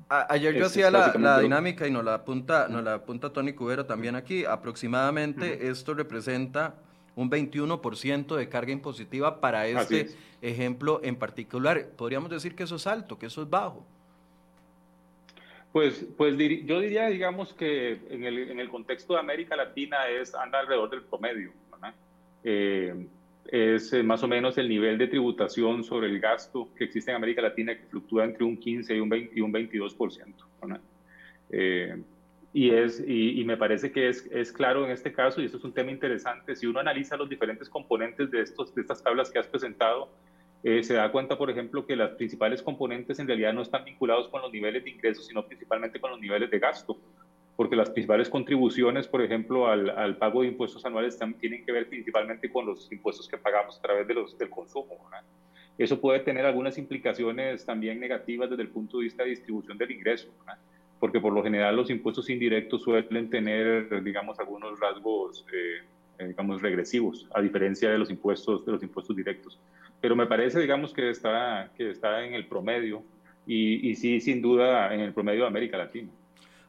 Ayer 0.09 0.55
yo 0.55 0.65
hacía 0.65 0.89
la, 0.89 1.39
dinámica 1.39 1.87
y 1.87 1.91
nos 1.91 2.03
la 2.03 2.15
apunta, 2.15 2.67
nos 2.67 2.83
la 2.83 2.95
apunta 2.95 3.31
Tony 3.31 3.53
Cubero 3.53 3.85
también 3.85 4.15
aquí. 4.15 4.43
Aproximadamente 4.43 5.67
esto 5.67 5.93
representa 5.93 6.73
un 7.15 7.29
21% 7.29 8.35
de 8.35 8.49
carga 8.49 8.71
impositiva 8.71 9.39
para 9.39 9.67
este 9.67 10.09
ejemplo 10.41 10.99
en 11.03 11.15
particular. 11.15 11.89
Podríamos 11.95 12.31
decir 12.31 12.55
que 12.55 12.63
eso 12.63 12.77
es 12.77 12.87
alto, 12.87 13.19
que 13.19 13.27
eso 13.27 13.43
es 13.43 13.49
bajo. 13.49 13.85
Pues, 15.71 16.07
pues 16.17 16.35
yo 16.65 16.79
diría, 16.79 17.07
digamos, 17.07 17.53
que 17.53 18.01
en 18.09 18.23
el, 18.23 18.49
en 18.49 18.59
el, 18.59 18.69
contexto 18.69 19.13
de 19.13 19.19
América 19.19 19.55
Latina 19.55 20.07
es 20.07 20.33
anda 20.33 20.59
alrededor 20.59 20.89
del 20.89 21.03
promedio. 21.03 21.51
Eh, 22.43 23.07
es 23.47 23.93
eh, 23.93 24.03
más 24.03 24.21
o 24.23 24.27
menos 24.27 24.57
el 24.57 24.69
nivel 24.69 24.97
de 24.97 25.07
tributación 25.07 25.83
sobre 25.83 26.07
el 26.07 26.19
gasto 26.19 26.69
que 26.77 26.83
existe 26.85 27.11
en 27.11 27.17
América 27.17 27.41
Latina 27.41 27.75
que 27.75 27.85
fluctúa 27.85 28.25
entre 28.25 28.43
un 28.43 28.57
15 28.57 28.95
y 28.95 28.99
un, 28.99 29.09
20, 29.09 29.31
y 29.35 29.41
un 29.41 29.53
22%. 29.53 30.79
Eh, 31.51 32.01
y, 32.53 32.69
es, 32.71 33.03
y, 33.05 33.43
me 33.45 33.57
parece 33.57 33.91
que 33.91 34.09
es, 34.09 34.27
es, 34.31 34.51
claro 34.51 34.85
en 34.85 34.91
este 34.91 35.11
caso, 35.13 35.41
y 35.41 35.45
esto 35.45 35.57
es 35.57 35.63
un 35.63 35.73
tema 35.73 35.91
interesante, 35.91 36.55
si 36.55 36.65
uno 36.67 36.79
analiza 36.79 37.17
los 37.17 37.29
diferentes 37.29 37.69
componentes 37.69 38.29
de, 38.31 38.41
estos, 38.41 38.73
de 38.73 38.81
estas 38.81 39.03
tablas 39.03 39.29
que 39.29 39.39
has 39.39 39.47
presentado, 39.47 40.09
eh, 40.63 40.83
se 40.83 40.95
da 40.95 41.11
cuenta, 41.11 41.37
por 41.37 41.49
ejemplo, 41.49 41.85
que 41.85 41.95
las 41.95 42.11
principales 42.11 42.61
componentes 42.61 43.17
en 43.19 43.27
realidad 43.27 43.53
no 43.53 43.61
están 43.61 43.85
vinculados 43.85 44.27
con 44.29 44.41
los 44.41 44.51
niveles 44.51 44.83
de 44.83 44.89
ingresos, 44.89 45.27
sino 45.27 45.45
principalmente 45.45 45.99
con 45.99 46.11
los 46.11 46.19
niveles 46.19 46.49
de 46.51 46.59
gasto. 46.59 46.97
Porque 47.59 47.75
las 47.75 47.89
principales 47.89 48.29
contribuciones, 48.29 49.05
por 49.05 49.21
ejemplo, 49.21 49.67
al, 49.67 50.15
pago 50.15 50.43
de 50.43 50.47
impuestos 50.47 50.85
anuales 50.85 51.19
tienen 51.41 51.65
que 51.65 51.73
ver 51.73 51.89
principalmente 51.89 52.49
con 52.49 52.65
los 52.65 52.89
impuestos 52.89 53.27
que 53.27 53.37
pagamos 53.37 53.77
a 53.77 53.81
través 53.81 54.07
de 54.07 54.13
los, 54.13 54.37
del 54.37 54.49
consumo. 54.49 54.97
Eso 55.77 55.99
puede 55.99 56.21
tener 56.21 56.45
algunas 56.45 56.77
implicaciones 56.77 57.65
también 57.65 57.99
negativas 57.99 58.49
desde 58.49 58.63
el 58.63 58.69
punto 58.69 58.99
de 58.99 59.03
vista 59.03 59.23
de 59.23 59.31
distribución 59.31 59.77
del 59.77 59.91
ingreso, 59.91 60.29
porque 61.01 61.19
por 61.19 61.33
lo 61.33 61.43
general 61.43 61.75
los 61.75 61.89
impuestos 61.89 62.29
indirectos 62.29 62.81
suelen 62.81 63.29
tener, 63.29 64.03
digamos, 64.05 64.39
algunos 64.39 64.79
rasgos, 64.79 65.45
eh, 65.51 66.27
digamos, 66.27 66.61
regresivos, 66.61 67.27
a 67.35 67.41
diferencia 67.41 67.89
de 67.89 67.97
los 67.97 68.09
impuestos, 68.09 68.65
de 68.65 68.71
los 68.71 68.83
impuestos 68.83 69.13
directos. 69.17 69.59
Pero 69.99 70.15
me 70.15 70.27
parece, 70.27 70.61
digamos, 70.61 70.93
que 70.93 71.09
está, 71.09 71.69
que 71.75 71.89
está 71.89 72.23
en 72.23 72.35
el 72.35 72.45
promedio 72.47 73.03
y, 73.45 73.85
y 73.89 73.95
sí, 73.97 74.21
sin 74.21 74.41
duda, 74.41 74.93
en 74.93 75.01
el 75.01 75.11
promedio 75.11 75.41
de 75.41 75.47
América 75.47 75.77
Latina. 75.77 76.09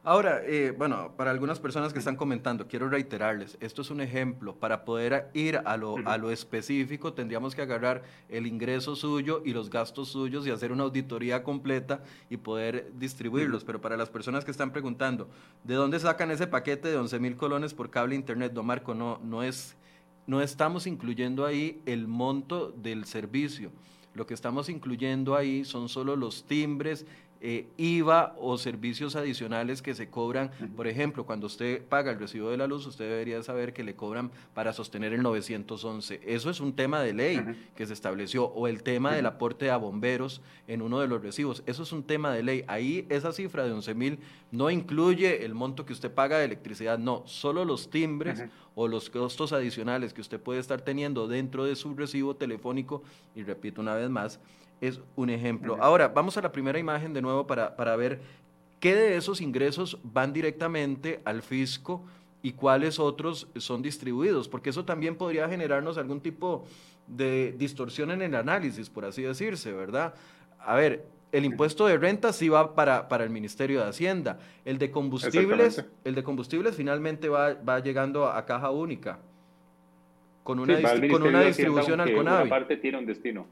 Ahora, 0.03 0.41
eh, 0.47 0.73
bueno, 0.75 1.13
para 1.15 1.29
algunas 1.29 1.59
personas 1.59 1.93
que 1.93 1.99
están 1.99 2.15
comentando, 2.15 2.67
quiero 2.67 2.89
reiterarles, 2.89 3.55
esto 3.61 3.83
es 3.83 3.91
un 3.91 4.01
ejemplo. 4.01 4.55
Para 4.55 4.83
poder 4.83 5.29
ir 5.35 5.61
a 5.63 5.77
lo, 5.77 5.95
a 6.05 6.17
lo 6.17 6.31
específico, 6.31 7.13
tendríamos 7.13 7.53
que 7.53 7.61
agarrar 7.61 8.01
el 8.27 8.47
ingreso 8.47 8.95
suyo 8.95 9.43
y 9.45 9.53
los 9.53 9.69
gastos 9.69 10.09
suyos 10.09 10.47
y 10.47 10.49
hacer 10.49 10.71
una 10.71 10.85
auditoría 10.85 11.43
completa 11.43 12.01
y 12.31 12.37
poder 12.37 12.91
distribuirlos. 12.97 13.63
Pero 13.63 13.79
para 13.79 13.95
las 13.95 14.09
personas 14.09 14.43
que 14.43 14.49
están 14.49 14.71
preguntando, 14.71 15.29
¿de 15.63 15.75
dónde 15.75 15.99
sacan 15.99 16.31
ese 16.31 16.47
paquete 16.47 16.87
de 16.87 16.97
11 16.97 17.19
mil 17.19 17.35
colones 17.37 17.75
por 17.75 17.91
cable 17.91 18.15
internet? 18.15 18.53
Don 18.53 18.65
Marco, 18.65 18.95
no, 18.95 19.19
no, 19.23 19.43
es, 19.43 19.75
no 20.25 20.41
estamos 20.41 20.87
incluyendo 20.87 21.45
ahí 21.45 21.79
el 21.85 22.07
monto 22.07 22.71
del 22.71 23.05
servicio. 23.05 23.71
Lo 24.15 24.25
que 24.25 24.33
estamos 24.33 24.67
incluyendo 24.67 25.35
ahí 25.35 25.63
son 25.63 25.87
solo 25.87 26.15
los 26.15 26.43
timbres 26.45 27.05
eh, 27.43 27.67
IVA 27.77 28.35
o 28.39 28.57
servicios 28.59 29.15
adicionales 29.15 29.81
que 29.81 29.95
se 29.95 30.09
cobran. 30.09 30.51
Por 30.75 30.87
ejemplo, 30.87 31.25
cuando 31.25 31.47
usted 31.47 31.83
paga 31.83 32.11
el 32.11 32.19
recibo 32.19 32.51
de 32.51 32.57
la 32.57 32.67
luz, 32.67 32.85
usted 32.85 33.09
debería 33.09 33.41
saber 33.41 33.73
que 33.73 33.83
le 33.83 33.95
cobran 33.95 34.29
para 34.53 34.73
sostener 34.73 35.11
el 35.13 35.23
911. 35.23 36.21
Eso 36.23 36.49
es 36.51 36.59
un 36.59 36.73
tema 36.73 37.01
de 37.01 37.13
ley 37.13 37.43
que 37.75 37.87
se 37.87 37.93
estableció. 37.93 38.45
O 38.45 38.67
el 38.67 38.83
tema 38.83 39.13
del 39.13 39.25
aporte 39.25 39.71
a 39.71 39.77
bomberos 39.77 40.41
en 40.67 40.83
uno 40.83 40.99
de 40.99 41.07
los 41.07 41.21
recibos. 41.21 41.63
Eso 41.65 41.81
es 41.81 41.91
un 41.91 42.03
tema 42.03 42.31
de 42.31 42.43
ley. 42.43 42.63
Ahí 42.67 43.07
esa 43.09 43.33
cifra 43.33 43.63
de 43.63 43.71
11 43.71 43.95
mil 43.95 44.19
no 44.51 44.69
incluye 44.69 45.43
el 45.43 45.55
monto 45.55 45.85
que 45.85 45.93
usted 45.93 46.13
paga 46.13 46.37
de 46.37 46.45
electricidad, 46.45 46.99
no, 46.99 47.23
solo 47.25 47.65
los 47.65 47.89
timbres 47.89 48.43
o 48.75 48.87
los 48.87 49.09
costos 49.09 49.51
adicionales 49.51 50.13
que 50.13 50.21
usted 50.21 50.39
puede 50.39 50.59
estar 50.59 50.81
teniendo 50.81 51.27
dentro 51.27 51.65
de 51.65 51.75
su 51.75 51.95
recibo 51.95 52.35
telefónico. 52.35 53.01
Y 53.35 53.43
repito 53.43 53.81
una 53.81 53.95
vez 53.95 54.09
más, 54.09 54.39
es 54.81 54.99
un 55.15 55.29
ejemplo. 55.29 55.77
Ahora, 55.79 56.09
vamos 56.09 56.35
a 56.37 56.41
la 56.41 56.51
primera 56.51 56.79
imagen 56.79 57.13
de 57.13 57.21
nuevo 57.21 57.45
para, 57.45 57.75
para 57.75 57.95
ver 57.95 58.19
qué 58.79 58.95
de 58.95 59.15
esos 59.15 59.39
ingresos 59.39 59.99
van 60.03 60.33
directamente 60.33 61.21
al 61.23 61.43
fisco 61.43 62.03
y 62.41 62.53
cuáles 62.53 62.99
otros 62.99 63.47
son 63.57 63.83
distribuidos, 63.83 64.49
porque 64.49 64.71
eso 64.71 64.83
también 64.83 65.15
podría 65.15 65.47
generarnos 65.47 65.99
algún 65.99 66.19
tipo 66.19 66.65
de 67.07 67.53
distorsión 67.57 68.09
en 68.09 68.23
el 68.23 68.33
análisis, 68.33 68.89
por 68.89 69.05
así 69.05 69.21
decirse, 69.21 69.71
¿verdad? 69.71 70.15
A 70.59 70.75
ver, 70.75 71.05
el 71.31 71.45
impuesto 71.45 71.85
de 71.85 71.97
renta 71.97 72.33
sí 72.33 72.49
va 72.49 72.73
para, 72.73 73.07
para 73.07 73.23
el 73.23 73.29
Ministerio 73.29 73.81
de 73.81 73.89
Hacienda, 73.89 74.39
el 74.65 74.79
de 74.79 74.89
combustibles, 74.89 75.85
el 76.03 76.15
de 76.15 76.23
combustibles 76.23 76.75
finalmente 76.75 77.29
va, 77.29 77.53
va 77.53 77.79
llegando 77.79 78.27
a, 78.27 78.43
caja 78.47 78.71
única, 78.71 79.19
con 80.43 80.59
una, 80.59 80.81
con 81.11 81.21
una 81.21 81.41
distribución 81.43 82.01
al 82.01 82.15
CONAVI. 82.15 82.41
Una 82.41 82.49
parte 82.49 82.77
tiene 82.77 82.97
un 82.97 83.05
destino 83.05 83.45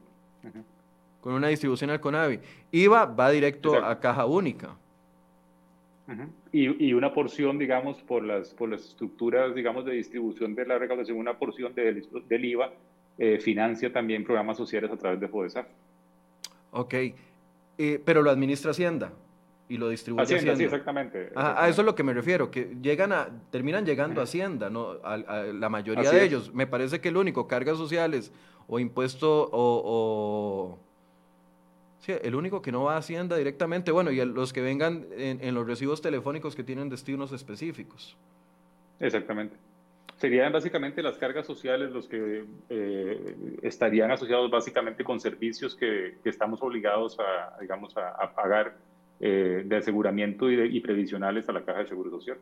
con 1.20 1.34
una 1.34 1.48
distribución 1.48 1.90
al 1.90 2.00
CONAVI. 2.00 2.40
IVA 2.72 3.06
va 3.06 3.30
directo 3.30 3.76
a 3.76 3.98
caja 4.00 4.26
única. 4.26 4.76
y, 6.52 6.92
una 6.92 7.12
porción, 7.12 7.58
digamos, 7.58 8.02
por 8.02 8.24
las, 8.24 8.52
por 8.54 8.68
las 8.68 8.84
estructuras, 8.84 9.54
digamos, 9.54 9.84
de 9.84 9.92
distribución 9.92 10.54
de 10.54 10.66
la 10.66 10.78
recaudación, 10.78 11.18
una 11.18 11.38
porción 11.38 11.74
del, 11.74 12.06
del 12.28 12.44
IVA 12.44 12.72
eh, 13.18 13.38
financia 13.38 13.92
también 13.92 14.24
programas 14.24 14.56
sociales 14.56 14.90
a 14.90 14.96
través 14.96 15.20
de 15.20 15.28
FODESA. 15.28 15.66
Ok, 16.72 16.94
eh, 17.78 18.02
pero 18.04 18.22
lo 18.22 18.30
administra 18.30 18.70
Hacienda 18.70 19.12
y 19.68 19.76
lo 19.76 19.88
distribuye 19.88 20.24
Hacienda. 20.24 20.56
Sí, 20.56 20.64
exactamente, 20.64 21.30
a 21.36 21.68
eso 21.68 21.82
es 21.82 21.86
lo 21.86 21.94
que 21.94 22.02
me 22.02 22.14
refiero, 22.14 22.50
que 22.50 22.76
llegan 22.80 23.12
a, 23.12 23.28
terminan 23.50 23.84
llegando 23.84 24.20
a 24.20 24.24
Hacienda, 24.24 24.70
¿no? 24.70 24.96
A, 25.04 25.16
la 25.16 25.68
mayoría 25.68 26.10
de 26.10 26.24
ellos. 26.24 26.52
Me 26.54 26.66
parece 26.66 27.00
que 27.00 27.10
el 27.10 27.16
único, 27.16 27.46
cargas 27.46 27.76
sociales 27.76 28.32
o 28.66 28.78
impuesto 28.78 29.48
o 29.52 30.78
Sí, 32.00 32.12
el 32.22 32.34
único 32.34 32.62
que 32.62 32.72
no 32.72 32.84
va 32.84 32.94
a 32.94 32.98
Hacienda 32.98 33.36
directamente, 33.36 33.92
bueno, 33.92 34.10
y 34.10 34.24
los 34.24 34.52
que 34.52 34.62
vengan 34.62 35.06
en, 35.12 35.54
los 35.54 35.66
recibos 35.66 36.00
telefónicos 36.00 36.56
que 36.56 36.64
tienen 36.64 36.88
destinos 36.88 37.32
específicos. 37.32 38.16
Exactamente. 38.98 39.56
Serían 40.16 40.52
básicamente 40.52 41.02
las 41.02 41.16
cargas 41.18 41.46
sociales 41.46 41.90
los 41.92 42.06
que 42.06 42.44
eh, 42.68 43.36
estarían 43.62 44.10
asociados 44.10 44.50
básicamente 44.50 45.04
con 45.04 45.20
servicios 45.20 45.74
que, 45.74 46.16
estamos 46.24 46.62
obligados 46.62 47.18
a, 47.20 47.58
digamos, 47.60 47.94
a, 47.96 48.34
pagar 48.34 48.76
eh, 49.20 49.62
de 49.66 49.76
aseguramiento 49.76 50.50
y, 50.50 50.76
y 50.76 50.80
previsionales 50.80 51.48
a 51.48 51.52
la 51.52 51.62
Caja 51.62 51.80
de 51.80 51.88
Seguro 51.88 52.10
Social. 52.10 52.38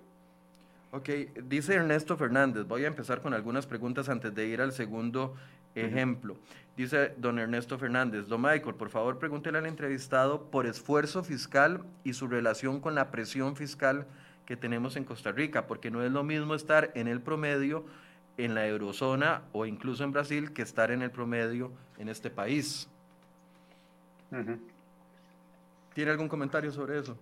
Ok, 0.91 1.09
dice 1.45 1.75
Ernesto 1.75 2.17
Fernández, 2.17 2.67
voy 2.67 2.85
a 2.85 2.87
empezar 2.87 3.21
con 3.21 3.35
algunas 3.35 3.67
preguntas 3.67 4.09
antes 4.09 4.35
de 4.35 4.47
ir 4.47 4.63
al 4.63 4.73
segundo 4.73 5.35
ejemplo. 5.81 6.37
Dice 6.77 7.13
don 7.17 7.39
Ernesto 7.39 7.79
Fernández, 7.79 8.29
don 8.29 8.41
Michael, 8.41 8.75
por 8.77 8.89
favor 8.89 9.19
pregúntele 9.19 9.59
al 9.59 9.67
entrevistado 9.67 10.51
por 10.51 10.67
esfuerzo 10.67 11.25
fiscal 11.25 11.85
y 12.05 12.13
su 12.13 12.29
relación 12.29 12.81
con 12.81 12.95
la 12.95 13.11
presión 13.11 13.57
fiscal 13.57 14.07
que 14.47 14.57
tenemos 14.57 14.97
en 14.97 15.05
Costa 15.05 15.33
Rica, 15.33 15.67
porque 15.67 15.91
no 15.91 16.03
es 16.03 16.13
lo 16.13 16.23
mismo 16.23 16.55
estar 16.55 16.93
en 16.95 17.09
el 17.09 17.21
promedio 17.21 17.85
en 18.39 18.55
la 18.55 18.67
eurozona 18.67 19.43
o 19.53 19.67
incluso 19.67 20.05
en 20.05 20.13
Brasil 20.13 20.53
que 20.53 20.63
estar 20.63 20.91
en 20.91 21.03
el 21.03 21.11
promedio 21.11 21.73
en 21.99 22.09
este 22.09 22.31
país. 22.31 22.89
¿Tiene 25.95 26.11
algún 26.13 26.29
comentario 26.29 26.71
sobre 26.71 27.01
eso? 27.01 27.19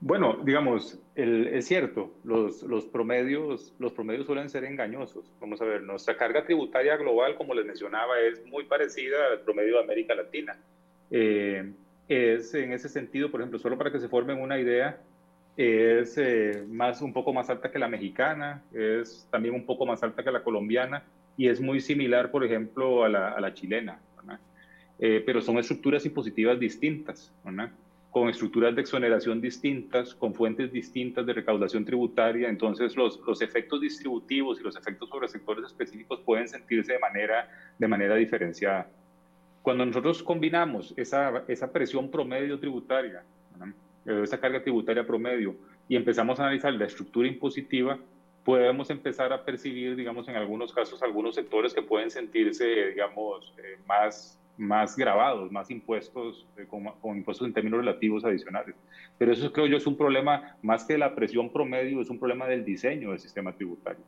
Bueno, 0.00 0.38
digamos, 0.44 1.00
es 1.14 1.66
cierto, 1.66 2.12
los, 2.24 2.62
los, 2.62 2.84
promedios, 2.86 3.74
los 3.78 3.92
promedios 3.92 4.26
suelen 4.26 4.50
ser 4.50 4.64
engañosos. 4.64 5.32
Vamos 5.40 5.60
a 5.62 5.64
ver, 5.64 5.82
nuestra 5.82 6.16
carga 6.16 6.44
tributaria 6.44 6.96
global, 6.96 7.36
como 7.36 7.54
les 7.54 7.64
mencionaba, 7.64 8.20
es 8.20 8.44
muy 8.46 8.64
parecida 8.64 9.16
al 9.32 9.40
promedio 9.40 9.76
de 9.76 9.82
América 9.82 10.14
Latina. 10.14 10.58
Eh, 11.10 11.72
es 12.08 12.52
en 12.54 12.72
ese 12.72 12.88
sentido, 12.88 13.30
por 13.30 13.40
ejemplo, 13.40 13.58
solo 13.58 13.78
para 13.78 13.90
que 13.90 14.00
se 14.00 14.08
formen 14.08 14.40
una 14.40 14.58
idea, 14.58 15.00
es 15.56 16.18
eh, 16.18 16.64
más, 16.68 17.00
un 17.00 17.12
poco 17.12 17.32
más 17.32 17.48
alta 17.48 17.70
que 17.70 17.78
la 17.78 17.88
mexicana, 17.88 18.62
es 18.72 19.26
también 19.30 19.54
un 19.54 19.64
poco 19.64 19.86
más 19.86 20.02
alta 20.02 20.22
que 20.22 20.32
la 20.32 20.42
colombiana 20.42 21.04
y 21.36 21.48
es 21.48 21.60
muy 21.60 21.80
similar, 21.80 22.30
por 22.30 22.44
ejemplo, 22.44 23.04
a 23.04 23.08
la, 23.08 23.30
a 23.30 23.40
la 23.40 23.54
chilena. 23.54 24.00
Eh, 24.98 25.22
pero 25.26 25.40
son 25.40 25.58
estructuras 25.58 26.06
impositivas 26.06 26.58
distintas. 26.58 27.32
¿verdad? 27.44 27.70
Con 28.14 28.28
estructuras 28.28 28.76
de 28.76 28.82
exoneración 28.82 29.40
distintas, 29.40 30.14
con 30.14 30.34
fuentes 30.34 30.70
distintas 30.70 31.26
de 31.26 31.32
recaudación 31.32 31.84
tributaria, 31.84 32.48
entonces 32.48 32.94
los, 32.94 33.18
los 33.26 33.42
efectos 33.42 33.80
distributivos 33.80 34.60
y 34.60 34.62
los 34.62 34.76
efectos 34.76 35.08
sobre 35.08 35.26
sectores 35.26 35.64
específicos 35.64 36.20
pueden 36.20 36.46
sentirse 36.46 36.92
de 36.92 37.00
manera, 37.00 37.48
de 37.76 37.88
manera 37.88 38.14
diferenciada. 38.14 38.88
Cuando 39.62 39.84
nosotros 39.84 40.22
combinamos 40.22 40.94
esa, 40.96 41.42
esa 41.48 41.72
presión 41.72 42.08
promedio 42.08 42.56
tributaria, 42.60 43.24
esa 44.06 44.38
carga 44.38 44.62
tributaria 44.62 45.04
promedio, 45.04 45.56
y 45.88 45.96
empezamos 45.96 46.38
a 46.38 46.44
analizar 46.44 46.72
la 46.72 46.84
estructura 46.84 47.26
impositiva, 47.26 47.98
podemos 48.44 48.90
empezar 48.90 49.32
a 49.32 49.44
percibir, 49.44 49.96
digamos, 49.96 50.28
en 50.28 50.36
algunos 50.36 50.72
casos, 50.72 51.02
algunos 51.02 51.34
sectores 51.34 51.74
que 51.74 51.82
pueden 51.82 52.12
sentirse, 52.12 52.90
digamos, 52.90 53.52
eh, 53.58 53.76
más, 53.88 54.38
más 54.56 54.96
grabados, 54.96 55.50
más 55.50 55.70
impuestos, 55.70 56.46
eh, 56.56 56.66
con, 56.68 57.16
impuestos 57.16 57.46
en 57.46 57.52
términos 57.52 57.80
relativos 57.80 58.24
adicionales. 58.24 58.74
Pero 59.18 59.32
eso 59.32 59.52
creo 59.52 59.66
yo 59.66 59.76
es 59.76 59.86
un 59.86 59.96
problema, 59.96 60.56
más 60.62 60.84
que 60.84 60.98
la 60.98 61.14
presión 61.14 61.52
promedio, 61.52 62.00
es 62.00 62.10
un 62.10 62.18
problema 62.18 62.46
del 62.46 62.64
diseño 62.64 63.10
del 63.10 63.20
sistema 63.20 63.52
tributario. 63.52 64.02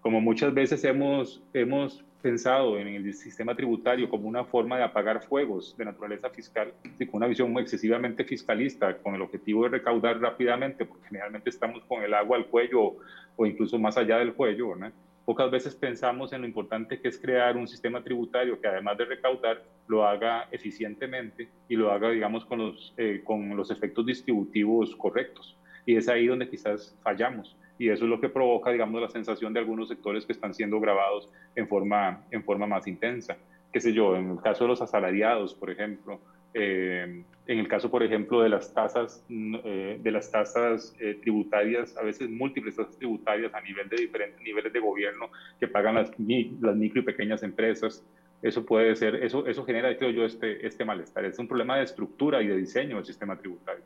Como 0.00 0.20
muchas 0.20 0.54
veces 0.54 0.84
hemos, 0.84 1.42
hemos 1.52 2.04
pensado 2.22 2.78
en 2.78 2.88
el 2.88 3.14
sistema 3.14 3.54
tributario 3.54 4.08
como 4.08 4.28
una 4.28 4.44
forma 4.44 4.76
de 4.76 4.84
apagar 4.84 5.22
fuegos 5.22 5.76
de 5.76 5.84
naturaleza 5.84 6.30
fiscal, 6.30 6.72
con 6.82 7.08
una 7.18 7.26
visión 7.26 7.52
muy 7.52 7.62
excesivamente 7.62 8.24
fiscalista, 8.24 8.96
con 8.98 9.14
el 9.14 9.22
objetivo 9.22 9.64
de 9.64 9.70
recaudar 9.70 10.20
rápidamente, 10.20 10.84
porque 10.84 11.06
generalmente 11.08 11.50
estamos 11.50 11.84
con 11.84 12.02
el 12.02 12.14
agua 12.14 12.36
al 12.36 12.46
cuello 12.46 12.96
o 13.36 13.46
incluso 13.46 13.78
más 13.78 13.96
allá 13.96 14.18
del 14.18 14.34
cuello, 14.34 14.74
¿no? 14.74 14.90
Pocas 15.28 15.50
veces 15.50 15.74
pensamos 15.74 16.32
en 16.32 16.40
lo 16.40 16.46
importante 16.46 17.02
que 17.02 17.08
es 17.08 17.20
crear 17.20 17.54
un 17.58 17.68
sistema 17.68 18.02
tributario 18.02 18.58
que 18.58 18.66
además 18.66 18.96
de 18.96 19.04
recaudar, 19.04 19.62
lo 19.86 20.06
haga 20.06 20.48
eficientemente 20.50 21.50
y 21.68 21.76
lo 21.76 21.92
haga, 21.92 22.08
digamos, 22.08 22.46
con 22.46 22.60
los, 22.60 22.94
eh, 22.96 23.20
con 23.24 23.54
los 23.54 23.70
efectos 23.70 24.06
distributivos 24.06 24.96
correctos. 24.96 25.58
Y 25.84 25.96
es 25.96 26.08
ahí 26.08 26.28
donde 26.28 26.48
quizás 26.48 26.96
fallamos. 27.02 27.58
Y 27.78 27.90
eso 27.90 28.04
es 28.04 28.10
lo 28.10 28.22
que 28.22 28.30
provoca, 28.30 28.70
digamos, 28.70 29.02
la 29.02 29.10
sensación 29.10 29.52
de 29.52 29.60
algunos 29.60 29.90
sectores 29.90 30.24
que 30.24 30.32
están 30.32 30.54
siendo 30.54 30.80
grabados 30.80 31.30
en 31.56 31.68
forma, 31.68 32.24
en 32.30 32.42
forma 32.42 32.66
más 32.66 32.86
intensa. 32.86 33.36
Qué 33.70 33.80
sé 33.80 33.92
yo, 33.92 34.16
en 34.16 34.30
el 34.30 34.40
caso 34.40 34.64
de 34.64 34.68
los 34.68 34.80
asalariados, 34.80 35.54
por 35.54 35.70
ejemplo, 35.70 36.22
Eh, 36.58 37.22
en 37.46 37.58
el 37.58 37.66
caso, 37.66 37.90
por 37.90 38.02
ejemplo, 38.02 38.42
de 38.42 38.50
las 38.50 38.74
tasas, 38.74 39.24
mm, 39.28 39.56
eh, 39.64 39.98
de 40.02 40.10
las 40.10 40.30
tasas 40.30 40.94
eh, 41.00 41.18
tributarias, 41.22 41.96
a 41.96 42.02
veces 42.02 42.28
múltiples 42.28 42.76
tasas 42.76 42.96
tributarias 42.98 43.54
a 43.54 43.60
nivel 43.62 43.88
de 43.88 43.96
diferentes 43.96 44.40
niveles 44.42 44.72
de 44.72 44.80
gobierno 44.80 45.30
que 45.58 45.66
pagan 45.66 45.94
las, 45.94 46.10
las 46.18 46.76
micro 46.76 47.00
y 47.00 47.04
pequeñas 47.04 47.42
empresas, 47.42 48.04
eso 48.42 48.64
puede 48.66 48.94
ser, 48.96 49.16
eso, 49.16 49.46
eso 49.46 49.64
genera, 49.64 49.96
creo 49.96 50.10
yo, 50.10 50.24
este, 50.24 50.66
este 50.66 50.84
malestar. 50.84 51.24
Es 51.24 51.38
un 51.38 51.48
problema 51.48 51.78
de 51.78 51.84
estructura 51.84 52.42
y 52.42 52.48
de 52.48 52.56
diseño 52.56 52.96
del 52.96 53.06
sistema 53.06 53.36
tributario. 53.36 53.82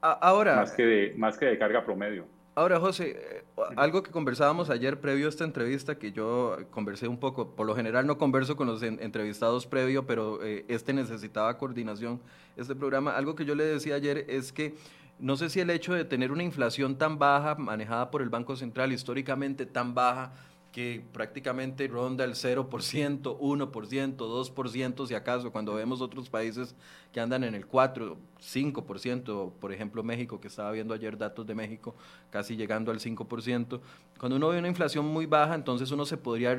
Ahora, 0.00 0.56
más 0.56 0.72
que 0.72 0.84
de, 0.84 1.14
más 1.16 1.38
que 1.38 1.46
de 1.46 1.58
carga 1.58 1.84
promedio. 1.84 2.26
Ahora, 2.54 2.78
José, 2.78 3.16
eh, 3.18 3.44
algo 3.76 4.02
que 4.02 4.10
conversábamos 4.10 4.68
ayer 4.68 5.00
previo 5.00 5.24
a 5.24 5.30
esta 5.30 5.44
entrevista, 5.44 5.98
que 5.98 6.12
yo 6.12 6.58
conversé 6.70 7.08
un 7.08 7.16
poco, 7.16 7.54
por 7.54 7.66
lo 7.66 7.74
general 7.74 8.06
no 8.06 8.18
converso 8.18 8.56
con 8.56 8.66
los 8.66 8.82
entrevistados 8.82 9.66
previo, 9.66 10.06
pero 10.06 10.44
eh, 10.44 10.66
este 10.68 10.92
necesitaba 10.92 11.56
coordinación, 11.56 12.20
este 12.58 12.74
programa. 12.74 13.16
Algo 13.16 13.34
que 13.34 13.46
yo 13.46 13.54
le 13.54 13.64
decía 13.64 13.94
ayer 13.94 14.26
es 14.28 14.52
que 14.52 14.74
no 15.18 15.38
sé 15.38 15.48
si 15.48 15.60
el 15.60 15.70
hecho 15.70 15.94
de 15.94 16.04
tener 16.04 16.30
una 16.30 16.42
inflación 16.42 16.96
tan 16.98 17.18
baja, 17.18 17.54
manejada 17.54 18.10
por 18.10 18.20
el 18.20 18.28
Banco 18.28 18.54
Central, 18.54 18.92
históricamente 18.92 19.64
tan 19.64 19.94
baja, 19.94 20.32
que 20.72 21.04
prácticamente 21.12 21.86
ronda 21.86 22.24
el 22.24 22.32
0%, 22.32 22.66
1%, 22.66 24.16
2%, 24.16 25.06
si 25.06 25.14
acaso, 25.14 25.52
cuando 25.52 25.74
vemos 25.74 26.00
otros 26.00 26.30
países 26.30 26.74
que 27.12 27.20
andan 27.20 27.44
en 27.44 27.54
el 27.54 27.66
4, 27.66 28.16
5%, 28.40 29.52
por 29.60 29.72
ejemplo 29.72 30.02
México, 30.02 30.40
que 30.40 30.48
estaba 30.48 30.72
viendo 30.72 30.94
ayer 30.94 31.18
datos 31.18 31.46
de 31.46 31.54
México, 31.54 31.94
casi 32.30 32.56
llegando 32.56 32.90
al 32.90 33.00
5%. 33.00 33.80
Cuando 34.18 34.36
uno 34.36 34.48
ve 34.48 34.58
una 34.58 34.68
inflación 34.68 35.06
muy 35.06 35.26
baja, 35.26 35.54
entonces 35.54 35.90
uno 35.90 36.06
se 36.06 36.16
podría 36.16 36.56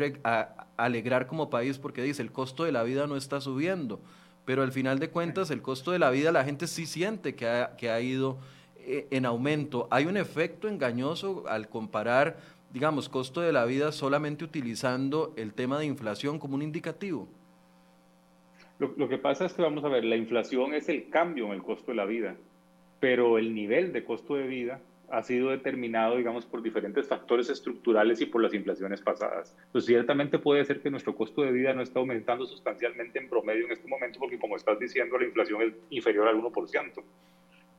alegrar 0.78 1.26
como 1.26 1.50
país 1.50 1.80
porque 1.80 2.04
dice, 2.04 2.22
el 2.22 2.32
costo 2.32 2.66
de 2.66 2.72
la 2.72 2.84
vida 2.84 3.08
no 3.08 3.18
está 3.18 3.42
subiendo, 3.42 4.00
pero 4.46 4.62
al 4.62 4.72
final 4.72 5.00
de 5.00 5.10
cuentas 5.10 5.50
el 5.50 5.64
costo 5.64 5.92
de 5.92 5.98
la 5.98 6.12
vida 6.12 6.32
la 6.32 6.44
gente 6.44 6.68
sí 6.68 6.86
siente 6.86 7.34
que 7.34 7.48
ha, 7.48 8.02
ido 8.02 8.38
eh, 8.78 9.08
en 9.10 9.26
aumento. 9.26 9.88
Hay 9.90 10.06
un 10.06 10.18
efecto 10.18 10.68
engañoso 10.68 11.46
al 11.48 11.68
comparar 11.68 12.38
digamos, 12.74 13.08
costo 13.08 13.40
de 13.40 13.54
la 13.54 13.66
vida 13.66 13.92
solamente 13.92 14.44
utilizando 14.44 15.34
el 15.38 15.54
tema 15.54 15.78
de 15.78 15.86
inflación 15.86 16.40
como 16.40 16.56
un 16.56 16.64
indicativo? 16.64 17.28
Lo, 18.80 19.08
que 19.08 19.20
pasa 19.20 19.46
es 19.46 19.54
que 19.54 19.62
vamos 19.62 19.86
a 19.86 19.88
ver, 19.88 20.04
la 20.04 20.18
inflación 20.18 20.74
es 20.74 20.90
el 20.90 21.10
cambio 21.10 21.46
en 21.46 21.54
el 21.54 21.64
costo 21.64 21.92
de 21.92 21.96
la 21.96 22.06
vida, 22.06 22.36
pero 23.00 23.38
el 23.38 23.54
nivel 23.54 23.94
de 23.94 24.04
costo 24.04 24.36
de 24.36 24.48
vida 24.48 24.82
ha 25.10 25.22
sido 25.22 25.52
determinado, 25.52 26.18
digamos, 26.18 26.46
por 26.46 26.64
diferentes 26.64 27.08
factores 27.08 27.50
estructurales 27.50 28.20
y 28.20 28.26
por 28.26 28.42
las 28.42 28.54
inflaciones 28.54 29.00
pasadas. 29.00 29.56
Entonces, 29.68 29.86
ciertamente 29.86 30.40
puede 30.40 30.66
ser 30.66 30.82
que 30.82 30.90
nuestro 30.90 31.16
costo 31.16 31.44
de 31.44 31.52
vida 31.52 31.74
no 31.74 31.84
está 31.84 32.00
aumentando 32.00 32.48
sustancialmente 32.48 33.20
en 33.20 33.30
promedio 33.30 33.66
en 33.66 33.74
este 33.74 33.88
momento, 33.88 34.20
porque 34.20 34.40
como 34.40 34.56
estás 34.56 34.80
diciendo, 34.80 35.18
la 35.20 35.26
inflación 35.26 35.62
es 35.62 35.74
inferior 35.92 36.28
al 36.28 36.42
1%. 36.42 37.04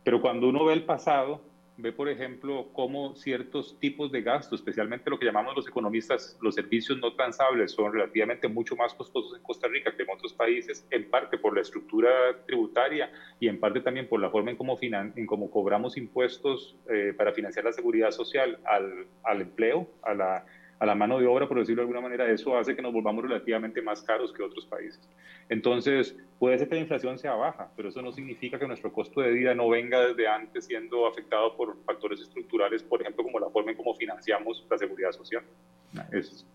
Pero 0.04 0.22
cuando 0.22 0.48
uno 0.48 0.64
ve 0.64 0.74
el 0.74 0.84
pasado, 0.84 1.40
ve, 1.76 1.92
por 1.92 2.08
ejemplo, 2.08 2.68
cómo 2.72 3.16
ciertos 3.16 3.78
tipos 3.80 4.12
de 4.12 4.22
gastos, 4.22 4.60
especialmente 4.60 5.10
lo 5.10 5.18
que 5.18 5.26
llamamos 5.26 5.56
los 5.56 5.66
economistas 5.66 6.38
los 6.40 6.54
servicios 6.54 6.98
no 6.98 7.14
transables, 7.14 7.72
son 7.72 7.92
relativamente 7.92 8.48
mucho 8.48 8.76
más 8.76 8.94
costosos 8.94 9.36
en 9.36 9.42
Costa 9.42 9.68
Rica 9.68 9.94
que 9.96 10.02
en 10.02 10.10
otros 10.10 10.32
países, 10.32 10.86
en 10.90 11.10
parte 11.10 11.38
por 11.38 11.54
la 11.54 11.62
estructura 11.62 12.10
tributaria 12.46 13.10
y 13.40 13.48
en 13.48 13.58
parte 13.58 13.80
también 13.80 14.08
por 14.08 14.20
la 14.20 14.30
forma 14.30 14.50
en 14.50 14.56
cómo, 14.56 14.78
en 14.80 15.26
cómo 15.26 15.50
cobramos 15.50 15.96
impuestos 15.96 16.76
eh, 16.88 17.12
para 17.16 17.32
financiar 17.32 17.64
la 17.64 17.72
seguridad 17.72 18.10
social 18.10 18.58
al, 18.64 19.06
al 19.24 19.40
empleo, 19.40 19.88
a 20.02 20.14
la 20.14 20.46
a 20.78 20.86
la 20.86 20.94
mano 20.94 21.18
de 21.18 21.26
obra, 21.26 21.48
por 21.48 21.58
decirlo 21.58 21.82
de 21.82 21.88
alguna 21.88 22.00
manera, 22.00 22.30
eso 22.30 22.56
hace 22.56 22.74
que 22.74 22.82
nos 22.82 22.92
volvamos 22.92 23.24
relativamente 23.24 23.80
más 23.82 24.02
caros 24.02 24.32
que 24.32 24.42
otros 24.42 24.66
países. 24.66 25.00
Entonces, 25.48 26.16
puede 26.38 26.58
ser 26.58 26.68
que 26.68 26.74
la 26.74 26.80
inflación 26.80 27.18
sea 27.18 27.34
baja, 27.34 27.70
pero 27.76 27.88
eso 27.88 28.02
no 28.02 28.12
significa 28.12 28.58
que 28.58 28.66
nuestro 28.66 28.92
costo 28.92 29.20
de 29.20 29.30
vida 29.30 29.54
no 29.54 29.68
venga 29.68 30.00
desde 30.06 30.26
antes 30.26 30.66
siendo 30.66 31.06
afectado 31.06 31.56
por 31.56 31.76
factores 31.84 32.20
estructurales, 32.20 32.82
por 32.82 33.00
ejemplo, 33.00 33.24
como 33.24 33.38
la 33.38 33.50
forma 33.50 33.70
en 33.70 33.76
cómo 33.76 33.94
financiamos 33.94 34.66
la 34.70 34.78
seguridad 34.78 35.12
social. 35.12 35.42
Es, 36.12 36.46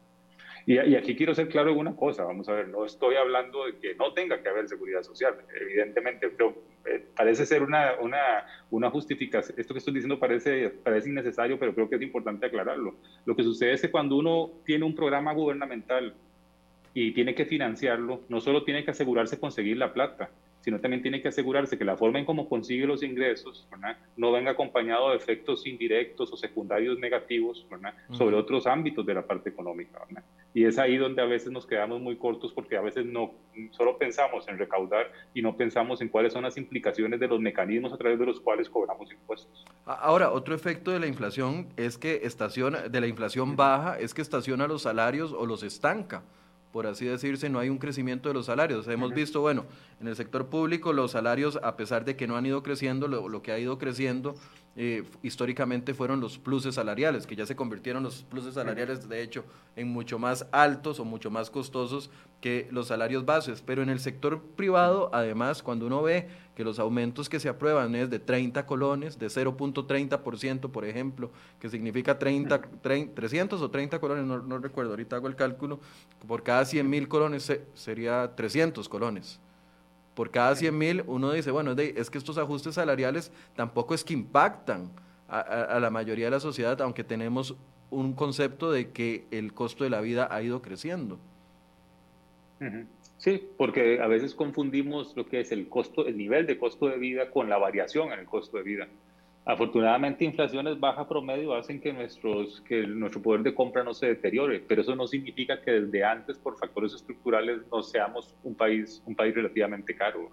y, 0.69 0.95
aquí 0.95 1.15
quiero 1.15 1.33
ser 1.33 1.49
claro 1.49 1.71
en 1.71 1.79
una 1.79 1.95
cosa, 1.95 2.23
vamos 2.23 2.47
a 2.47 2.53
ver, 2.53 2.67
no 2.67 2.85
estoy 2.85 3.15
hablando 3.15 3.65
de 3.65 3.79
que 3.79 3.95
no 3.95 4.13
tenga 4.13 4.43
que 4.43 4.49
haber 4.49 4.69
seguridad 4.69 5.01
social, 5.01 5.33
evidentemente, 5.59 6.29
pero 6.29 6.53
eh, 6.85 7.03
parece 7.15 7.47
ser 7.47 7.63
una, 7.63 7.93
una, 7.99 8.45
una, 8.69 8.91
justificación, 8.91 9.59
esto 9.59 9.73
que 9.73 9.79
estoy 9.79 9.95
diciendo 9.95 10.19
parece, 10.19 10.69
parece 10.69 11.09
innecesario, 11.09 11.57
pero 11.57 11.73
creo 11.73 11.89
que 11.89 11.95
es 11.95 12.03
importante 12.03 12.45
aclararlo. 12.45 12.97
Lo 13.25 13.35
que 13.35 13.41
sucede 13.41 13.73
es 13.73 13.81
que 13.81 13.89
cuando 13.89 14.15
uno 14.15 14.51
tiene 14.63 14.85
un 14.85 14.93
programa 14.93 15.33
gubernamental 15.33 16.13
y 16.93 17.13
tiene 17.13 17.33
que 17.33 17.45
financiarlo, 17.45 18.21
no 18.29 18.39
solo 18.39 18.63
tiene 18.63 18.85
que 18.85 18.91
asegurarse 18.91 19.39
conseguir 19.39 19.77
la 19.77 19.91
plata, 19.91 20.29
sino 20.61 20.79
también 20.79 21.01
tiene 21.01 21.21
que 21.21 21.29
asegurarse 21.29 21.77
que 21.77 21.85
la 21.85 21.97
forma 21.97 22.19
en 22.19 22.25
cómo 22.25 22.49
consigue 22.49 22.85
los 22.85 23.03
ingresos 23.03 23.67
no 24.17 24.31
venga 24.31 24.51
acompañado 24.51 25.11
de 25.11 25.17
efectos 25.17 25.65
indirectos 25.65 26.31
o 26.31 26.37
secundarios 26.37 26.99
negativos 26.99 27.65
sobre 28.11 28.35
otros 28.35 28.67
ámbitos 28.67 29.05
de 29.05 29.13
la 29.13 29.25
parte 29.25 29.49
económica. 29.49 29.99
Y 30.53 30.65
es 30.65 30.79
ahí 30.79 30.97
donde 30.97 31.21
a 31.21 31.25
veces 31.25 31.51
nos 31.51 31.65
quedamos 31.65 32.01
muy 32.01 32.17
cortos 32.17 32.51
porque 32.53 32.75
a 32.75 32.81
veces 32.81 33.05
no 33.05 33.33
solo 33.71 33.97
pensamos 33.97 34.47
en 34.47 34.57
recaudar 34.57 35.11
y 35.33 35.41
no 35.41 35.55
pensamos 35.55 36.01
en 36.01 36.09
cuáles 36.09 36.33
son 36.33 36.43
las 36.43 36.57
implicaciones 36.57 37.19
de 37.19 37.27
los 37.27 37.39
mecanismos 37.39 37.93
a 37.93 37.97
través 37.97 38.19
de 38.19 38.25
los 38.25 38.39
cuales 38.39 38.69
cobramos 38.69 39.11
impuestos. 39.11 39.65
Ahora, 39.85 40.31
otro 40.31 40.55
efecto 40.55 40.91
de 40.91 40.99
la 40.99 41.07
inflación 41.07 41.67
es 41.77 41.97
que 41.97 42.21
estaciona, 42.23 42.89
de 42.89 43.01
la 43.01 43.07
inflación 43.07 43.55
baja 43.55 43.99
es 43.99 44.13
que 44.13 44.21
estaciona 44.21 44.67
los 44.67 44.83
salarios 44.83 45.33
o 45.33 45.45
los 45.45 45.63
estanca 45.63 46.23
por 46.71 46.85
así 46.85 47.05
decirse, 47.05 47.49
no 47.49 47.59
hay 47.59 47.69
un 47.69 47.79
crecimiento 47.79 48.29
de 48.29 48.35
los 48.35 48.45
salarios. 48.45 48.87
Hemos 48.87 49.13
visto, 49.13 49.41
bueno, 49.41 49.65
en 49.99 50.07
el 50.07 50.15
sector 50.15 50.47
público 50.47 50.93
los 50.93 51.11
salarios, 51.11 51.59
a 51.63 51.75
pesar 51.75 52.05
de 52.05 52.15
que 52.15 52.27
no 52.27 52.37
han 52.37 52.45
ido 52.45 52.61
creciendo, 52.61 53.07
lo, 53.07 53.41
que 53.41 53.51
ha 53.51 53.59
ido 53.59 53.77
creciendo 53.77 54.35
eh, 54.75 55.03
históricamente 55.23 55.93
fueron 55.93 56.21
los 56.21 56.37
pluses 56.37 56.75
salariales, 56.75 57.25
que 57.25 57.35
ya 57.35 57.45
se 57.45 57.55
convirtieron 57.55 58.03
los 58.03 58.23
pluses 58.23 58.53
salariales, 58.53 59.09
de 59.09 59.23
hecho, 59.23 59.43
en 59.75 59.87
mucho 59.87 60.19
más 60.19 60.45
altos 60.51 60.99
o 60.99 61.05
mucho 61.05 61.31
más 61.31 61.49
costosos 61.49 62.11
que 62.39 62.67
los 62.71 62.87
salarios 62.87 63.25
bases. 63.25 63.63
Pero 63.65 63.81
en 63.81 63.89
el 63.89 63.99
sector 63.99 64.41
privado, 64.55 65.09
además, 65.11 65.63
cuando 65.63 65.87
uno 65.87 66.03
ve 66.03 66.29
que 66.59 66.65
los 66.65 66.77
aumentos 66.77 67.29
que 67.29 67.39
se 67.39 67.47
aprueban 67.47 67.95
es 67.95 68.09
de 68.09 68.19
30 68.19 68.65
colones, 68.65 69.17
de 69.17 69.27
0.30%, 69.27 70.69
por 70.69 70.83
ejemplo, 70.83 71.31
que 71.57 71.69
significa 71.69 72.19
30, 72.19 72.59
300 73.13 73.61
o 73.61 73.71
30 73.71 73.97
colones, 74.01 74.25
no, 74.25 74.57
recuerdo, 74.57 74.91
ahorita 74.91 75.15
hago 75.15 75.29
el 75.29 75.37
cálculo, 75.37 75.79
por 76.27 76.43
cada 76.43 76.65
100 76.65 76.89
mil 76.89 77.07
colones 77.07 77.49
sería 77.75 78.35
300 78.35 78.89
colones. 78.89 79.39
Por 80.13 80.31
cada 80.31 80.53
100 80.53 80.77
mil 80.77 81.03
uno 81.07 81.31
dice, 81.31 81.49
bueno, 81.49 81.71
es 81.71 82.09
que 82.09 82.17
estos 82.17 82.37
ajustes 82.37 82.75
salariales 82.75 83.31
tampoco 83.55 83.93
es 83.93 84.03
que 84.03 84.11
impactan 84.11 84.91
a, 85.29 85.79
la 85.79 85.89
mayoría 85.89 86.25
de 86.25 86.31
la 86.31 86.41
sociedad, 86.41 86.81
aunque 86.81 87.05
tenemos 87.05 87.55
un 87.89 88.11
concepto 88.11 88.69
de 88.69 88.91
que 88.91 89.25
el 89.31 89.53
costo 89.53 89.85
de 89.85 89.91
la 89.91 90.01
vida 90.01 90.27
ha 90.29 90.41
ido 90.41 90.61
creciendo. 90.61 91.19
Sí, 93.19 93.49
porque 93.57 93.99
a 94.01 94.07
veces 94.07 94.33
confundimos 94.33 95.13
lo 95.17 95.27
que 95.27 95.41
es 95.41 95.51
el 95.51 95.67
costo, 95.67 96.07
el 96.07 96.17
nivel 96.17 96.47
de 96.47 96.57
costo 96.57 96.87
de 96.87 96.97
vida 96.97 97.29
con 97.29 97.49
la 97.49 97.57
variación 97.57 98.13
en 98.13 98.19
el 98.19 98.25
costo 98.25 98.55
de 98.55 98.63
vida. 98.63 98.87
Afortunadamente, 99.43 100.23
inflaciones 100.23 100.79
baja 100.79 101.05
promedio 101.05 101.53
hacen 101.53 101.81
que, 101.81 101.91
nuestros, 101.91 102.61
que 102.61 102.87
nuestro 102.87 103.21
poder 103.21 103.41
de 103.41 103.53
compra 103.53 103.83
no 103.83 103.93
se 103.93 104.07
deteriore, 104.07 104.63
pero 104.65 104.83
eso 104.83 104.95
no 104.95 105.05
significa 105.05 105.61
que 105.61 105.71
desde 105.71 106.01
antes, 106.01 106.37
por 106.37 106.57
factores 106.57 106.93
estructurales, 106.93 107.59
no 107.69 107.83
seamos 107.83 108.33
un 108.41 108.55
país, 108.55 109.03
un 109.05 109.15
país 109.15 109.35
relativamente 109.35 109.93
caro. 109.95 110.29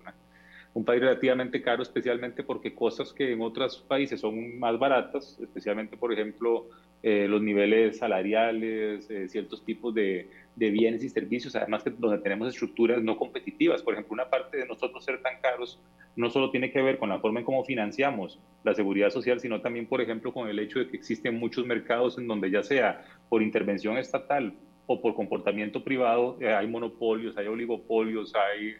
Un 0.77 0.85
país 0.85 1.01
relativamente 1.01 1.63
caro, 1.63 1.83
especialmente 1.83 2.43
porque 2.43 2.75
cosas 2.75 3.11
que 3.11 3.33
en 3.33 3.41
otros 3.41 3.83
países 3.89 4.21
son 4.21 4.59
más 4.59 4.79
baratas, 4.79 5.39
especialmente, 5.41 5.97
por 5.97 6.13
ejemplo, 6.13 6.67
eh, 7.03 7.27
los 7.27 7.41
niveles 7.41 7.97
salariales, 7.97 9.09
eh, 9.09 9.27
ciertos 9.27 9.65
tipos 9.65 9.95
de, 9.95 10.29
de, 10.55 10.71
bienes 10.71 11.03
y 11.03 11.09
servicios, 11.09 11.57
además 11.57 11.83
que 11.83 11.89
donde 11.89 12.19
tenemos 12.19 12.49
estructuras 12.49 13.03
no 13.03 13.17
competitivas. 13.17 13.83
Por 13.83 13.95
ejemplo, 13.95 14.13
una 14.13 14.29
parte 14.29 14.59
de 14.59 14.67
nosotros 14.67 15.03
ser 15.03 15.23
tan 15.23 15.41
caros 15.41 15.81
no 16.15 16.29
solo 16.29 16.51
tiene 16.51 16.71
que 16.71 16.83
ver 16.83 16.99
con 16.99 17.09
la 17.09 17.21
forma 17.21 17.41
en 17.41 17.47
cómo 17.47 17.65
financiamos 17.65 18.39
la 18.63 18.75
seguridad 18.75 19.09
social, 19.09 19.41
sino 19.41 19.63
también, 19.63 19.87
por 19.87 20.03
ejemplo, 20.03 20.31
con 20.31 20.47
el 20.47 20.59
hecho 20.59 20.79
de 20.79 20.89
que 20.89 20.99
existen 20.99 21.39
muchos 21.39 21.65
mercados 21.65 22.19
en 22.19 22.29
donde 22.29 22.51
ya 22.51 22.63
sea 22.63 23.03
por 23.31 23.43
intervención 23.43 23.97
estatal 23.97 24.53
o 24.87 25.01
por 25.01 25.15
comportamiento 25.15 25.83
privado, 25.83 26.37
eh, 26.39 26.53
hay 26.53 26.67
monopolios, 26.67 27.35
hay 27.39 27.47
oligopolios, 27.47 28.35
hay 28.35 28.75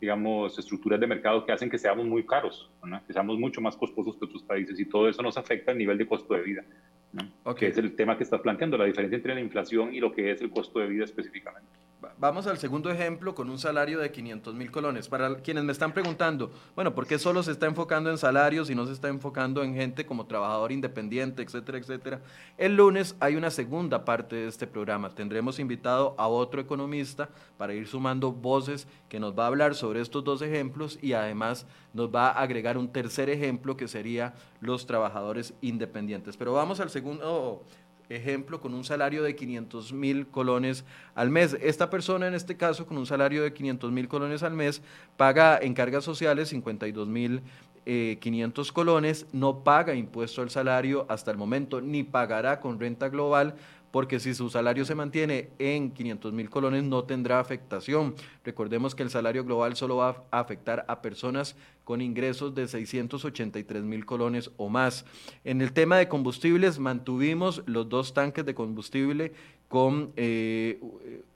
digamos, 0.00 0.58
estructuras 0.58 1.00
de 1.00 1.06
mercado 1.06 1.44
que 1.44 1.52
hacen 1.52 1.68
que 1.68 1.78
seamos 1.78 2.06
muy 2.06 2.24
caros, 2.24 2.70
que 3.06 3.12
seamos 3.12 3.38
mucho 3.38 3.60
más 3.60 3.76
costosos 3.76 4.16
que 4.16 4.24
otros 4.24 4.42
países 4.42 4.78
y 4.78 4.84
todo 4.84 5.08
eso 5.08 5.22
nos 5.22 5.36
afecta 5.36 5.72
al 5.72 5.78
nivel 5.78 5.98
de 5.98 6.06
costo 6.06 6.34
de 6.34 6.42
vida. 6.42 6.64
¿no? 7.12 7.54
que 7.54 7.68
es 7.68 7.78
el 7.78 7.96
tema 7.96 8.16
que 8.16 8.24
estás 8.24 8.40
planteando, 8.40 8.76
la 8.76 8.84
diferencia 8.84 9.16
entre 9.16 9.34
la 9.34 9.40
inflación 9.40 9.94
y 9.94 10.00
lo 10.00 10.12
que 10.12 10.30
es 10.30 10.42
el 10.42 10.50
costo 10.50 10.78
de 10.78 10.88
vida 10.88 11.04
específicamente. 11.04 11.70
Vamos 12.16 12.46
al 12.46 12.58
segundo 12.58 12.92
ejemplo 12.92 13.34
con 13.34 13.50
un 13.50 13.58
salario 13.58 13.98
de 13.98 14.12
500 14.12 14.54
mil 14.54 14.70
colones. 14.70 15.08
Para 15.08 15.34
quienes 15.38 15.64
me 15.64 15.72
están 15.72 15.92
preguntando, 15.92 16.52
bueno, 16.76 16.94
¿por 16.94 17.08
qué 17.08 17.18
solo 17.18 17.42
se 17.42 17.50
está 17.50 17.66
enfocando 17.66 18.08
en 18.08 18.18
salarios 18.18 18.70
y 18.70 18.76
no 18.76 18.86
se 18.86 18.92
está 18.92 19.08
enfocando 19.08 19.64
en 19.64 19.74
gente 19.74 20.06
como 20.06 20.26
trabajador 20.26 20.70
independiente, 20.70 21.42
etcétera, 21.42 21.78
etcétera? 21.78 22.20
El 22.56 22.76
lunes 22.76 23.16
hay 23.18 23.34
una 23.34 23.50
segunda 23.50 24.04
parte 24.04 24.36
de 24.36 24.46
este 24.46 24.68
programa. 24.68 25.10
Tendremos 25.10 25.58
invitado 25.58 26.14
a 26.18 26.28
otro 26.28 26.60
economista 26.60 27.30
para 27.56 27.74
ir 27.74 27.88
sumando 27.88 28.30
voces 28.30 28.86
que 29.08 29.18
nos 29.18 29.36
va 29.36 29.44
a 29.44 29.48
hablar 29.48 29.74
sobre 29.74 30.00
estos 30.00 30.22
dos 30.22 30.40
ejemplos 30.40 31.00
y 31.02 31.14
además 31.14 31.66
nos 31.94 32.14
va 32.14 32.28
a 32.28 32.42
agregar 32.42 32.78
un 32.78 32.92
tercer 32.92 33.28
ejemplo 33.28 33.76
que 33.76 33.88
sería 33.88 34.34
los 34.60 34.86
trabajadores 34.86 35.52
independientes. 35.62 36.36
Pero 36.36 36.52
vamos 36.52 36.78
al 36.78 36.90
segundo 36.90 37.64
ejemplo, 38.08 38.60
con 38.60 38.74
un 38.74 38.84
salario 38.84 39.22
de 39.22 39.36
500 39.36 39.92
mil 39.92 40.26
colones 40.28 40.84
al 41.14 41.30
mes. 41.30 41.56
Esta 41.60 41.90
persona, 41.90 42.26
en 42.26 42.34
este 42.34 42.56
caso, 42.56 42.86
con 42.86 42.98
un 42.98 43.06
salario 43.06 43.42
de 43.42 43.52
500 43.52 43.92
mil 43.92 44.08
colones 44.08 44.42
al 44.42 44.54
mes, 44.54 44.82
paga 45.16 45.58
en 45.60 45.74
cargas 45.74 46.04
sociales 46.04 46.48
52 46.48 47.08
mil 47.08 47.42
500 47.84 48.68
eh, 48.68 48.72
colones, 48.72 49.26
no 49.32 49.64
paga 49.64 49.94
impuesto 49.94 50.42
al 50.42 50.50
salario 50.50 51.06
hasta 51.08 51.30
el 51.30 51.38
momento, 51.38 51.80
ni 51.80 52.02
pagará 52.02 52.60
con 52.60 52.78
renta 52.78 53.08
global 53.08 53.54
porque 53.90 54.20
si 54.20 54.34
su 54.34 54.50
salario 54.50 54.84
se 54.84 54.94
mantiene 54.94 55.50
en 55.58 55.90
500 55.90 56.32
mil 56.32 56.50
colones 56.50 56.84
no 56.84 57.04
tendrá 57.04 57.40
afectación. 57.40 58.14
Recordemos 58.44 58.94
que 58.94 59.02
el 59.02 59.10
salario 59.10 59.44
global 59.44 59.76
solo 59.76 59.96
va 59.96 60.24
a 60.30 60.40
afectar 60.40 60.84
a 60.88 61.00
personas 61.02 61.56
con 61.84 62.00
ingresos 62.00 62.54
de 62.54 62.68
683 62.68 63.82
mil 63.82 64.04
colones 64.04 64.50
o 64.56 64.68
más. 64.68 65.06
En 65.44 65.62
el 65.62 65.72
tema 65.72 65.96
de 65.96 66.08
combustibles, 66.08 66.78
mantuvimos 66.78 67.62
los 67.66 67.88
dos 67.88 68.12
tanques 68.12 68.44
de 68.44 68.54
combustible 68.54 69.32
con 69.68 70.12
eh, 70.16 70.80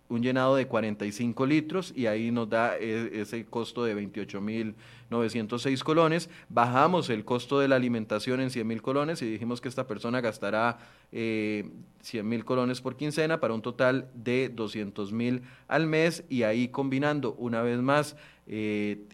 un 0.09 0.23
llenado 0.23 0.57
de 0.57 0.67
45 0.67 1.47
litros 1.47 1.93
y 1.97 2.07
ahí 2.07 2.31
nos 2.31 2.49
da 2.49 2.77
e, 2.79 3.21
ese 3.21 3.45
costo 3.47 3.85
de 3.85 3.97
28.906 3.97 5.83
colones. 5.83 6.29
Bajamos 6.49 7.09
el 7.11 7.25
costo 7.25 7.61
de 7.61 7.69
la 7.69 7.77
alimentación 7.77 8.41
en 8.41 8.51
100 8.51 8.67
mil 8.67 8.83
colones 8.83 9.23
y 9.23 9.31
dijimos 9.31 9.61
que 9.61 9.69
esta 9.69 9.87
persona 9.87 10.21
gastará 10.21 10.79
eh, 11.13 11.71
100 12.03 12.29
mil 12.29 12.45
colones 12.45 12.81
por 12.81 12.97
quincena 12.97 13.41
para 13.41 13.55
un 13.55 13.63
total 13.63 14.11
de 14.15 14.51
200 14.51 15.13
mil 15.13 15.43
al 15.69 15.87
mes 15.87 16.25
y 16.29 16.43
ahí 16.43 16.69
combinando 16.69 17.35
una 17.35 17.63
vez 17.63 17.81
más 17.81 18.17
eh, 18.47 19.07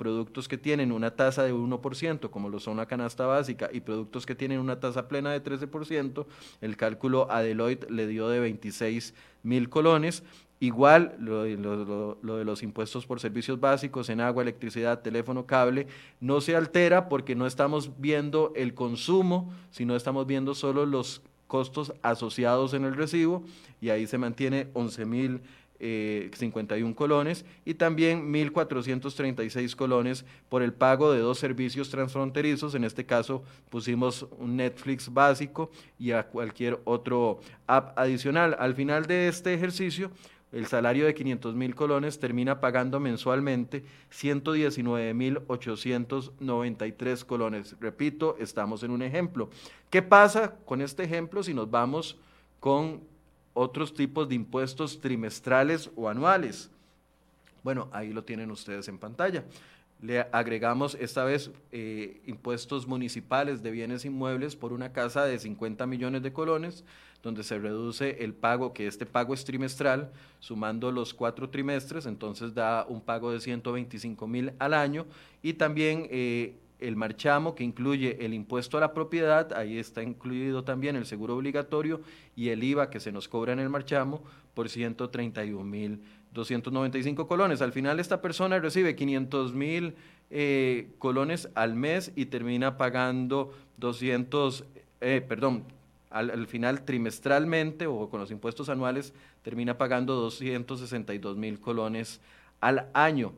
productos 0.00 0.48
que 0.48 0.56
tienen 0.56 0.92
una 0.92 1.10
tasa 1.10 1.42
de 1.42 1.52
1%, 1.52 2.30
como 2.30 2.48
lo 2.48 2.58
son 2.58 2.78
la 2.78 2.86
canasta 2.86 3.26
básica, 3.26 3.68
y 3.70 3.80
productos 3.80 4.24
que 4.24 4.34
tienen 4.34 4.58
una 4.58 4.80
tasa 4.80 5.08
plena 5.08 5.30
de 5.30 5.44
13%, 5.44 6.24
el 6.62 6.78
cálculo 6.78 7.30
a 7.30 7.42
Deloitte 7.42 7.90
le 7.90 8.06
dio 8.06 8.30
de 8.30 8.40
26 8.40 9.12
mil 9.42 9.68
colones. 9.68 10.22
Igual 10.58 11.16
lo, 11.18 11.44
lo, 12.22 12.36
de 12.38 12.44
los 12.46 12.62
impuestos 12.62 13.04
por 13.04 13.20
servicios 13.20 13.60
básicos 13.60 14.08
en 14.08 14.22
agua, 14.22 14.42
electricidad, 14.42 15.02
teléfono, 15.02 15.44
cable, 15.44 15.86
no 16.18 16.40
se 16.40 16.56
altera 16.56 17.10
porque 17.10 17.34
no 17.34 17.46
estamos 17.46 17.90
viendo 18.00 18.54
el 18.56 18.72
consumo, 18.72 19.52
sino 19.70 19.96
estamos 19.96 20.26
viendo 20.26 20.54
solo 20.54 20.86
los 20.86 21.20
costos 21.46 21.92
asociados 22.00 22.72
en 22.72 22.84
el 22.84 22.96
recibo 22.96 23.42
y 23.82 23.90
ahí 23.90 24.06
se 24.06 24.16
mantiene 24.16 24.68
11 24.72 25.04
mil 25.04 25.40
51 25.80 26.90
eh, 26.90 26.94
colones 26.94 27.44
y 27.64 27.74
también 27.74 28.32
1.436 28.32 29.74
colones 29.74 30.24
por 30.48 30.62
el 30.62 30.72
pago 30.72 31.12
de 31.12 31.20
dos 31.20 31.38
servicios 31.38 31.88
transfronterizos. 31.90 32.74
En 32.74 32.84
este 32.84 33.06
caso 33.06 33.42
pusimos 33.70 34.26
un 34.38 34.56
Netflix 34.56 35.12
básico 35.12 35.70
y 35.98 36.12
a 36.12 36.26
cualquier 36.26 36.80
otro 36.84 37.40
app 37.66 37.98
adicional. 37.98 38.56
Al 38.58 38.74
final 38.74 39.06
de 39.06 39.28
este 39.28 39.54
ejercicio, 39.54 40.10
el 40.52 40.66
salario 40.66 41.06
de 41.06 41.14
500 41.14 41.54
mil 41.54 41.74
colones 41.74 42.18
termina 42.18 42.60
pagando 42.60 42.98
mensualmente 42.98 43.84
119 44.10 45.14
mil 45.14 45.38
893 45.46 47.24
colones. 47.24 47.76
Repito, 47.80 48.36
estamos 48.38 48.82
en 48.82 48.90
un 48.90 49.02
ejemplo. 49.02 49.48
¿Qué 49.90 50.02
pasa 50.02 50.56
con 50.64 50.82
este 50.82 51.04
ejemplo 51.04 51.42
si 51.42 51.54
nos 51.54 51.70
vamos 51.70 52.18
con 52.58 53.00
otros 53.54 53.94
tipos 53.94 54.28
de 54.28 54.34
impuestos 54.34 55.00
trimestrales 55.00 55.90
o 55.96 56.08
anuales. 56.08 56.70
Bueno, 57.62 57.88
ahí 57.92 58.12
lo 58.12 58.24
tienen 58.24 58.50
ustedes 58.50 58.88
en 58.88 58.98
pantalla. 58.98 59.44
Le 60.02 60.20
agregamos 60.32 60.94
esta 60.94 61.24
vez 61.24 61.50
eh, 61.72 62.22
impuestos 62.26 62.86
municipales 62.86 63.62
de 63.62 63.70
bienes 63.70 64.06
inmuebles 64.06 64.56
por 64.56 64.72
una 64.72 64.92
casa 64.92 65.24
de 65.24 65.38
50 65.38 65.86
millones 65.86 66.22
de 66.22 66.32
colones, 66.32 66.84
donde 67.22 67.44
se 67.44 67.58
reduce 67.58 68.24
el 68.24 68.32
pago, 68.32 68.72
que 68.72 68.86
este 68.86 69.04
pago 69.04 69.34
es 69.34 69.44
trimestral, 69.44 70.10
sumando 70.38 70.90
los 70.90 71.12
cuatro 71.12 71.50
trimestres, 71.50 72.06
entonces 72.06 72.54
da 72.54 72.86
un 72.88 73.02
pago 73.02 73.30
de 73.30 73.40
125 73.40 74.26
mil 74.26 74.52
al 74.58 74.72
año, 74.72 75.04
y 75.42 75.52
también 75.52 76.06
eh, 76.10 76.54
el 76.80 76.96
marchamo 76.96 77.54
que 77.54 77.64
incluye 77.64 78.24
el 78.24 78.34
impuesto 78.34 78.76
a 78.76 78.80
la 78.80 78.94
propiedad, 78.94 79.52
ahí 79.52 79.78
está 79.78 80.02
incluido 80.02 80.64
también 80.64 80.96
el 80.96 81.06
seguro 81.06 81.36
obligatorio 81.36 82.00
y 82.36 82.48
el 82.48 82.62
IVA 82.62 82.90
que 82.90 83.00
se 83.00 83.12
nos 83.12 83.28
cobra 83.28 83.52
en 83.52 83.58
el 83.58 83.68
marchamo 83.68 84.22
por 84.54 84.68
131 84.68 85.64
mil 85.64 86.02
295 86.32 87.26
colones. 87.26 87.62
Al 87.62 87.72
final 87.72 88.00
esta 88.00 88.20
persona 88.20 88.58
recibe 88.58 88.94
500 88.94 89.54
mil 89.54 89.94
eh, 90.30 90.90
colones 90.98 91.48
al 91.54 91.74
mes 91.74 92.12
y 92.14 92.26
termina 92.26 92.76
pagando 92.76 93.52
200, 93.78 94.64
eh, 95.00 95.24
perdón, 95.26 95.64
al, 96.10 96.30
al, 96.30 96.46
final 96.46 96.84
trimestralmente 96.84 97.86
o 97.86 98.08
con 98.08 98.20
los 98.20 98.30
impuestos 98.30 98.68
anuales 98.68 99.12
termina 99.42 99.78
pagando 99.78 100.14
262 100.14 101.36
mil 101.36 101.60
colones 101.60 102.20
al 102.60 102.88
año. 102.94 103.32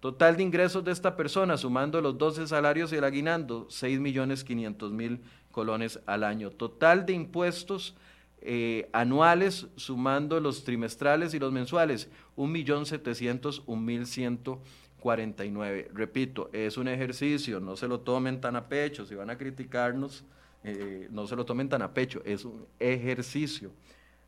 Total 0.00 0.36
de 0.36 0.44
ingresos 0.44 0.84
de 0.84 0.92
esta 0.92 1.16
persona, 1.16 1.56
sumando 1.56 2.00
los 2.00 2.16
12 2.16 2.46
salarios 2.46 2.92
y 2.92 2.96
el 2.96 3.04
aguinando, 3.04 3.66
6 3.68 3.98
millones 3.98 4.44
500 4.44 4.92
mil 4.92 5.20
colones 5.50 5.98
al 6.06 6.22
año. 6.22 6.50
Total 6.50 7.04
de 7.04 7.14
impuestos 7.14 7.96
eh, 8.40 8.88
anuales, 8.92 9.66
sumando 9.74 10.38
los 10.38 10.62
trimestrales 10.62 11.34
y 11.34 11.40
los 11.40 11.52
mensuales, 11.52 12.08
1 12.36 12.52
millón 12.52 12.86
700, 12.86 13.64
1 13.66 13.82
mil 13.82 14.06
149. 14.06 15.90
Repito, 15.92 16.48
es 16.52 16.76
un 16.76 16.86
ejercicio, 16.86 17.58
no 17.58 17.74
se 17.76 17.88
lo 17.88 17.98
tomen 17.98 18.40
tan 18.40 18.54
a 18.54 18.68
pecho, 18.68 19.04
si 19.04 19.16
van 19.16 19.30
a 19.30 19.36
criticarnos, 19.36 20.24
eh, 20.62 21.08
no 21.10 21.26
se 21.26 21.34
lo 21.34 21.44
tomen 21.44 21.68
tan 21.68 21.82
a 21.82 21.92
pecho, 21.92 22.22
es 22.24 22.44
un 22.44 22.66
ejercicio. 22.78 23.72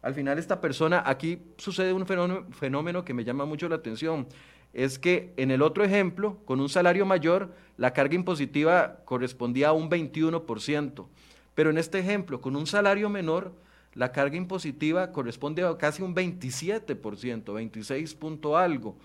Al 0.02 0.14
final 0.14 0.38
esta 0.38 0.60
persona, 0.60 1.04
aquí 1.06 1.42
sucede 1.58 1.92
un 1.92 2.06
fenómeno 2.06 3.04
que 3.04 3.14
me 3.14 3.22
llama 3.22 3.44
mucho 3.44 3.68
la 3.68 3.76
atención 3.76 4.26
es 4.72 4.98
que 4.98 5.32
en 5.36 5.50
el 5.50 5.62
otro 5.62 5.84
ejemplo, 5.84 6.38
con 6.44 6.60
un 6.60 6.68
salario 6.68 7.04
mayor, 7.04 7.54
la 7.76 7.92
carga 7.92 8.14
impositiva 8.14 9.00
correspondía 9.04 9.68
a 9.68 9.72
un 9.72 9.90
21%, 9.90 11.06
pero 11.54 11.70
en 11.70 11.78
este 11.78 11.98
ejemplo, 11.98 12.40
con 12.40 12.56
un 12.56 12.66
salario 12.66 13.08
menor, 13.08 13.52
la 13.94 14.12
carga 14.12 14.36
impositiva 14.36 15.10
corresponde 15.10 15.64
a 15.64 15.76
casi 15.76 16.02
un 16.02 16.14
27%, 16.14 17.54
26 17.54 18.14
punto 18.14 18.56
algo. 18.56 18.96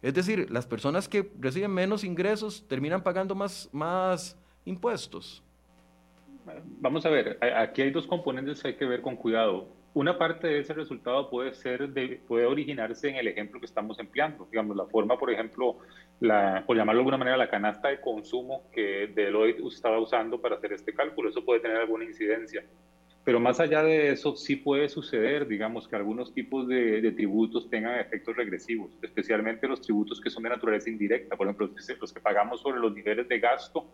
Es 0.00 0.14
decir, 0.14 0.48
las 0.50 0.66
personas 0.66 1.08
que 1.08 1.30
reciben 1.40 1.72
menos 1.72 2.04
ingresos 2.04 2.64
terminan 2.68 3.02
pagando 3.02 3.34
más, 3.34 3.68
más 3.72 4.36
impuestos. 4.64 5.42
Vamos 6.80 7.04
a 7.04 7.10
ver, 7.10 7.38
aquí 7.56 7.82
hay 7.82 7.90
dos 7.90 8.06
componentes 8.06 8.62
que 8.62 8.68
hay 8.68 8.76
que 8.76 8.86
ver 8.86 9.02
con 9.02 9.16
cuidado 9.16 9.77
una 9.98 10.16
parte 10.16 10.46
de 10.46 10.60
ese 10.60 10.74
resultado 10.74 11.28
puede 11.28 11.52
ser 11.54 11.90
puede 12.28 12.46
originarse 12.46 13.08
en 13.08 13.16
el 13.16 13.26
ejemplo 13.26 13.58
que 13.58 13.66
estamos 13.66 13.98
empleando, 13.98 14.46
digamos 14.48 14.76
la 14.76 14.86
forma, 14.86 15.18
por 15.18 15.32
ejemplo, 15.32 15.78
la, 16.20 16.62
por 16.64 16.76
llamarlo 16.76 16.98
de 16.98 17.02
alguna 17.02 17.16
manera, 17.16 17.36
la 17.36 17.50
canasta 17.50 17.88
de 17.88 18.00
consumo 18.00 18.62
que 18.72 19.08
Deloitte 19.12 19.60
estaba 19.66 19.98
usando 19.98 20.40
para 20.40 20.54
hacer 20.54 20.72
este 20.72 20.94
cálculo, 20.94 21.30
eso 21.30 21.44
puede 21.44 21.60
tener 21.60 21.78
alguna 21.78 22.04
incidencia. 22.04 22.64
Pero 23.24 23.40
más 23.40 23.58
allá 23.58 23.82
de 23.82 24.12
eso, 24.12 24.36
sí 24.36 24.56
puede 24.56 24.88
suceder, 24.88 25.48
digamos, 25.48 25.88
que 25.88 25.96
algunos 25.96 26.32
tipos 26.32 26.68
de, 26.68 27.00
de 27.00 27.12
tributos 27.12 27.68
tengan 27.68 27.98
efectos 27.98 28.36
regresivos, 28.36 28.96
especialmente 29.02 29.66
los 29.66 29.82
tributos 29.82 30.20
que 30.20 30.30
son 30.30 30.44
de 30.44 30.50
naturaleza 30.50 30.88
indirecta, 30.88 31.36
por 31.36 31.46
ejemplo, 31.48 31.70
los 32.00 32.12
que 32.12 32.20
pagamos 32.20 32.60
sobre 32.60 32.78
los 32.78 32.94
niveles 32.94 33.28
de 33.28 33.40
gasto 33.40 33.84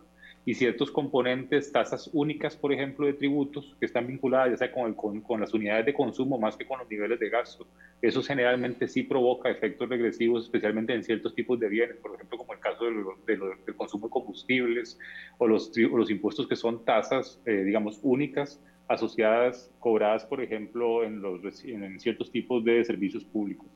y 0.47 0.55
ciertos 0.55 0.91
componentes, 0.91 1.73
tasas 1.73 2.11
únicas, 2.13 2.55
por 2.57 2.73
ejemplo, 2.73 3.07
de 3.07 3.15
tributos 3.15 3.75
que 3.81 3.87
están 3.87 4.07
vinculadas 4.07 4.51
ya 4.51 4.57
sea 4.59 4.73
con, 4.73 4.89
el, 4.89 5.23
con, 5.23 5.41
las 5.41 5.55
unidades 5.55 5.87
de 5.87 5.95
consumo 5.95 6.39
más 6.39 6.57
que 6.57 6.67
con 6.67 6.79
los 6.79 6.91
niveles 6.91 7.19
de 7.19 7.31
gasto. 7.31 7.67
Eso 8.03 8.23
generalmente 8.23 8.87
sí 8.87 9.03
provoca 9.03 9.51
efectos 9.51 9.89
regresivos, 9.89 10.45
especialmente 10.45 10.93
en 10.93 11.03
ciertos 11.03 11.35
tipos 11.35 11.59
de 11.59 11.69
bienes, 11.69 11.97
por 11.97 12.15
ejemplo, 12.15 12.37
como 12.37 12.53
el 12.53 12.61
caso 12.61 12.85
del, 12.85 13.05
del, 13.27 13.77
consumo 13.77 14.09
de 14.09 14.11
combustibles 14.11 14.99
o 15.39 15.47
los, 15.47 15.75
los 15.77 16.11
impuestos 16.11 16.47
que 16.47 16.57
son 16.57 16.85
tasas, 16.85 17.41
eh, 17.47 17.65
digamos, 17.65 17.99
únicas 18.03 18.61
asociadas, 18.89 19.73
cobradas, 19.79 20.27
por 20.27 20.43
ejemplo, 20.43 21.05
en, 21.05 21.23
los, 21.23 21.65
en 21.65 21.99
ciertos 21.99 22.31
tipos 22.31 22.63
de 22.65 22.85
servicios 22.85 23.25
públicos. 23.25 23.67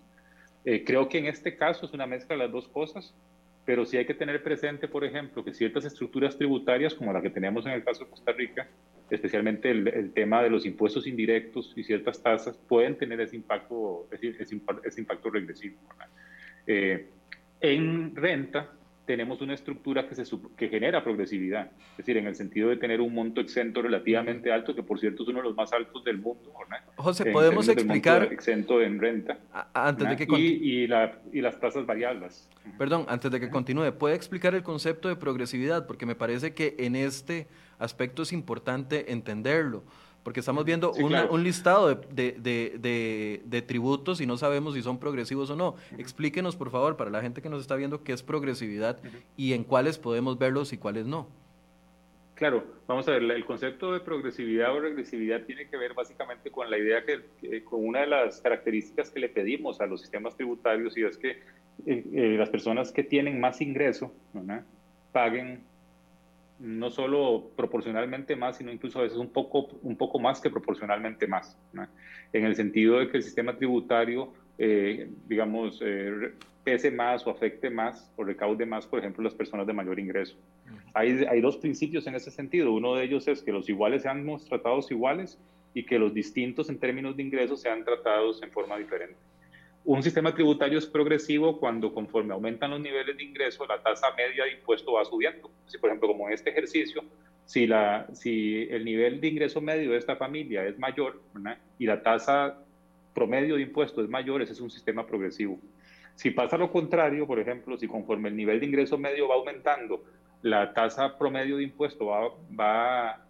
Eh, 0.66 0.84
creo 0.84 1.08
que 1.08 1.16
en 1.16 1.26
este 1.26 1.56
caso 1.56 1.86
es 1.86 1.94
una 1.94 2.06
mezcla 2.06 2.36
de 2.36 2.42
las 2.42 2.52
dos 2.52 2.68
cosas 2.68 3.14
pero 3.68 3.84
sí 3.84 3.98
hay 3.98 4.06
que 4.06 4.14
tener 4.14 4.42
presente, 4.42 4.88
por 4.88 5.04
ejemplo, 5.04 5.44
que 5.44 5.52
ciertas 5.52 5.84
estructuras 5.84 6.38
tributarias, 6.38 6.94
como 6.94 7.12
la 7.12 7.20
que 7.20 7.28
tenemos 7.28 7.66
en 7.66 7.72
el 7.72 7.84
caso 7.84 8.04
de 8.04 8.10
Costa 8.10 8.32
Rica, 8.32 8.66
especialmente 9.10 9.70
el, 9.70 10.10
tema 10.14 10.42
de 10.42 10.48
los 10.48 10.64
impuestos 10.64 11.06
indirectos 11.06 11.74
y 11.76 11.84
ciertas 11.84 12.22
tasas, 12.22 12.56
pueden 12.56 12.96
tener 12.96 13.20
ese 13.20 13.36
impacto, 13.36 14.08
ese, 14.10 14.34
ese 14.40 15.00
impacto 15.02 15.28
regresivo. 15.28 15.76
Eh, 16.66 17.10
en 17.60 18.16
renta, 18.16 18.72
tenemos 19.08 19.40
una 19.40 19.54
estructura 19.54 20.06
que, 20.06 20.14
se, 20.14 20.22
que 20.54 20.68
genera 20.68 21.02
progresividad, 21.02 21.70
es 21.92 21.96
decir, 21.96 22.18
en 22.18 22.26
el 22.26 22.34
sentido 22.34 22.68
de 22.68 22.76
tener 22.76 23.00
un 23.00 23.14
monto 23.14 23.40
exento 23.40 23.80
relativamente 23.80 24.52
alto, 24.52 24.74
que 24.74 24.82
por 24.82 25.00
cierto 25.00 25.22
es 25.22 25.30
uno 25.30 25.38
de 25.38 25.44
los 25.44 25.56
más 25.56 25.72
altos 25.72 26.04
del 26.04 26.18
mundo. 26.18 26.52
José, 26.96 27.32
¿podemos 27.32 27.66
explicar? 27.68 28.24
Exento 28.30 28.82
en 28.82 29.00
renta. 29.00 29.38
Antes 29.72 30.10
de 30.10 30.16
que 30.16 30.26
y, 30.38 30.82
y, 30.82 30.86
la, 30.86 31.22
y, 31.32 31.40
las 31.40 31.58
tasas 31.58 31.86
variables. 31.86 32.50
Perdón, 32.76 33.06
antes 33.08 33.30
de 33.30 33.40
que 33.40 33.48
continúe, 33.48 33.92
¿puede 33.92 34.14
explicar 34.14 34.54
el 34.54 34.62
concepto 34.62 35.08
de 35.08 35.16
progresividad? 35.16 35.86
Porque 35.86 36.04
me 36.04 36.14
parece 36.14 36.52
que 36.52 36.76
en 36.78 36.94
este 36.94 37.46
aspecto 37.78 38.24
es 38.24 38.34
importante 38.34 39.10
entenderlo 39.10 39.84
porque 40.28 40.40
estamos 40.40 40.66
viendo 40.66 40.92
un 40.92 41.42
listado 41.42 41.94
de, 41.94 43.64
tributos 43.66 44.20
y 44.20 44.26
no 44.26 44.36
sabemos 44.36 44.74
si 44.74 44.82
son 44.82 45.00
progresivos 45.00 45.48
o 45.48 45.56
no. 45.56 45.76
Explíquenos, 45.96 46.54
por 46.54 46.70
favor, 46.70 46.98
para 46.98 47.08
la 47.08 47.22
gente 47.22 47.40
que 47.40 47.48
nos 47.48 47.62
está 47.62 47.76
viendo, 47.76 48.04
qué 48.04 48.12
es 48.12 48.22
progresividad 48.22 49.00
y 49.38 49.54
en 49.54 49.64
cuáles 49.64 49.98
podemos 49.98 50.38
verlos 50.38 50.74
y 50.74 50.76
cuáles 50.76 51.06
no. 51.06 51.28
Claro, 52.34 52.62
vamos 52.86 53.08
a 53.08 53.12
ver, 53.12 53.22
el 53.22 53.46
concepto 53.46 53.90
de 53.90 54.00
progresividad 54.00 54.76
o 54.76 54.80
regresividad 54.80 55.44
tiene 55.44 55.66
que 55.66 55.78
ver 55.78 55.94
básicamente 55.94 56.50
con 56.50 56.70
la 56.70 56.76
idea 56.76 57.02
que, 57.06 57.64
con 57.64 57.86
una 57.86 58.00
de 58.00 58.08
las 58.08 58.42
características 58.42 59.10
que 59.10 59.20
le 59.20 59.30
pedimos 59.30 59.80
a 59.80 59.86
los 59.86 60.02
sistemas 60.02 60.36
tributarios 60.36 60.94
y 60.98 61.04
es 61.04 61.16
que 61.16 61.30
eh, 61.86 62.04
eh, 62.12 62.36
las 62.38 62.50
personas 62.50 62.92
que 62.92 63.02
tienen 63.02 63.40
más 63.40 63.62
ingreso 63.62 64.12
paguen 65.10 65.64
no 66.58 66.90
solo 66.90 67.50
proporcionalmente 67.56 68.34
más, 68.36 68.56
sino 68.56 68.72
incluso 68.72 68.98
a 68.98 69.02
veces 69.02 69.18
un 69.18 69.30
poco, 69.30 69.68
un 69.82 69.96
poco 69.96 70.18
más 70.18 70.40
que 70.40 70.50
proporcionalmente 70.50 71.26
más, 71.26 71.56
en 72.32 72.44
el 72.44 72.56
sentido 72.56 72.98
de 72.98 73.08
que 73.08 73.18
el 73.18 73.22
sistema 73.22 73.56
tributario, 73.56 74.32
eh, 74.58 75.10
digamos, 75.26 75.80
eh, 75.84 76.32
pese 76.64 76.90
más 76.90 77.26
o 77.26 77.30
afecte 77.30 77.70
más 77.70 78.12
o 78.16 78.24
recaude 78.24 78.66
más, 78.66 78.86
por 78.86 78.98
ejemplo, 78.98 79.22
las 79.22 79.34
personas 79.34 79.66
de 79.66 79.72
mayor 79.72 79.98
ingreso. 79.98 80.36
Hay, 80.94 81.24
hay 81.30 81.40
dos 81.40 81.56
principios 81.56 82.06
en 82.06 82.14
ese 82.14 82.30
sentido. 82.30 82.72
Uno 82.72 82.96
de 82.96 83.04
ellos 83.04 83.28
es 83.28 83.42
que 83.42 83.52
los 83.52 83.68
iguales 83.68 84.02
sean 84.02 84.26
tratados 84.48 84.90
iguales 84.90 85.38
y 85.74 85.86
que 85.86 85.98
los 85.98 86.12
distintos 86.12 86.68
en 86.68 86.78
términos 86.78 87.16
de 87.16 87.22
ingresos 87.22 87.60
sean 87.60 87.84
tratados 87.84 88.42
en 88.42 88.50
forma 88.50 88.76
diferente. 88.76 89.16
Un 89.88 90.02
sistema 90.02 90.34
tributario 90.34 90.78
es 90.78 90.84
progresivo 90.84 91.58
cuando 91.58 91.94
conforme 91.94 92.34
aumentan 92.34 92.72
los 92.72 92.80
niveles 92.80 93.16
de 93.16 93.24
ingreso, 93.24 93.64
la 93.66 93.82
tasa 93.82 94.08
media 94.18 94.44
de 94.44 94.52
impuesto 94.52 94.92
va 94.92 95.04
subiendo. 95.06 95.50
Si, 95.64 95.78
por 95.78 95.88
ejemplo, 95.88 96.08
como 96.08 96.28
en 96.28 96.34
este 96.34 96.50
ejercicio, 96.50 97.02
si, 97.46 97.66
la, 97.66 98.06
si 98.12 98.68
el 98.68 98.84
nivel 98.84 99.18
de 99.18 99.28
ingreso 99.28 99.62
medio 99.62 99.92
de 99.92 99.96
esta 99.96 100.14
familia 100.16 100.66
es 100.66 100.78
mayor 100.78 101.22
y 101.78 101.86
la 101.86 102.02
tasa 102.02 102.58
promedio 103.14 103.56
de 103.56 103.62
impuesto 103.62 104.02
es 104.02 104.10
mayor, 104.10 104.42
ese 104.42 104.52
es 104.52 104.60
un 104.60 104.70
sistema 104.70 105.06
progresivo. 105.06 105.58
Si 106.16 106.32
pasa 106.32 106.58
lo 106.58 106.70
contrario, 106.70 107.26
por 107.26 107.38
ejemplo, 107.38 107.78
si 107.78 107.88
conforme 107.88 108.28
el 108.28 108.36
nivel 108.36 108.60
de 108.60 108.66
ingreso 108.66 108.98
medio 108.98 109.26
va 109.26 109.36
aumentando, 109.36 110.04
la 110.42 110.74
tasa 110.74 111.16
promedio 111.16 111.56
de 111.56 111.62
impuesto 111.62 112.04
va, 112.04 112.28
va 112.60 113.26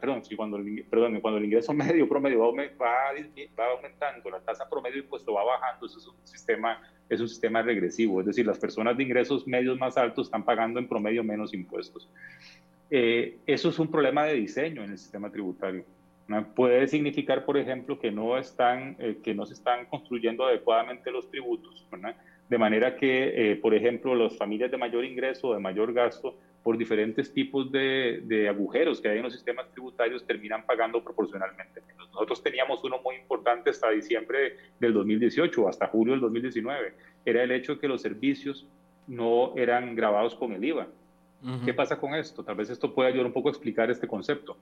perdón, 0.00 0.24
si 0.24 0.34
cuando, 0.34 0.56
el, 0.56 0.84
perdón, 0.90 1.20
cuando 1.20 1.38
el 1.38 1.44
ingreso 1.44 1.72
medio 1.74 2.08
promedio 2.08 2.40
va, 2.40 2.64
va, 2.80 3.66
aumentando, 3.72 4.30
la 4.30 4.40
tasa 4.40 4.68
promedio 4.68 4.96
de 4.96 5.02
impuesto 5.02 5.32
va 5.32 5.44
bajando, 5.44 5.86
eso 5.86 5.98
es 5.98 6.06
un 6.06 6.16
sistema, 6.24 6.82
es 7.08 7.20
un 7.20 7.28
sistema 7.28 7.62
regresivo, 7.62 8.20
es 8.20 8.26
decir, 8.26 8.46
las 8.46 8.58
personas 8.58 8.96
de 8.96 9.04
ingresos 9.04 9.46
medios 9.46 9.78
más 9.78 9.96
altos 9.96 10.26
están 10.26 10.44
pagando 10.44 10.80
en 10.80 10.88
promedio 10.88 11.22
menos 11.22 11.54
impuestos. 11.54 12.08
Eh, 12.90 13.38
eso 13.46 13.68
es 13.68 13.78
un 13.78 13.88
problema 13.88 14.24
de 14.24 14.34
diseño 14.34 14.82
en 14.82 14.90
el 14.90 14.98
sistema 14.98 15.30
tributario. 15.30 15.84
Puede 16.54 16.86
significar, 16.86 17.44
por 17.44 17.56
ejemplo, 17.56 17.98
que 17.98 18.12
no, 18.12 18.38
están, 18.38 18.96
eh, 19.00 19.18
que 19.22 19.34
no 19.34 19.46
se 19.46 19.54
están 19.54 19.86
construyendo 19.86 20.44
adecuadamente 20.44 21.10
los 21.10 21.28
tributos, 21.28 21.84
de 22.48 22.58
manera 22.58 22.96
que, 22.96 23.52
eh, 23.52 23.56
por 23.56 23.74
ejemplo, 23.74 24.14
las 24.14 24.36
familias 24.36 24.70
de 24.70 24.76
mayor 24.76 25.04
ingreso 25.04 25.48
o 25.48 25.54
de 25.54 25.60
mayor 25.60 25.92
gasto 25.92 26.36
por 26.62 26.76
diferentes 26.76 27.32
tipos 27.32 27.70
de, 27.72 28.46
agujeros 28.48 29.00
que 29.00 29.08
hay 29.08 29.16
en 29.18 29.24
los 29.24 29.32
sistemas 29.32 29.70
tributarios 29.70 30.26
terminan 30.26 30.64
pagando 30.66 31.02
proporcionalmente 31.02 31.82
Nosotros 32.12 32.42
teníamos 32.42 32.84
uno 32.84 33.00
muy 33.02 33.16
importante 33.16 33.70
hasta 33.70 33.90
diciembre 33.90 34.56
del 34.78 34.92
2018, 34.92 35.68
hasta 35.68 35.86
julio 35.86 36.12
del 36.12 36.20
2019, 36.20 36.94
era 37.24 37.42
el 37.42 37.50
hecho 37.52 37.74
de 37.74 37.80
que 37.80 37.88
los 37.88 38.02
servicios 38.02 38.66
no 39.06 39.54
eran 39.56 39.94
grabados 39.94 40.34
con 40.34 40.52
el 40.52 40.64
IVA. 40.64 40.86
¿Qué 41.64 41.72
pasa 41.72 41.98
con 41.98 42.14
esto? 42.14 42.44
Tal 42.44 42.54
vez 42.54 42.68
esto 42.68 42.94
pueda 42.94 43.08
ayudar 43.08 43.24
un 43.24 43.32
poco 43.32 43.48
a 43.48 43.52
explicar 43.52 43.90
este 43.90 44.06
concepto. 44.06 44.58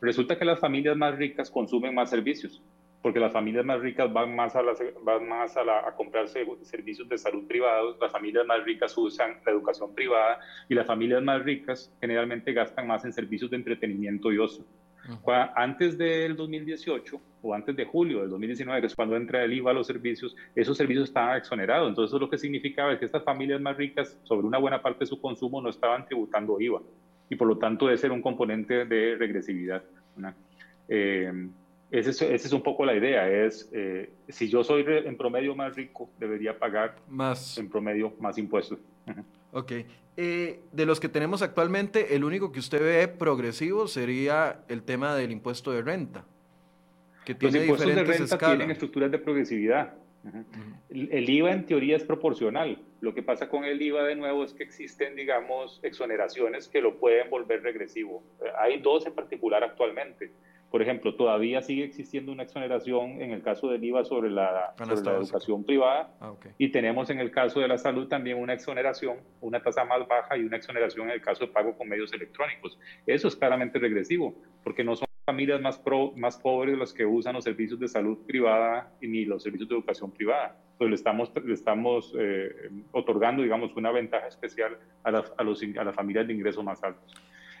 Resulta 0.00 0.38
que 0.38 0.46
las 0.46 0.58
familias 0.58 0.96
más 0.96 1.14
ricas 1.14 1.50
consumen 1.50 1.94
más 1.94 2.08
servicios 2.08 2.62
porque 3.02 3.18
las 3.18 3.32
familias 3.32 3.64
más 3.64 3.80
ricas 3.80 4.12
van 4.12 4.34
más 4.34 4.54
a, 4.54 4.62
van 5.02 5.28
más 5.28 5.56
a, 5.56 5.64
la, 5.64 5.80
a 5.80 5.94
comprarse 5.94 6.46
servicios 6.62 7.08
de 7.08 7.18
salud 7.18 7.46
privados, 7.48 7.96
las 8.00 8.12
familias 8.12 8.46
más 8.46 8.64
ricas 8.64 8.96
usan 8.96 9.38
la 9.44 9.52
educación 9.52 9.92
privada 9.94 10.38
y 10.68 10.74
las 10.74 10.86
familias 10.86 11.22
más 11.22 11.42
ricas 11.42 11.92
generalmente 12.00 12.52
gastan 12.52 12.86
más 12.86 13.04
en 13.04 13.12
servicios 13.12 13.50
de 13.50 13.56
entretenimiento 13.56 14.32
y 14.32 14.38
ocio. 14.38 14.64
Antes 15.56 15.98
del 15.98 16.36
2018 16.36 17.20
o 17.42 17.54
antes 17.54 17.74
de 17.74 17.84
julio 17.84 18.20
del 18.20 18.30
2019, 18.30 18.80
que 18.80 18.86
es 18.86 18.94
cuando 18.94 19.16
entra 19.16 19.42
el 19.42 19.52
IVA 19.52 19.72
a 19.72 19.74
los 19.74 19.86
servicios, 19.86 20.36
esos 20.54 20.76
servicios 20.76 21.08
estaban 21.08 21.36
exonerados. 21.36 21.88
Entonces, 21.88 22.10
eso 22.10 22.20
lo 22.20 22.30
que 22.30 22.38
significaba 22.38 22.92
es 22.92 23.00
que 23.00 23.06
estas 23.06 23.24
familias 23.24 23.60
más 23.60 23.76
ricas, 23.76 24.16
sobre 24.22 24.46
una 24.46 24.58
buena 24.58 24.80
parte 24.80 25.00
de 25.00 25.06
su 25.06 25.20
consumo, 25.20 25.60
no 25.60 25.70
estaban 25.70 26.06
tributando 26.06 26.60
IVA. 26.60 26.82
Y 27.28 27.34
por 27.34 27.48
lo 27.48 27.58
tanto, 27.58 27.90
ese 27.90 28.06
era 28.06 28.14
un 28.14 28.22
componente 28.22 28.84
de 28.84 29.16
regresividad. 29.16 29.82
Eh, 30.88 31.32
esa 31.92 32.10
es, 32.10 32.22
es, 32.22 32.52
un 32.52 32.62
poco 32.62 32.86
la 32.86 32.96
idea, 32.96 33.28
es 33.28 33.68
eh, 33.70 34.10
si 34.28 34.48
yo 34.48 34.64
soy 34.64 34.82
en 34.86 35.14
promedio 35.16 35.54
más 35.54 35.76
rico, 35.76 36.08
debería 36.18 36.58
pagar 36.58 36.96
más 37.06 37.58
en 37.58 37.68
promedio 37.68 38.14
más 38.18 38.38
impuestos. 38.38 38.78
Ok. 39.52 39.72
Eh, 40.16 40.60
de 40.72 40.86
los 40.86 41.00
que 41.00 41.10
tenemos 41.10 41.42
actualmente, 41.42 42.16
el 42.16 42.24
único 42.24 42.50
que 42.50 42.60
usted 42.60 42.80
ve 42.80 43.08
progresivo 43.08 43.86
sería 43.88 44.64
el 44.68 44.82
tema 44.82 45.14
del 45.14 45.32
impuesto 45.32 45.70
de 45.70 45.82
renta, 45.82 46.24
que 47.26 47.34
tiene 47.34 47.58
los 47.58 47.64
impuestos 47.64 47.94
de 47.94 48.04
renta 48.04 48.38
tienen 48.38 48.70
estructuras 48.70 49.10
de 49.10 49.18
progresividad. 49.18 49.94
el, 50.88 51.28
IVA 51.28 51.52
en 51.52 51.66
teoría 51.66 51.96
es 51.96 52.04
proporcional. 52.04 52.78
Lo 53.02 53.12
que 53.12 53.22
pasa 53.22 53.50
con 53.50 53.64
el 53.64 53.82
IVA 53.82 54.04
de 54.04 54.16
nuevo 54.16 54.44
es 54.44 54.54
que 54.54 54.62
existen, 54.62 55.14
digamos, 55.14 55.80
exoneraciones 55.82 56.68
que 56.68 56.80
lo 56.80 56.98
pueden 56.98 57.28
volver 57.28 57.62
regresivo. 57.62 58.22
Hay 58.58 58.80
dos 58.80 59.04
en 59.04 59.12
particular 59.12 59.62
actualmente 59.62 60.30
por 60.72 60.80
ejemplo, 60.80 61.14
todavía 61.14 61.60
sigue 61.60 61.84
existiendo 61.84 62.32
una 62.32 62.44
exoneración 62.44 63.20
en 63.20 63.32
el 63.32 63.42
caso 63.42 63.68
del 63.68 63.84
IVA 63.84 64.06
sobre 64.06 64.30
la, 64.30 64.72
educación 64.80 65.64
privada 65.64 66.10
ah, 66.18 66.32
y 66.56 66.70
tenemos 66.70 67.10
en 67.10 67.20
el 67.20 67.30
caso 67.30 67.60
de 67.60 67.68
la 67.68 67.76
salud 67.76 68.08
también 68.08 68.38
una 68.38 68.54
exoneración, 68.54 69.18
una 69.42 69.62
tasa 69.62 69.84
más 69.84 70.08
baja 70.08 70.34
y 70.38 70.44
una 70.44 70.56
exoneración 70.56 71.08
en 71.08 71.16
el 71.16 71.20
caso 71.20 71.44
de 71.44 71.52
pago 71.52 71.76
con 71.76 71.90
medios 71.90 72.10
electrónicos. 72.14 72.78
Eso 73.06 73.28
es 73.28 73.36
claramente 73.36 73.78
regresivo, 73.78 74.34
porque 74.64 74.82
no 74.82 74.96
son 74.96 75.06
familias 75.26 75.60
más, 75.60 75.78
más 76.16 76.38
pobres 76.38 76.78
las 76.78 76.94
que 76.94 77.04
usan 77.04 77.34
los 77.34 77.44
servicios 77.44 77.78
de 77.78 77.88
salud 77.88 78.24
privada 78.26 78.90
ni 79.02 79.26
los 79.26 79.42
servicios 79.42 79.68
de 79.68 79.74
educación 79.74 80.10
privada. 80.10 80.56
Entonces 80.72 80.88
le 80.88 80.94
estamos, 80.94 81.32
le 81.44 81.52
estamos 81.52 82.14
eh, 82.18 82.70
otorgando, 82.92 83.42
digamos, 83.42 83.76
una 83.76 83.90
ventaja 83.90 84.26
especial 84.26 84.78
a, 85.04 85.10
a, 85.10 85.44
los, 85.44 85.62
a 85.62 85.84
las 85.84 85.94
familias 85.94 86.26
de 86.26 86.32
ingresos 86.32 86.64
más 86.64 86.82
altos. 86.82 87.14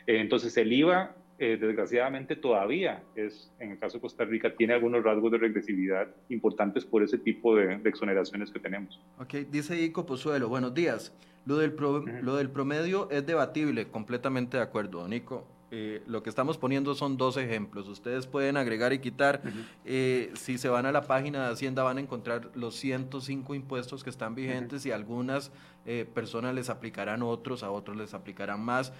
Eh, 0.06 0.18
entonces 0.18 0.56
el 0.56 0.72
IVA 0.72 1.14
eh, 1.38 1.56
desgraciadamente 1.60 2.36
todavía 2.36 3.02
es, 3.16 3.50
en 3.58 3.72
el 3.72 3.78
caso 3.78 3.98
de 3.98 4.02
Costa 4.02 4.24
Rica, 4.24 4.54
tiene 4.54 4.74
algunos 4.74 5.02
rasgos 5.02 5.32
de 5.32 5.38
regresividad 5.38 6.08
importantes 6.28 6.84
por 6.84 7.02
ese 7.02 7.18
tipo 7.18 7.56
de, 7.56 7.80
exoneraciones 7.84 8.50
que 8.50 8.60
tenemos. 8.60 9.00
Ok, 9.18 9.34
dice 9.50 9.80
Ico 9.80 10.06
Pozuelo, 10.06 10.48
buenos 10.48 10.74
días. 10.74 11.16
Lo 11.44 11.56
del, 11.56 11.74
lo 12.22 12.36
del 12.36 12.50
promedio 12.50 13.10
es 13.10 13.26
debatible, 13.26 13.88
completamente 13.88 14.58
de 14.58 14.62
acuerdo, 14.62 15.08
Nico. 15.08 15.46
Eh, 15.74 16.02
lo 16.06 16.22
que 16.22 16.28
estamos 16.28 16.58
poniendo 16.58 16.94
son 16.94 17.16
dos 17.16 17.38
ejemplos. 17.38 17.88
Ustedes 17.88 18.26
pueden 18.26 18.58
agregar 18.58 18.92
y 18.92 18.98
quitar. 18.98 19.40
Eh, 19.86 20.30
si 20.34 20.58
se 20.58 20.68
van 20.68 20.84
a 20.84 20.92
la 20.92 21.00
página 21.04 21.46
de 21.46 21.52
Hacienda 21.54 21.82
van 21.82 21.96
a 21.96 22.02
encontrar 22.02 22.50
los 22.54 22.74
105 22.76 23.54
impuestos 23.54 24.04
que 24.04 24.10
están 24.10 24.34
vigentes 24.34 24.84
y 24.84 24.90
algunas 24.90 25.50
eh, 25.86 26.06
personas 26.14 26.54
les 26.54 26.68
aplicarán 26.68 27.22
otros, 27.22 27.62
a 27.62 27.70
otros 27.70 27.96
les 27.96 28.12
aplicarán 28.12 28.60
más. 28.60 28.92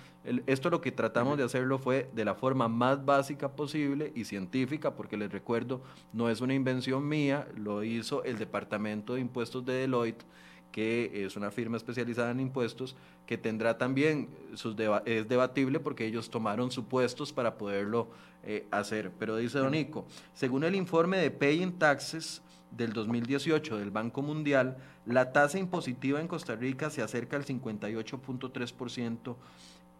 esto 0.46 0.70
lo 0.70 0.80
que 0.80 0.92
tratamos 0.92 1.36
de 1.36 1.44
hacerlo 1.44 1.78
fue 1.78 2.08
de 2.14 2.24
la 2.24 2.34
forma 2.34 2.68
más 2.68 3.04
básica 3.04 3.50
posible 3.50 4.10
y 4.14 4.24
científica, 4.24 4.94
porque 4.94 5.18
les 5.18 5.30
recuerdo, 5.30 5.82
no 6.14 6.30
es 6.30 6.40
una 6.40 6.54
invención 6.54 7.06
mía, 7.06 7.46
lo 7.54 7.84
hizo 7.84 8.24
el 8.24 8.38
Departamento 8.38 9.12
de 9.12 9.20
Impuestos 9.20 9.62
de 9.66 9.74
Deloitte 9.74 10.24
que 10.72 11.24
es 11.24 11.36
una 11.36 11.50
firma 11.50 11.76
especializada 11.76 12.30
en 12.30 12.40
impuestos, 12.40 12.96
que 13.26 13.38
tendrá 13.38 13.78
también, 13.78 14.28
sus 14.54 14.74
es 15.04 15.28
debatible 15.28 15.78
porque 15.78 16.06
ellos 16.06 16.30
tomaron 16.30 16.70
supuestos 16.72 17.32
para 17.32 17.56
poderlo 17.56 18.08
eh, 18.42 18.66
hacer. 18.70 19.12
Pero 19.18 19.36
dice 19.36 19.58
Donico, 19.58 20.06
según 20.34 20.64
el 20.64 20.74
informe 20.74 21.18
de 21.18 21.30
Paying 21.30 21.78
Taxes 21.78 22.42
del 22.70 22.92
2018 22.92 23.76
del 23.78 23.90
Banco 23.90 24.22
Mundial, 24.22 24.78
la 25.04 25.32
tasa 25.32 25.58
impositiva 25.58 26.20
en 26.20 26.28
Costa 26.28 26.56
Rica 26.56 26.90
se 26.90 27.02
acerca 27.02 27.36
al 27.36 27.44
58.3% 27.44 29.36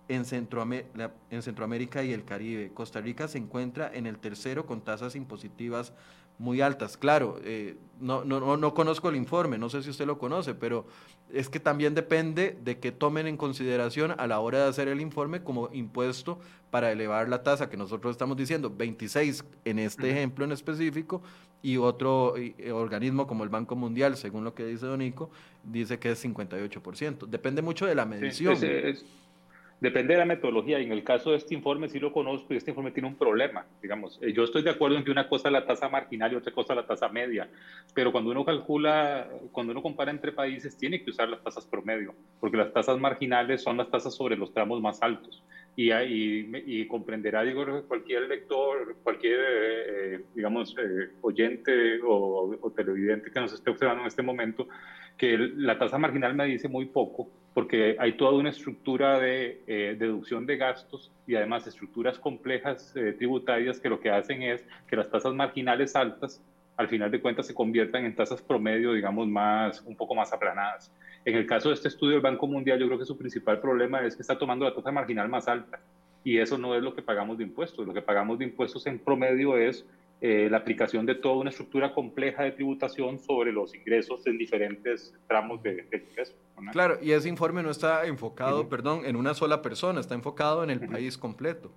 en, 0.09 0.25
en 1.31 1.43
Centroamérica 1.43 2.03
y 2.03 2.13
el 2.13 2.25
Caribe. 2.25 2.73
Costa 2.73 3.01
Rica 3.01 3.29
se 3.29 3.39
encuentra 3.39 3.91
en 3.93 4.07
el 4.07 4.19
tercero 4.19 4.67
con 4.67 4.81
tasas 4.81 5.17
impositivas 5.17 5.93
muy 6.39 6.61
altas. 6.61 6.97
Claro, 6.97 7.39
eh, 7.45 7.77
no, 8.01 8.25
no, 8.25 8.57
no, 8.57 8.75
conozco 8.75 9.09
el 9.09 9.17
informe, 9.17 9.59
no 9.59 9.71
sé 9.71 9.83
si 9.83 9.91
usted 9.91 10.07
lo 10.07 10.19
conoce, 10.19 10.55
pero 10.55 10.87
es 11.33 11.49
que 11.49 11.61
también 11.61 11.95
depende 11.95 12.59
de 12.63 12.79
que 12.79 12.91
tomen 12.91 13.27
en 13.27 13.37
consideración 13.37 14.15
a 14.19 14.27
la 14.27 14.41
hora 14.41 14.65
de 14.65 14.69
hacer 14.69 14.89
el 14.89 15.01
informe 15.01 15.43
como 15.43 15.71
impuesto 15.73 16.41
para 16.71 16.91
elevar 16.91 17.29
la 17.29 17.43
tasa 17.43 17.71
que 17.71 17.77
nosotros 17.77 18.11
estamos 18.11 18.37
diciendo, 18.37 18.73
26 18.75 19.45
en 19.65 19.79
este 19.79 20.11
ejemplo 20.11 20.45
en 20.45 20.53
específico, 20.53 21.23
y 21.63 21.77
otro 21.77 22.35
eh, 22.37 22.73
organismo 22.73 23.29
como 23.29 23.45
el 23.45 23.51
Banco 23.51 23.77
Mundial, 23.77 24.17
según 24.17 24.43
lo 24.43 24.53
que 24.53 24.67
dice 24.67 24.87
Donico, 24.87 25.31
dice 25.63 25.99
que 26.01 26.11
es 26.11 26.25
58%. 26.25 27.27
Depende 27.27 27.63
mucho 27.63 27.87
de 27.87 27.95
la 27.95 28.05
medición. 28.05 28.57
Depende 29.83 30.15
de 30.15 30.21
la 30.21 30.25
metodología 30.27 30.79
y 30.79 30.85
en 30.85 30.93
el 30.93 31.03
caso 31.03 31.33
de 31.33 31.39
este 31.39 31.57
informe 31.57 31.89
sí 31.89 31.99
lo 31.99 32.13
conozco 32.13 32.55
y 32.55 32.57
este 32.57 32.71
informe 32.71 32.93
tiene 32.93 33.09
un 33.09 33.17
problema, 33.17 33.67
digamos. 33.83 34.17
Eh, 34.23 34.33
yo 34.33 34.45
estoy 34.45 34.63
de 34.63 34.71
acuerdo 34.71 34.97
en 34.97 35.03
que 35.03 35.11
una 35.11 35.29
cosa 35.29 35.49
es 35.49 35.53
la 35.53 35.67
tasa 35.67 35.89
marginal 35.89 36.33
y 36.33 36.37
otra 36.37 36.53
cosa 36.53 36.75
es 36.75 36.77
la 36.77 36.87
tasa 36.87 37.09
media, 37.09 37.51
pero 37.93 38.13
cuando 38.13 38.31
uno 38.31 38.45
calcula, 38.45 39.29
cuando 39.51 39.73
uno 39.73 39.83
compara 39.83 40.13
entre 40.13 40.31
países 40.31 40.79
tiene 40.79 41.03
que 41.03 41.11
usar 41.11 41.29
las 41.29 41.43
tasas 41.43 41.67
promedio, 41.67 42.15
porque 42.39 42.59
las 42.59 42.73
tasas 42.73 42.97
marginales 43.01 43.61
son 43.61 43.77
las 43.77 43.91
tasas 43.91 44.15
sobre 44.15 44.37
los 44.37 44.55
tramos 44.55 44.81
más 44.81 45.03
altos 45.03 45.43
y, 45.77 45.91
y, 45.93 46.87
comprenderá, 46.87 47.43
digo, 47.43 47.65
cualquier 47.89 48.29
lector, 48.29 48.97
cualquier, 49.03 49.41
eh, 49.41 50.21
digamos, 50.35 50.77
eh, 50.79 51.11
oyente 51.23 52.01
o, 52.03 52.57
o 52.61 52.71
televidente 52.73 53.31
que 53.31 53.41
nos 53.41 53.55
esté 53.55 53.71
observando 53.71 54.03
en 54.03 54.09
este 54.09 54.23
momento, 54.23 54.69
que 55.17 55.39
la 55.39 55.79
tasa 55.79 55.99
marginal 55.99 56.35
me 56.35 56.47
dice 56.47 56.69
muy 56.69 56.87
poco, 56.87 57.31
porque 57.55 57.97
hay 57.99 58.15
toda 58.17 58.33
una 58.33 58.51
estructura 58.51 59.19
de 59.19 59.63
eh, 59.67 59.97
deducción 59.99 60.47
de 60.47 60.57
gastos 60.57 61.13
y 61.27 61.35
además 61.35 61.67
estructuras 61.67 62.19
complejas 62.19 62.95
eh, 62.97 63.13
tributarias 63.13 63.79
que 63.79 63.89
lo 63.89 64.01
que 64.01 64.11
hacen 64.11 64.43
es 64.43 64.65
que 64.89 64.97
las 64.97 65.11
tasas 65.11 65.35
marginales 65.35 65.95
altas 65.95 66.43
al 66.77 66.89
final 66.89 67.11
de 67.11 67.21
cuentas 67.21 67.47
se 67.47 67.55
conviertan 67.55 68.05
en 68.05 68.15
tasas 68.15 68.41
promedio, 68.41 68.95
digamos, 68.95 69.29
más, 69.29 69.83
un 69.83 69.95
poco 69.95 70.15
más 70.15 70.33
aplanadas. 70.33 70.91
En 71.25 71.37
el 71.37 71.47
caso 71.47 71.69
de 71.69 71.77
este 71.77 71.89
estudio 71.89 72.15
del 72.15 72.21
Banco 72.21 72.47
Mundial, 72.47 72.79
yo 72.79 72.87
creo 72.87 72.99
que 72.99 73.05
su 73.05 73.17
principal 73.17 73.61
problema 73.61 74.05
es 74.05 74.17
que 74.17 74.23
está 74.23 74.39
tomando 74.39 74.65
la 74.65 74.75
tasa 74.75 74.91
marginal 74.91 75.29
más 75.29 75.47
alta 75.47 75.81
y 76.25 76.39
eso 76.39 76.59
no 76.59 76.75
es 76.75 76.83
lo 76.83 76.95
que 76.95 77.03
pagamos 77.03 77.39
de 77.39 77.45
impuestos. 77.45 77.87
Lo 77.87 77.95
que 77.95 78.03
pagamos 78.03 78.39
de 78.39 78.45
impuestos 78.45 78.87
en 78.87 78.99
promedio 78.99 79.57
es 79.57 79.87
eh, 80.21 80.49
la 80.51 80.59
aplicación 80.59 81.05
de 81.05 81.17
toda 81.17 81.37
una 81.37 81.51
estructura 81.51 81.93
compleja 81.95 82.45
de 82.45 82.53
tributación 82.53 83.19
sobre 83.19 83.53
los 83.53 83.75
ingresos 83.75 84.27
en 84.27 84.39
diferentes 84.39 85.15
tramos 85.27 85.63
de, 85.63 85.85
ingreso. 85.93 86.35
Claro, 86.71 86.99
y 87.03 87.11
ese 87.11 87.29
informe 87.29 87.63
no 87.63 87.71
está 87.71 88.07
enfocado, 88.07 88.69
perdón, 88.69 89.05
en 89.05 89.17
una 89.17 89.35
sola 89.35 89.63
persona, 89.63 90.01
está 90.01 90.15
enfocado 90.15 90.63
en 90.63 90.71
el 90.71 90.81
país 90.81 91.19
completo. 91.19 91.73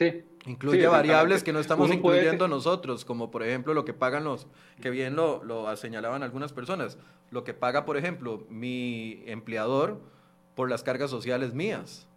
Sí. 0.00 0.24
Incluye 0.46 0.86
variables 0.86 1.44
que 1.44 1.52
no 1.52 1.60
estamos 1.60 1.92
incluyendo 1.92 2.48
nosotros, 2.48 3.04
como 3.04 3.30
por 3.30 3.42
ejemplo 3.42 3.74
lo 3.74 3.84
que 3.84 3.92
pagan 3.92 4.24
los, 4.24 4.46
que 4.80 4.88
bien 4.88 5.14
lo, 5.14 5.44
lo 5.44 5.76
señalaban 5.76 6.22
algunas 6.22 6.54
personas, 6.54 6.96
lo 7.30 7.44
que 7.44 7.52
paga, 7.52 7.84
por 7.84 7.98
ejemplo, 7.98 8.46
mi 8.48 9.22
empleador 9.26 10.00
por 10.54 10.70
las 10.70 10.82
cargas 10.82 11.10
sociales 11.10 11.52
mías 11.52 12.08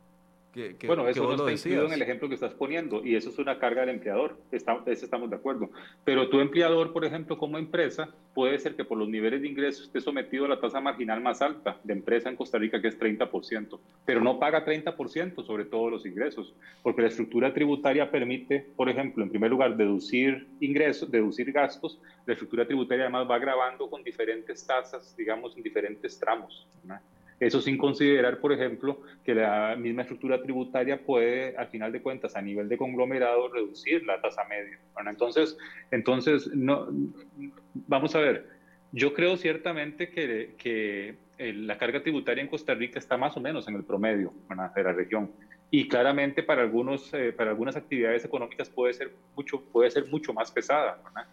bueno, 0.86 1.08
eso 1.08 1.24
no 1.24 1.48
está 1.48 1.52
incluido 1.52 1.88
en 1.88 1.94
el 1.94 2.02
ejemplo 2.02 2.28
que 2.28 2.36
estás 2.36 2.54
poniendo 2.54 3.04
y 3.04 3.16
eso 3.16 3.30
es 3.30 3.40
una 3.40 3.58
carga 3.58 3.82
del 3.82 3.90
empleador, 3.90 4.38
estamos, 4.52 4.88
estamos 4.88 5.30
de 5.30 5.36
acuerdo. 5.36 5.70
Pero 6.04 6.30
tu 6.30 6.40
empleador, 6.40 6.94
por 6.94 7.06
ejemplo, 7.06 7.38
como 7.38 7.58
empresa, 7.58 8.10
puede 8.34 8.60
ser 8.60 8.76
que 8.76 8.86
por 8.86 8.98
los 8.98 9.10
niveles 9.10 9.42
de 9.42 9.48
ingresos 9.48 9.88
esté 9.88 10.02
sometido 10.02 10.46
a 10.46 10.50
la 10.50 10.60
tasa 10.60 10.80
marginal 10.80 11.22
más 11.22 11.42
alta 11.42 11.80
de 11.84 11.94
empresa 11.94 12.30
en 12.30 12.36
Costa 12.36 12.58
Rica, 12.60 12.82
que 12.82 12.88
es 12.88 13.00
30%, 13.00 13.80
pero 14.06 14.22
no 14.22 14.40
paga 14.40 14.64
30% 14.64 15.44
sobre 15.44 15.66
todos 15.66 15.92
los 15.92 16.06
ingresos, 16.06 16.54
porque 16.84 17.02
la 17.02 17.08
estructura 17.08 17.54
tributaria 17.54 18.12
permite, 18.12 18.68
por 18.76 18.90
ejemplo, 18.90 19.24
en 19.24 19.30
primer 19.30 19.50
lugar, 19.50 19.76
deducir 19.76 20.48
ingresos, 20.60 21.10
deducir 21.10 21.52
gastos, 21.52 22.00
la 22.26 22.34
estructura 22.34 22.66
tributaria 22.66 23.06
además 23.06 23.30
va 23.30 23.40
grabando 23.40 23.90
con 23.90 24.04
diferentes 24.04 24.66
tasas, 24.66 25.16
digamos, 25.18 25.58
en 25.58 25.64
diferentes 25.64 26.20
tramos. 26.20 26.68
¿no? 26.84 27.00
Eso 27.44 27.62
sin 27.62 27.78
considerar, 27.78 28.40
por 28.40 28.54
ejemplo, 28.54 29.02
que 29.24 29.36
la 29.36 29.76
misma 29.76 30.04
estructura 30.04 30.42
tributaria 30.42 31.04
puede, 31.04 31.58
al 31.58 31.68
final 31.68 31.92
de 31.92 32.02
cuentas, 32.02 32.36
a 32.36 32.42
nivel 32.42 32.70
de 32.70 32.78
conglomerado, 32.78 33.50
reducir 33.50 34.06
la 34.06 34.22
tasa 34.22 34.44
media. 34.46 34.80
Bueno, 34.94 35.10
entonces, 35.10 35.58
entonces 35.92 36.48
no, 36.54 36.88
vamos 37.74 38.16
a 38.16 38.20
ver, 38.20 38.48
yo 38.94 39.14
creo 39.14 39.36
ciertamente 39.36 40.10
que, 40.10 40.56
que 40.58 41.18
la 41.38 41.78
carga 41.78 42.02
tributaria 42.02 42.42
en 42.42 42.48
Costa 42.48 42.74
Rica 42.76 43.00
está 43.00 43.18
más 43.18 43.36
o 43.36 43.42
menos 43.42 43.68
en 43.68 43.76
el 43.76 43.84
promedio 43.84 44.34
de 44.76 44.84
la 44.84 44.94
región. 44.94 45.32
Y 45.70 45.88
claramente 45.88 46.44
para, 46.44 46.62
algunos, 46.62 47.14
eh, 47.14 47.34
para 47.34 47.50
algunas 47.50 47.76
actividades 47.76 48.24
económicas 48.24 48.70
puede 48.70 48.94
ser 48.94 49.12
mucho, 49.36 49.64
puede 49.72 49.90
ser 49.90 50.08
mucho 50.08 50.32
más 50.32 50.52
pesada. 50.52 51.02
¿verdad? 51.04 51.28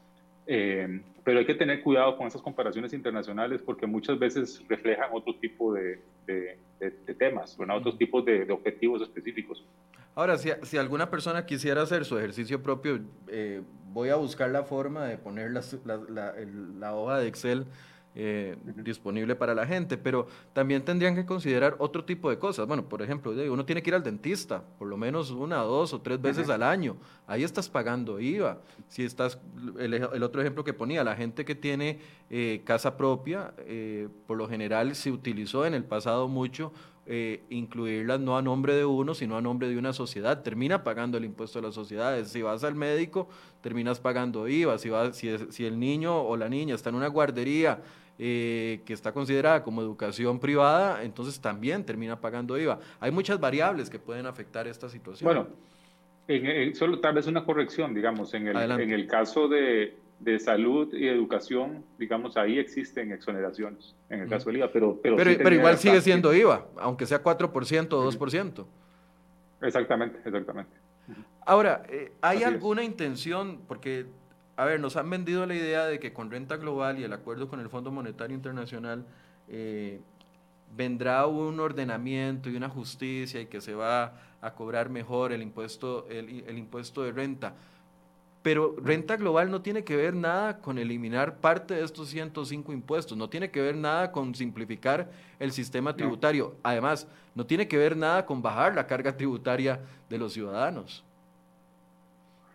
Eh, 0.53 1.01
pero 1.23 1.39
hay 1.39 1.47
que 1.47 1.55
tener 1.55 1.81
cuidado 1.81 2.17
con 2.17 2.27
esas 2.27 2.43
comparaciones 2.43 2.93
internacionales 2.93 3.63
porque 3.65 3.87
muchas 3.87 4.19
veces 4.19 4.61
reflejan 4.69 5.09
otro 5.13 5.37
tipo 5.37 5.73
de, 5.73 6.03
temas, 7.19 7.57
bueno, 7.57 7.77
otros 7.77 7.97
tipos 7.97 8.25
de, 8.25 8.51
objetivos 8.51 9.01
específicos. 9.01 9.65
Ahora, 10.17 10.37
si, 10.39 10.51
si, 10.63 10.77
alguna 10.77 11.09
persona 11.09 11.47
quisiera 11.47 11.83
hacer 11.83 12.05
su 12.05 12.19
ejercicio 12.19 12.61
propio, 12.65 12.99
eh, 13.29 13.63
voy 13.93 14.09
a 14.09 14.17
buscar 14.17 14.51
la 14.51 14.65
forma 14.65 15.05
de 15.05 15.19
poner 15.19 15.53
la, 15.53 15.63
la, 16.09 16.35
la 16.81 16.95
hoja 16.97 17.21
de 17.21 17.29
Excel 17.29 17.67
eh, 18.15 18.57
disponible 18.77 19.37
para 19.37 19.55
la 19.55 19.67
gente, 19.67 19.97
pero 19.97 20.27
también 20.53 20.85
tendrían 20.85 21.15
que 21.15 21.25
considerar 21.25 21.77
otro 21.79 22.05
tipo 22.05 22.29
de 22.29 22.39
cosas. 22.39 22.67
Bueno, 22.67 22.89
por 22.89 23.03
ejemplo, 23.03 23.33
uno 23.33 23.65
tiene 23.65 23.83
que 23.83 23.91
ir 23.91 23.95
al 23.95 24.03
dentista 24.03 24.63
por 24.79 24.89
lo 24.89 24.97
menos 24.97 25.31
una, 25.31 25.59
dos 25.59 25.93
o 25.93 26.01
tres 26.01 26.21
veces 26.21 26.49
al 26.49 26.63
año. 26.63 26.97
Ahí 27.27 27.45
estás 27.45 27.69
pagando 27.69 28.19
IVA. 28.21 28.59
Si 28.89 29.05
estás, 29.05 29.39
el, 29.79 30.23
otro 30.23 30.41
ejemplo 30.41 30.65
que 30.65 30.73
ponía, 30.73 31.05
la 31.05 31.15
gente 31.17 31.45
que 31.45 31.55
tiene 31.55 32.01
eh, 32.31 32.63
casa 32.65 32.97
propia, 32.97 33.55
eh, 33.59 34.09
por 34.27 34.37
lo 34.37 34.49
general 34.49 34.95
se 34.95 35.11
utilizó 35.11 35.67
en 35.67 35.75
el 35.75 35.85
pasado 35.85 36.29
mucho 36.29 36.73
incluirlas 37.49 38.21
no 38.21 38.37
a 38.37 38.43
nombre 38.43 38.75
de 38.75 38.85
uno, 38.85 39.15
sino 39.15 39.37
a 39.37 39.41
nombre 39.41 39.69
de 39.69 39.77
una 39.77 39.93
sociedad. 39.93 40.43
Termina 40.43 40.85
pagando 40.85 41.19
el 41.19 41.25
impuesto 41.25 41.61
de 41.61 41.67
las 41.67 41.75
sociedades. 41.75 42.29
Si 42.29 42.43
vas 42.43 42.63
al 42.63 42.75
médico, 42.75 43.29
terminas 43.61 43.99
pagando 43.99 44.47
IVA. 44.47 44.79
Si, 44.79 44.91
vas, 44.91 45.17
si, 45.17 45.37
si 45.51 45.65
el 45.65 45.81
niño 45.81 46.23
o 46.23 46.37
la 46.37 46.49
niña 46.49 46.75
está 46.75 46.91
en 46.91 46.97
una 46.97 47.09
guardería, 47.09 47.81
eh, 48.23 48.83
que 48.85 48.93
está 48.93 49.13
considerada 49.13 49.63
como 49.63 49.81
educación 49.81 50.41
privada, 50.41 51.03
entonces 51.05 51.41
también 51.41 51.87
termina 51.87 52.21
pagando 52.21 52.59
IVA. 52.59 52.79
Hay 53.01 53.11
muchas 53.11 53.41
variables 53.41 53.89
que 53.89 53.99
pueden 53.99 54.27
afectar 54.27 54.69
esta 54.69 54.91
situación. 54.91 55.27
Bueno, 55.27 55.47
en, 56.29 56.75
solo 56.75 57.01
tal 57.01 57.15
vez 57.15 57.27
una 57.27 57.47
corrección, 57.47 57.95
digamos, 57.95 58.35
en 58.35 58.49
el, 58.49 58.59
en 58.73 58.93
el 58.93 59.07
caso 59.07 59.49
de, 59.49 59.97
de, 60.21 60.39
salud 60.39 60.93
y 60.95 61.09
educación, 61.09 61.85
digamos, 61.99 62.37
ahí 62.37 62.59
existen 62.59 63.13
exoneraciones, 63.13 63.95
en 64.09 64.21
el 64.21 64.29
caso 64.29 64.51
del 64.51 64.59
IVA, 64.59 64.71
pero... 64.73 65.01
Pero, 65.03 65.17
pero, 65.17 65.55
igual 65.55 65.79
sigue 65.79 66.01
siendo 66.01 66.35
IVA, 66.35 66.67
aunque 66.77 67.07
sea 67.07 67.23
4% 67.23 67.93
o 67.93 68.11
2%. 68.11 68.67
Exactamente, 69.63 70.19
exactamente. 70.25 70.73
Ahora, 71.45 71.83
eh, 71.89 72.13
¿hay 72.21 72.43
alguna 72.45 72.85
intención, 72.85 73.61
porque 73.67 74.07
a 74.61 74.67
ver, 74.67 74.79
nos 74.79 74.97
han 74.97 75.09
vendido 75.09 75.47
la 75.47 75.55
idea 75.55 75.87
de 75.87 75.99
que 75.99 76.13
con 76.13 76.31
renta 76.31 76.59
global 76.59 76.99
y 76.99 77.05
el 77.05 77.15
acuerdo 77.15 77.49
con 77.49 77.61
el 77.61 77.71
Fondo 77.71 77.91
Monetario 77.91 78.37
Internacional 78.37 79.07
eh, 79.49 80.03
vendrá 80.77 81.27
un 81.27 81.59
ordenamiento 81.61 82.51
y 82.51 82.57
una 82.57 82.69
justicia 82.69 83.41
y 83.41 83.47
que 83.47 83.63
se 83.63 83.75
va 83.75 84.21
a 84.43 84.53
cobrar 84.53 84.91
mejor 84.91 85.33
el 85.33 85.41
impuesto, 85.41 86.07
el, 86.11 86.59
impuesto 86.59 87.03
de 87.03 87.13
renta. 87.13 87.55
Pero 88.43 88.75
renta 88.83 89.17
global 89.17 89.51
no 89.51 89.61
tiene 89.61 89.85
que 89.85 89.97
ver 89.97 90.15
nada 90.15 90.61
con 90.61 90.79
eliminar 90.79 91.37
parte 91.37 91.75
de 91.75 91.85
estos 91.85 92.09
105 92.09 92.73
impuestos, 92.73 93.17
no 93.17 93.29
tiene 93.29 93.51
que 93.51 93.61
ver 93.61 93.77
nada 93.77 94.13
con 94.13 94.35
simplificar 94.35 95.11
el 95.39 95.53
sistema 95.53 95.95
tributario. 95.95 96.55
Además, 96.63 97.07
no 97.35 97.45
tiene 97.45 97.69
que 97.69 97.77
ver 97.77 97.97
nada 97.97 98.25
con 98.25 98.41
bajar 98.41 98.75
la 98.75 98.87
carga 98.87 99.15
tributaria 99.15 99.81
de 100.09 100.19
los 100.19 100.33
ciudadanos. 100.33 101.05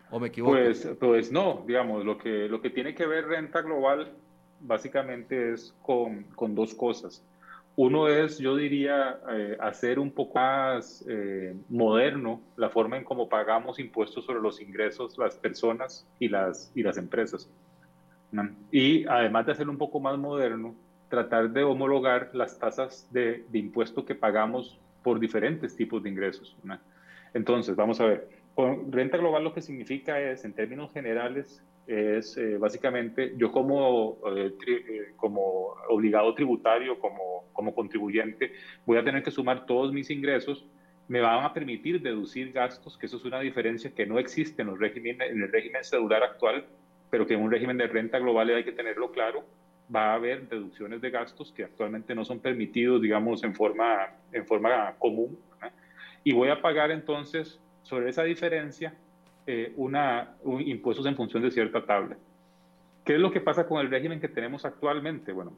¿O 0.09 0.19
me 0.19 0.29
equivoco? 0.29 0.53
Pues, 0.53 0.87
pues 0.99 1.31
no, 1.31 1.63
digamos, 1.67 2.03
lo 2.03 2.17
que, 2.17 2.47
lo 2.49 2.61
que 2.61 2.69
tiene 2.71 2.95
que 2.95 3.05
ver 3.05 3.27
renta 3.27 3.61
global 3.61 4.11
básicamente 4.61 5.53
es 5.53 5.73
con, 5.83 6.23
con 6.35 6.55
dos 6.55 6.73
cosas. 6.73 7.23
Uno 7.77 8.07
es, 8.07 8.37
yo 8.37 8.55
diría, 8.55 9.19
eh, 9.29 9.57
hacer 9.59 9.99
un 9.99 10.11
poco 10.11 10.39
más 10.39 11.05
eh, 11.09 11.55
moderno 11.67 12.41
la 12.55 12.69
forma 12.69 12.97
en 12.97 13.03
cómo 13.03 13.27
pagamos 13.27 13.79
impuestos 13.79 14.25
sobre 14.25 14.39
los 14.39 14.61
ingresos 14.61 15.17
las 15.17 15.35
personas 15.35 16.07
y 16.17 16.29
las, 16.29 16.71
y 16.73 16.83
las 16.83 16.97
empresas. 16.97 17.49
Y 18.71 19.05
además 19.07 19.45
de 19.45 19.53
hacerlo 19.53 19.71
un 19.71 19.77
poco 19.77 19.99
más 19.99 20.17
moderno, 20.17 20.75
tratar 21.09 21.51
de 21.51 21.63
homologar 21.63 22.29
las 22.33 22.57
tasas 22.59 23.07
de, 23.11 23.45
de 23.49 23.59
impuesto 23.59 24.05
que 24.05 24.15
pagamos 24.15 24.79
por 25.03 25.19
diferentes 25.19 25.75
tipos 25.75 26.01
de 26.01 26.09
ingresos. 26.09 26.57
Entonces, 27.33 27.75
vamos 27.75 27.99
a 28.01 28.05
ver, 28.05 28.29
renta 28.89 29.17
global 29.17 29.43
lo 29.43 29.53
que 29.53 29.61
significa 29.61 30.19
es, 30.19 30.45
en 30.45 30.53
términos 30.53 30.91
generales, 30.93 31.63
es 31.87 32.35
eh, 32.37 32.57
básicamente 32.57 33.33
yo 33.37 33.51
como, 33.51 34.17
eh, 34.35 34.53
eh, 34.67 35.13
como 35.15 35.75
obligado 35.89 36.33
tributario, 36.33 36.99
como, 36.99 37.45
como 37.53 37.75
contribuyente, 37.75 38.53
voy 38.85 38.97
a 38.97 39.03
tener 39.03 39.21
que 39.21 39.31
sumar 39.31 39.65
todos 39.65 39.93
mis 39.93 40.09
ingresos, 40.09 40.65
me 41.07 41.21
van 41.21 41.43
a 41.43 41.53
permitir 41.53 42.01
deducir 42.01 42.51
gastos, 42.51 42.97
que 42.97 43.05
eso 43.05 43.17
es 43.17 43.25
una 43.25 43.39
diferencia 43.39 43.93
que 43.93 44.07
no 44.07 44.17
existe 44.17 44.63
en, 44.63 44.69
los 44.69 44.79
régimen, 44.79 45.21
en 45.21 45.43
el 45.43 45.51
régimen 45.51 45.83
cedular 45.83 46.23
actual, 46.23 46.65
pero 47.11 47.27
que 47.27 47.35
en 47.35 47.41
un 47.41 47.51
régimen 47.51 47.77
de 47.77 47.87
renta 47.87 48.17
global 48.17 48.49
hay 48.49 48.63
que 48.63 48.71
tenerlo 48.71 49.11
claro, 49.11 49.43
va 49.93 50.11
a 50.11 50.15
haber 50.15 50.49
deducciones 50.49 51.01
de 51.01 51.11
gastos 51.11 51.51
que 51.51 51.63
actualmente 51.63 52.15
no 52.15 52.25
son 52.25 52.39
permitidos, 52.39 53.01
digamos, 53.01 53.43
en 53.43 53.53
forma, 53.53 54.09
en 54.31 54.47
forma 54.47 54.95
común. 54.97 55.37
Y 56.23 56.33
voy 56.33 56.49
a 56.49 56.59
pagar 56.59 56.89
entonces 56.89 57.61
sobre 57.83 58.09
esa 58.09 58.23
diferencia 58.23 58.95
eh, 59.47 59.73
una, 59.75 60.35
un, 60.43 60.61
impuestos 60.61 61.05
en 61.05 61.15
función 61.15 61.43
de 61.43 61.51
cierta 61.51 61.85
tabla. 61.85 62.17
¿Qué 63.03 63.15
es 63.15 63.19
lo 63.19 63.31
que 63.31 63.41
pasa 63.41 63.67
con 63.67 63.79
el 63.79 63.89
régimen 63.89 64.19
que 64.19 64.27
tenemos 64.27 64.65
actualmente? 64.65 65.31
Bueno, 65.31 65.53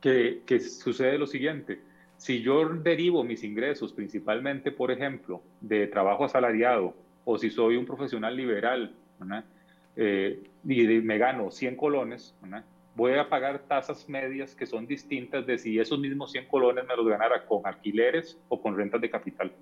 que, 0.00 0.42
que 0.46 0.60
sucede 0.60 1.18
lo 1.18 1.26
siguiente. 1.26 1.80
Si 2.16 2.40
yo 2.40 2.68
derivo 2.68 3.24
mis 3.24 3.44
ingresos 3.44 3.92
principalmente, 3.92 4.72
por 4.72 4.90
ejemplo, 4.90 5.42
de 5.60 5.86
trabajo 5.86 6.24
asalariado, 6.24 6.94
o 7.24 7.36
si 7.38 7.50
soy 7.50 7.76
un 7.76 7.84
profesional 7.84 8.36
liberal, 8.36 8.94
eh, 9.96 10.42
y 10.64 10.86
me 10.86 11.18
gano 11.18 11.50
100 11.50 11.76
colones, 11.76 12.34
voy 12.94 13.14
a 13.14 13.28
pagar 13.28 13.58
tasas 13.66 14.08
medias 14.08 14.54
que 14.54 14.66
son 14.66 14.86
distintas 14.86 15.44
de 15.44 15.58
si 15.58 15.78
esos 15.78 15.98
mismos 15.98 16.32
100 16.32 16.46
colones 16.46 16.84
me 16.86 16.96
los 16.96 17.06
ganara 17.06 17.44
con 17.44 17.66
alquileres 17.66 18.38
o 18.48 18.60
con 18.60 18.76
rentas 18.76 19.00
de 19.00 19.10
capital. 19.10 19.52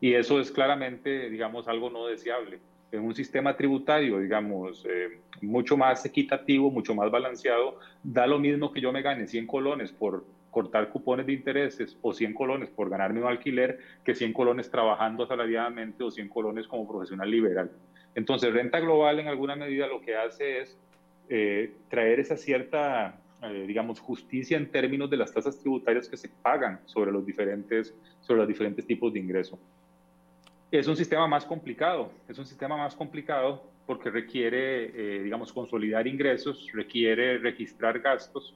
Y 0.00 0.14
eso 0.14 0.40
es 0.40 0.50
claramente, 0.50 1.28
digamos, 1.28 1.68
algo 1.68 1.90
no 1.90 2.06
deseable. 2.06 2.58
En 2.90 3.02
un 3.04 3.14
sistema 3.14 3.56
tributario, 3.56 4.18
digamos, 4.18 4.84
eh, 4.88 5.20
mucho 5.42 5.76
más 5.76 6.04
equitativo, 6.04 6.70
mucho 6.70 6.94
más 6.94 7.10
balanceado, 7.10 7.78
da 8.02 8.26
lo 8.26 8.38
mismo 8.38 8.72
que 8.72 8.80
yo 8.80 8.92
me 8.92 9.02
gane 9.02 9.26
100 9.26 9.46
colones 9.46 9.92
por 9.92 10.24
cortar 10.50 10.88
cupones 10.88 11.26
de 11.26 11.32
intereses 11.32 11.96
o 12.02 12.12
100 12.12 12.34
colones 12.34 12.70
por 12.70 12.90
ganarme 12.90 13.20
un 13.20 13.28
alquiler 13.28 13.78
que 14.04 14.14
100 14.14 14.32
colones 14.32 14.70
trabajando 14.70 15.24
asalariadamente 15.24 16.02
o 16.02 16.10
100 16.10 16.28
colones 16.28 16.66
como 16.66 16.88
profesional 16.88 17.30
liberal. 17.30 17.70
Entonces, 18.14 18.52
renta 18.52 18.80
global 18.80 19.20
en 19.20 19.28
alguna 19.28 19.54
medida 19.54 19.86
lo 19.86 20.00
que 20.00 20.16
hace 20.16 20.60
es 20.60 20.76
eh, 21.28 21.72
traer 21.88 22.18
esa 22.18 22.36
cierta, 22.36 23.20
eh, 23.42 23.64
digamos, 23.66 24.00
justicia 24.00 24.56
en 24.56 24.70
términos 24.70 25.08
de 25.08 25.16
las 25.16 25.32
tasas 25.32 25.58
tributarias 25.60 26.08
que 26.08 26.16
se 26.16 26.28
pagan 26.28 26.80
sobre 26.86 27.12
los 27.12 27.24
diferentes, 27.24 27.94
sobre 28.20 28.40
los 28.40 28.48
diferentes 28.48 28.84
tipos 28.84 29.12
de 29.12 29.20
ingreso. 29.20 29.58
Es 30.70 30.86
un 30.86 30.96
sistema 30.96 31.26
más 31.26 31.44
complicado, 31.44 32.12
es 32.28 32.38
un 32.38 32.46
sistema 32.46 32.76
más 32.76 32.94
complicado 32.94 33.64
porque 33.86 34.08
requiere, 34.08 34.84
eh, 34.94 35.22
digamos, 35.24 35.52
consolidar 35.52 36.06
ingresos, 36.06 36.68
requiere 36.72 37.38
registrar 37.38 37.98
gastos 37.98 38.54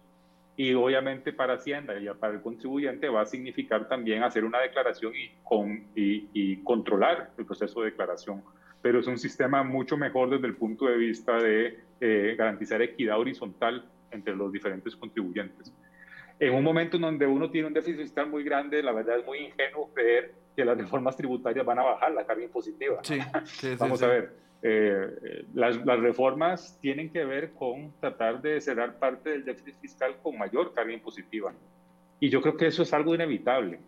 y 0.56 0.72
obviamente 0.74 1.32
para 1.32 1.54
Hacienda 1.54 1.98
y 1.98 2.06
para 2.14 2.34
el 2.34 2.40
contribuyente 2.40 3.08
va 3.08 3.22
a 3.22 3.26
significar 3.26 3.88
también 3.88 4.22
hacer 4.22 4.44
una 4.44 4.60
declaración 4.60 5.12
y, 5.16 5.32
con, 5.42 5.88
y, 5.96 6.56
controlar 6.58 7.32
el 7.36 7.46
proceso 7.46 7.80
de 7.80 7.86
declaración. 7.86 8.44
Pero 8.80 9.00
es 9.00 9.08
un 9.08 9.18
sistema 9.18 9.64
mucho 9.64 9.96
mejor 9.96 10.30
desde 10.30 10.46
el 10.46 10.54
punto 10.54 10.86
de 10.86 10.96
vista 10.96 11.36
de 11.42 11.80
eh, 12.00 12.36
garantizar 12.38 12.80
equidad 12.80 13.18
horizontal 13.18 13.84
entre 14.12 14.36
los 14.36 14.52
diferentes 14.52 14.94
contribuyentes. 14.94 15.74
En 16.38 16.54
un 16.54 16.62
momento 16.62 16.94
en 16.96 17.02
donde 17.02 17.26
uno 17.26 17.50
tiene 17.50 17.66
un 17.66 17.74
déficit 17.74 18.02
fiscal 18.02 18.28
muy 18.28 18.44
grande, 18.44 18.84
la 18.84 18.92
verdad 18.92 19.18
es 19.18 19.26
muy 19.26 19.38
ingenuo 19.38 19.92
creer 19.92 20.43
que 20.54 20.64
las 20.64 20.78
reformas 20.78 21.16
tributarias 21.16 21.64
van 21.64 21.78
a 21.78 21.82
bajar 21.82 22.12
la 22.12 22.24
carga 22.24 22.44
impositiva. 22.44 23.00
Sí, 23.02 23.18
Vamos 23.78 24.02
a 24.02 24.06
ver, 24.06 24.32
eh, 24.62 25.44
las, 25.54 25.84
las, 25.84 26.00
reformas 26.00 26.78
tienen 26.80 27.10
que 27.10 27.24
ver 27.24 27.52
con 27.52 27.92
tratar 28.00 28.40
de 28.40 28.60
cerrar 28.60 28.98
parte 28.98 29.30
del 29.30 29.44
déficit 29.44 29.76
fiscal 29.80 30.16
con 30.22 30.38
mayor 30.38 30.72
carga 30.72 30.92
impositiva. 30.92 31.52
Y 32.20 32.30
yo 32.30 32.40
creo 32.40 32.56
que 32.56 32.66
eso 32.66 32.82
es 32.82 32.92
algo 32.94 33.14
inevitable. 33.14 33.80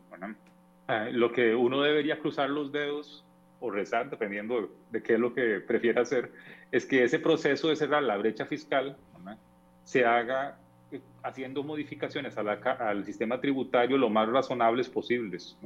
Ah, 0.88 1.08
lo 1.10 1.32
que 1.32 1.54
uno 1.54 1.80
debería 1.82 2.18
cruzar 2.18 2.50
los 2.50 2.70
dedos 2.70 3.24
o 3.60 3.70
rezar, 3.70 4.10
dependiendo 4.10 4.70
de 4.90 5.02
qué 5.02 5.14
es 5.14 5.20
lo 5.20 5.34
que 5.34 5.60
prefiera 5.60 6.02
hacer, 6.02 6.30
es 6.70 6.86
que 6.86 7.02
ese 7.04 7.18
proceso 7.18 7.68
de 7.68 7.76
cerrar 7.76 8.02
la 8.02 8.16
brecha 8.16 8.46
fiscal 8.46 8.96
se 9.84 10.04
haga 10.04 10.58
eh, 10.90 11.00
haciendo 11.22 11.62
modificaciones 11.62 12.36
a 12.36 12.42
la, 12.42 12.52
al 12.52 13.04
sistema 13.04 13.40
tributario 13.40 13.96
lo 13.96 14.10
más 14.10 14.28
razonables 14.28 14.88
posibles. 14.88 15.56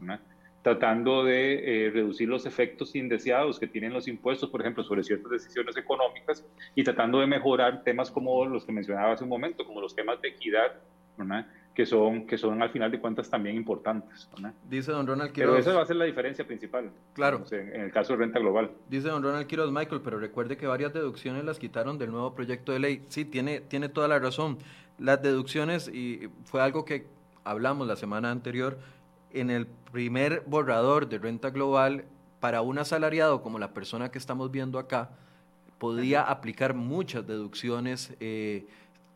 Tratando 0.63 1.25
de 1.25 1.87
eh, 1.87 1.91
reducir 1.91 2.29
los 2.29 2.45
efectos 2.45 2.95
indeseados 2.95 3.59
que 3.59 3.67
tienen 3.67 3.93
los 3.93 4.09
impuestos, 4.09 4.51
por 4.51 4.61
ejemplo, 4.61 4.85
sobre 4.85 5.03
ciertas 5.03 5.31
decisiones 5.31 5.77
económicas 5.77 6.45
y 6.75 6.85
tratando 6.85 7.21
de 7.21 7.27
mejorar 7.27 7.83
temas 7.83 8.11
como 8.11 8.45
los 8.45 8.65
que 8.65 8.73
mencionaba 8.73 9.13
hace 9.13 9.25
un 9.25 9.31
momento, 9.31 9.65
como 9.65 9.81
los 9.81 9.95
temas 9.95 10.21
de 10.21 10.29
equidad, 10.29 10.73
que 11.75 11.87
son, 11.87 12.27
que 12.27 12.37
son 12.37 12.63
al 12.63 12.71
final 12.71 12.91
de 12.91 13.01
cuentas 13.01 13.31
también 13.31 13.57
importantes. 13.57 14.29
Dice 14.69 14.93
don 14.93 15.07
Ronald 15.07 15.33
Quiroz. 15.33 15.51
Pero 15.51 15.61
esa 15.61 15.73
va 15.75 15.83
a 15.83 15.87
ser 15.87 15.97
la 15.97 16.05
diferencia 16.05 16.47
principal. 16.47 16.91
Claro. 17.15 17.45
en, 17.51 17.81
el 17.81 17.93
caso 17.93 18.13
de 18.13 18.19
renta 18.19 18.39
global. 18.39 18.71
Dice 18.89 19.09
don 19.09 19.23
Ronald 19.23 19.47
Quiroz, 19.47 19.71
Michael, 19.71 20.01
pero 20.03 20.19
recuerde 20.19 20.57
que 20.57 20.67
varias 20.67 20.93
deducciones 20.93 21.45
las 21.45 21.59
quitaron 21.59 21.99
del 21.99 22.11
nuevo 22.11 22.35
proyecto 22.35 22.73
de 22.73 22.81
ley. 22.81 23.05
Sí, 23.09 23.25
tiene, 23.25 23.61
tiene 23.61 23.89
toda 23.89 24.09
la 24.09 24.19
razón. 24.19 24.59
Las 24.99 25.23
deducciones, 25.23 25.89
y 25.89 26.29
fue 26.45 26.61
algo 26.61 26.85
que 26.85 27.07
hablamos 27.45 27.87
la 27.87 27.97
semana 27.97 28.31
anterior, 28.31 28.79
en 29.33 29.51
el 29.51 29.67
primer 29.67 30.43
borrador 30.47 31.09
de 31.09 31.19
renta 31.19 31.51
global, 31.51 32.05
para 32.41 32.63
un 32.63 32.79
asalariado 32.79 33.43
como 33.43 33.59
la 33.59 33.75
persona 33.75 34.11
que 34.11 34.19
estamos 34.19 34.51
viendo 34.51 34.79
acá, 34.79 35.11
podía 35.79 36.23
aplicar 36.23 36.75
muchas 36.75 37.27
deducciones. 37.27 38.13
Eh, 38.21 38.67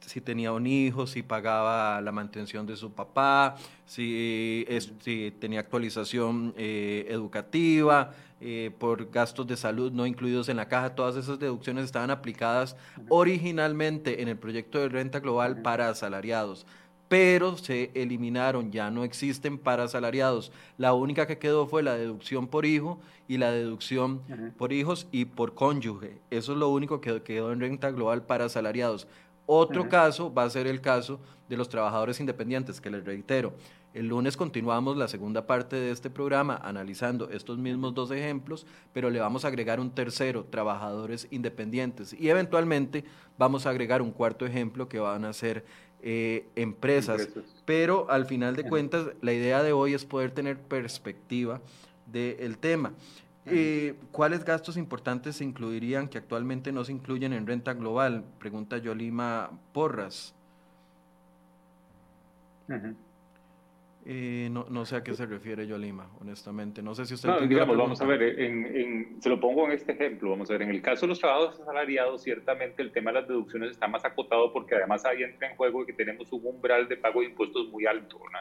si 0.01 0.21
tenía 0.21 0.53
un 0.53 0.67
hijo, 0.67 1.07
si 1.07 1.23
pagaba 1.23 2.01
la 2.03 2.13
mantención 2.13 2.67
de 2.67 2.77
su 2.77 2.93
papá, 2.93 3.57
si, 3.87 4.67
tenía 5.39 5.61
actualización 5.61 6.53
eh, 6.57 7.07
educativa, 7.09 8.13
eh, 8.41 8.71
por 8.79 9.11
gastos 9.11 9.47
de 9.47 9.57
salud 9.57 9.93
no 9.93 10.07
incluidos 10.07 10.51
en 10.51 10.59
la 10.59 10.69
caja, 10.69 10.95
todas 10.95 11.17
esas 11.17 11.39
deducciones 11.39 11.87
estaban 11.87 12.11
aplicadas 12.11 12.77
originalmente 13.09 14.21
en 14.21 14.29
el 14.29 14.37
proyecto 14.37 14.79
de 14.79 14.91
renta 14.91 15.21
global 15.21 15.63
para 15.63 15.89
asalariados 15.89 16.67
pero 17.09 17.57
se 17.57 17.91
eliminaron, 17.95 18.73
ya 18.73 18.91
no 18.91 19.05
existen 19.05 19.59
para 19.59 19.85
asalariados. 19.85 20.53
La 20.79 20.95
única 20.95 21.27
que 21.27 21.39
quedó 21.39 21.67
fue 21.67 21.83
la 21.83 21.95
deducción 21.95 22.47
por 22.47 22.67
hijo 22.67 22.99
y 23.29 23.39
la 23.39 23.51
deducción 23.51 24.23
por 24.57 24.73
hijos 24.73 25.07
y 25.13 25.27
por 25.27 25.55
cónyuge. 25.55 26.19
Eso 26.31 26.53
es 26.53 26.59
lo 26.59 26.69
único 26.71 27.01
que 27.01 27.23
quedó 27.23 27.53
en 27.53 27.61
renta 27.61 27.91
global 27.91 28.23
para 28.23 28.47
asalariados. 28.47 29.07
Otro 29.47 29.89
caso 29.89 30.33
va 30.33 30.45
a 30.45 30.51
ser 30.51 30.67
el 30.67 30.81
caso 30.81 31.21
de 31.49 31.59
los 31.59 31.69
trabajadores 31.69 32.19
independientes, 32.21 32.81
que 32.81 32.89
les 32.89 33.05
reitero, 33.05 33.53
el 33.95 34.09
lunes 34.09 34.37
continuamos 34.37 34.97
la 34.97 35.07
segunda 35.07 35.47
parte 35.47 35.77
de 35.77 35.93
este 35.93 36.11
programa 36.11 36.61
analizando 36.65 37.31
estos 37.31 37.59
mismos 37.59 37.95
dos 37.95 38.11
ejemplos, 38.11 38.67
pero 38.93 39.09
le 39.09 39.21
vamos 39.21 39.45
a 39.45 39.49
agregar 39.49 39.79
un 39.79 39.93
tercero, 39.93 40.47
trabajadores 40.51 41.29
independientes, 41.31 42.13
y 42.13 42.29
eventualmente 42.29 43.05
vamos 43.39 43.67
a 43.67 43.71
agregar 43.71 44.03
un 44.03 44.11
cuarto 44.11 44.47
ejemplo 44.47 44.89
que 44.89 44.99
van 44.99 45.25
a 45.25 45.33
ser 45.33 45.65
eh, 46.07 46.47
empresas. 46.55 47.31
Pero 47.65 48.11
al 48.11 48.27
final 48.27 48.57
de 48.57 48.69
cuentas, 48.69 49.09
la 49.23 49.33
idea 49.33 49.63
de 49.63 49.73
hoy 49.73 49.95
es 49.95 50.05
poder 50.05 50.33
tener 50.33 50.59
perspectiva 50.59 51.63
del 52.13 52.59
tema. 52.59 52.93
Eh, 53.47 53.95
¿Cuáles 54.13 54.45
gastos 54.45 54.77
importantes 54.77 55.37
se 55.37 55.45
incluirían 55.45 56.09
que 56.09 56.19
actualmente 56.19 56.73
no 56.73 56.85
se 56.85 56.93
incluyen 56.93 57.33
en 57.33 57.47
renta 57.47 57.73
global? 57.73 58.23
Pregunta 58.39 58.77
Yolima 58.77 59.51
Porras. 59.73 60.35
Eh, 64.07 64.49
no, 64.51 64.67
no, 64.69 64.85
sé 64.85 64.97
a 64.97 65.03
qué 65.03 65.15
se 65.15 65.25
refiere 65.25 65.67
Yolima, 65.67 66.11
honestamente. 66.21 66.83
No 66.83 66.95
sé 66.95 67.07
si 67.07 67.15
usted... 67.15 67.31
No, 67.31 67.41
digamos, 67.41 67.77
vamos 67.77 68.01
a 68.03 68.05
ver, 68.05 68.39
en, 68.39 69.17
se 69.21 69.31
lo 69.31 69.41
pongo 69.41 69.65
en 69.65 69.73
este 69.73 69.93
ejemplo. 69.93 70.31
Vamos 70.31 70.51
a 70.51 70.53
ver, 70.55 70.63
en 70.63 70.71
el 70.71 70.83
caso 70.83 71.03
de 71.03 71.09
los 71.09 71.21
trabajadores 71.21 71.59
asalariados, 71.61 72.23
ciertamente 72.23 72.83
el 72.83 72.93
tema 72.93 73.13
de 73.13 73.21
las 73.21 73.29
deducciones 73.29 73.71
está 73.71 73.89
más 73.89 74.05
acotado 74.05 74.53
porque 74.53 74.75
además 74.75 75.07
ahí 75.07 75.23
entra 75.23 75.51
en 75.51 75.57
juego 75.57 75.87
que 75.87 75.95
tenemos 75.95 76.31
un 76.33 76.45
umbral 76.45 76.87
de 76.87 76.99
pago 76.99 77.21
de 77.21 77.27
impuestos 77.27 77.69
muy 77.69 77.87
alto. 77.87 78.19
¿no? 78.19 78.39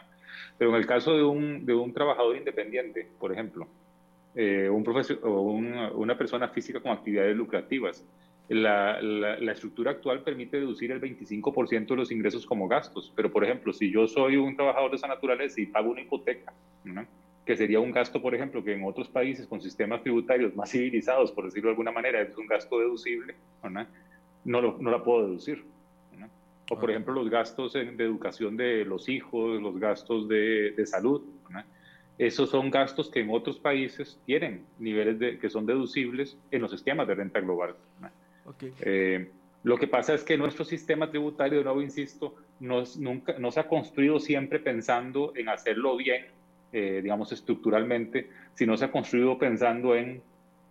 Pero 0.58 0.72
en 0.72 0.76
el 0.76 0.86
caso 0.86 1.16
de 1.16 1.24
un, 1.24 1.66
de 1.66 1.74
un 1.74 1.94
trabajador 1.94 2.36
independiente, 2.36 3.08
por 3.18 3.32
ejemplo, 3.32 3.68
eh, 4.36 4.68
un 4.70 4.84
profesor, 4.84 5.20
o 5.24 5.44
una 5.44 6.18
persona 6.18 6.50
física 6.50 6.82
con 6.82 6.92
actividades 6.92 7.38
lucrativas, 7.38 8.06
la, 8.50 9.02
la, 9.02 9.52
estructura 9.52 9.92
actual 9.92 10.22
permite 10.22 10.58
deducir 10.60 10.92
el 10.92 11.00
25% 11.02 11.88
de 11.88 11.96
los 11.96 12.12
ingresos 12.12 12.46
como 12.46 12.68
gastos, 12.68 13.12
pero 13.16 13.32
por 13.32 13.44
ejemplo, 13.44 13.72
si 13.72 13.90
yo 13.90 14.08
soy 14.08 14.36
un 14.36 14.56
trabajador 14.56 14.92
de 14.92 14.98
esa 14.98 15.08
naturaleza 15.08 15.62
y 15.62 15.66
pago 15.66 15.92
una 15.92 16.02
hipoteca, 16.02 16.54
que 17.46 17.56
sería 17.56 17.80
un 17.80 17.92
gasto, 17.92 18.22
por 18.22 18.36
ejemplo, 18.36 18.64
que 18.64 18.74
en 18.74 18.84
otros 18.84 19.08
países 19.08 19.48
con 19.48 19.62
sistemas 19.62 20.02
tributarios 20.02 20.56
más 20.56 20.72
civilizados, 20.72 21.32
por 21.32 21.46
decirlo 21.46 21.70
de 21.70 21.74
alguna 21.74 21.92
manera, 21.92 22.22
es 22.22 22.38
un 22.38 22.48
gasto 22.48 22.80
deducible, 22.80 23.36
no, 24.44 24.62
lo, 24.62 24.78
no 24.78 24.92
la 24.92 25.04
puedo 25.04 25.28
deducir. 25.28 25.64
O 26.70 26.80
por 26.80 26.90
ejemplo, 26.90 27.14
los 27.14 27.30
gastos 27.30 27.74
de 27.74 27.82
educación 28.00 28.56
de 28.56 28.86
los 28.86 29.10
hijos, 29.10 29.62
los 29.62 29.78
gastos 29.80 30.28
de, 30.30 30.72
de 30.72 30.86
salud. 30.86 31.22
Esos 32.18 32.52
son 32.52 32.70
gastos 32.70 33.10
que 33.10 33.20
en 33.20 33.30
otros 33.32 33.60
países 33.60 34.20
tienen 34.26 34.66
niveles 34.80 35.20
de, 35.20 35.40
que 35.40 35.50
son 35.50 35.66
deducibles 35.66 36.38
en 36.52 36.62
los 36.62 36.72
esquemas 36.72 37.08
de 37.08 37.16
renta 37.16 37.42
global. 37.42 37.76
Eh, 38.82 39.30
lo 39.64 39.78
que 39.78 39.88
pasa 39.88 40.14
es 40.14 40.24
que 40.24 40.38
nuestro 40.38 40.66
sistema 40.66 41.10
tributario, 41.10 41.60
de 41.60 41.64
nuevo 41.64 41.82
insisto, 41.82 42.36
no, 42.60 42.84
nunca, 43.00 43.36
no 43.40 43.52
se 43.52 43.60
ha 43.60 43.68
construido 43.68 44.20
siempre 44.20 44.60
pensando 44.60 45.34
en 45.36 45.50
hacerlo 45.50 45.96
bien, 45.96 46.26
eh, 46.72 47.00
digamos 47.02 47.32
estructuralmente, 47.32 48.30
sino 48.56 48.76
se 48.76 48.86
ha 48.86 48.92
construido 48.92 49.38
pensando 49.38 49.96
en 49.96 50.22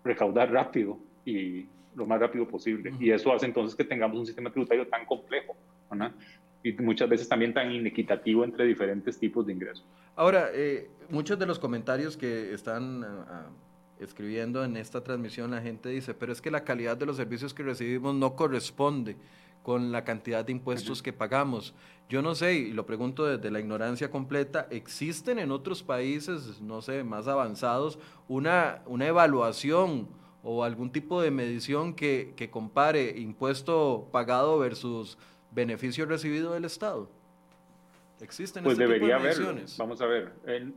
recaudar 0.04 0.52
rápido 0.52 0.98
y 1.24 1.66
lo 1.94 2.06
más 2.06 2.20
rápido 2.20 2.46
posible. 2.46 2.92
Y 3.00 3.10
eso 3.10 3.32
hace 3.32 3.46
entonces 3.46 3.74
que 3.74 3.84
tengamos 3.84 4.18
un 4.18 4.26
sistema 4.26 4.50
tributario 4.50 4.86
tan 4.88 5.06
complejo 5.06 5.56
y 6.62 6.72
muchas 6.74 7.08
veces 7.08 7.28
también 7.28 7.52
tan 7.52 7.72
inequitativo 7.72 8.44
entre 8.44 8.64
diferentes 8.66 9.18
tipos 9.18 9.46
de 9.46 9.52
ingresos. 9.52 9.84
Ahora, 10.16 10.50
eh, 10.52 10.88
muchos 11.10 11.38
de 11.38 11.46
los 11.46 11.58
comentarios 11.58 12.16
que 12.16 12.52
están 12.52 13.04
ah, 13.04 13.50
escribiendo 13.98 14.64
en 14.64 14.76
esta 14.76 15.02
transmisión, 15.02 15.50
la 15.50 15.60
gente 15.60 15.88
dice, 15.88 16.14
pero 16.14 16.32
es 16.32 16.40
que 16.40 16.50
la 16.50 16.64
calidad 16.64 16.96
de 16.96 17.06
los 17.06 17.16
servicios 17.16 17.54
que 17.54 17.62
recibimos 17.62 18.14
no 18.14 18.34
corresponde 18.34 19.16
con 19.62 19.92
la 19.92 20.04
cantidad 20.04 20.44
de 20.44 20.52
impuestos 20.52 21.02
que 21.02 21.12
pagamos. 21.12 21.74
Yo 22.08 22.20
no 22.20 22.34
sé, 22.34 22.54
y 22.54 22.72
lo 22.72 22.84
pregunto 22.84 23.24
desde 23.24 23.50
la 23.50 23.60
ignorancia 23.60 24.10
completa, 24.10 24.66
¿existen 24.70 25.38
en 25.38 25.50
otros 25.50 25.82
países, 25.82 26.60
no 26.60 26.82
sé, 26.82 27.04
más 27.04 27.28
avanzados, 27.28 27.98
una, 28.28 28.82
una 28.86 29.06
evaluación 29.06 30.08
o 30.42 30.64
algún 30.64 30.90
tipo 30.90 31.22
de 31.22 31.30
medición 31.30 31.94
que, 31.94 32.34
que 32.36 32.50
compare 32.50 33.18
impuesto 33.18 34.08
pagado 34.10 34.58
versus 34.58 35.16
beneficio 35.52 36.04
recibido 36.04 36.52
del 36.52 36.64
Estado? 36.64 37.08
¿Existen 38.22 38.62
pues 38.62 38.78
este 38.78 38.86
debería 38.86 39.16
haberlo. 39.16 39.54
Vamos 39.78 40.00
a 40.00 40.06
ver, 40.06 40.32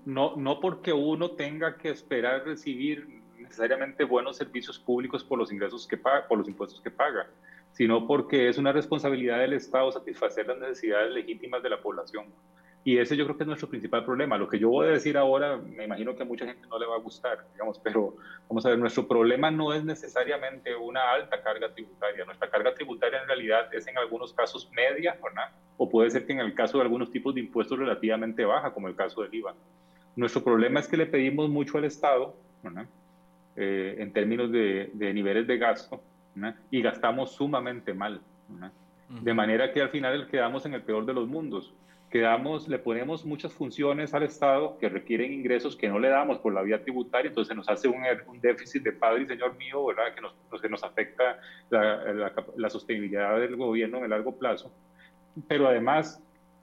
no, 0.06 0.36
no 0.36 0.60
porque 0.60 0.92
uno 0.92 1.32
tenga 1.32 1.78
que 1.78 1.90
esperar 1.90 2.44
recibir 2.44 3.22
necesariamente 3.38 4.04
buenos 4.04 4.38
servicios 4.38 4.80
públicos 4.80 5.24
por 5.24 5.38
los 5.38 5.52
ingresos 5.52 5.88
que 5.88 5.96
paga, 5.96 6.28
por 6.28 6.40
los 6.40 6.48
impuestos 6.48 6.82
que 6.82 6.90
paga, 6.90 7.28
sino 7.72 8.08
porque 8.08 8.50
es 8.50 8.58
una 8.58 8.72
responsabilidad 8.72 9.40
del 9.40 9.54
Estado 9.54 9.92
satisfacer 9.92 10.48
las 10.48 10.58
necesidades 10.58 11.14
legítimas 11.14 11.62
de 11.62 11.70
la 11.70 11.80
población. 11.80 12.26
Y 12.88 13.00
ese 13.00 13.18
yo 13.18 13.26
creo 13.26 13.36
que 13.36 13.44
es 13.44 13.48
nuestro 13.48 13.68
principal 13.68 14.06
problema. 14.06 14.38
Lo 14.38 14.48
que 14.48 14.60
yo 14.60 14.70
voy 14.70 14.86
a 14.86 14.92
decir 14.92 15.18
ahora, 15.18 15.58
me 15.58 15.86
imagino 15.86 16.16
que 16.16 16.22
a 16.22 16.26
mucha 16.26 16.46
gente 16.46 16.68
no 16.68 16.78
le 16.78 16.86
va 16.86 16.98
a 16.98 17.00
gustar, 17.00 17.44
digamos, 17.52 17.80
pero 17.80 18.16
vamos 18.48 18.64
a 18.64 18.70
ver, 18.70 18.78
nuestro 18.78 19.08
problema 19.08 19.50
no 19.50 19.74
es 19.74 19.84
necesariamente 19.84 20.76
una 20.76 21.12
alta 21.14 21.42
carga 21.42 21.74
tributaria. 21.74 22.24
Nuestra 22.26 22.48
carga 22.48 22.76
tributaria 22.76 23.24
en 23.24 23.28
realidad 23.28 23.74
es 23.74 23.88
en 23.88 23.98
algunos 23.98 24.34
casos 24.34 24.70
media, 24.72 25.18
¿verdad? 25.24 25.50
O 25.78 25.90
puede 25.90 26.12
ser 26.12 26.28
que 26.28 26.34
en 26.34 26.42
el 26.42 26.54
caso 26.54 26.78
de 26.78 26.84
algunos 26.84 27.10
tipos 27.10 27.34
de 27.34 27.42
impuestos 27.42 27.80
relativamente 27.80 28.46
baja, 28.46 28.72
como 28.72 28.88
el 28.88 28.96
caso 28.96 29.24
del 29.24 29.34
IVA. 29.34 29.56
Nuestro 30.16 30.44
problema 30.44 30.80
es 30.80 30.88
que 30.88 30.96
le 30.96 31.08
pedimos 31.08 31.50
mucho 31.50 31.80
al 31.80 31.86
Estado, 31.86 32.36
¿verdad? 32.62 32.86
Eh, 33.56 33.96
en 33.98 34.14
términos 34.14 34.52
de, 34.52 34.92
de, 34.94 35.12
niveles 35.12 35.48
de 35.48 35.58
gasto, 35.58 36.04
¿verdad? 36.36 36.56
y 36.70 36.84
gastamos 36.84 37.32
sumamente 37.32 37.96
mal. 37.96 38.22
¿verdad? 38.48 38.72
De 39.10 39.34
manera 39.34 39.74
que 39.74 39.82
al 39.82 39.90
final 39.90 40.28
quedamos 40.28 40.68
en 40.68 40.76
el 40.76 40.84
peor 40.84 41.08
de 41.08 41.14
los 41.14 41.28
mundos 41.28 41.74
quedamos, 42.10 42.68
le 42.68 42.80
ponemos 42.80 43.26
muchas 43.26 43.52
funciones 43.52 44.14
al 44.14 44.24
Estado 44.24 44.78
que 44.78 44.90
requieren 44.90 45.34
ingresos 45.34 45.76
que 45.76 45.90
no 45.90 46.00
le 46.00 46.10
damos 46.10 46.40
por 46.40 46.54
la 46.54 46.62
vía 46.62 46.82
tributaria, 46.82 47.30
entonces 47.30 47.56
nos 47.56 47.68
hace 47.68 47.88
un, 47.88 48.04
un 48.28 48.40
déficit 48.40 48.84
de 48.84 48.94
padre 48.94 49.24
y 49.24 49.28
señor 49.28 49.58
mío, 49.58 49.86
¿verdad? 49.86 50.14
Que 50.14 50.22
nos, 50.22 50.34
pues, 50.50 50.62
que 50.62 50.70
nos 50.70 50.84
afecta 50.84 51.40
la, 51.70 52.32
la, 52.56 52.70
sostenibilidad 52.70 53.40
del 53.40 53.56
gobierno 53.56 53.98
en 53.98 54.06
el 54.06 54.10
largo 54.12 54.38
plazo. 54.38 54.72
Pero 55.48 55.68
además, 55.68 56.22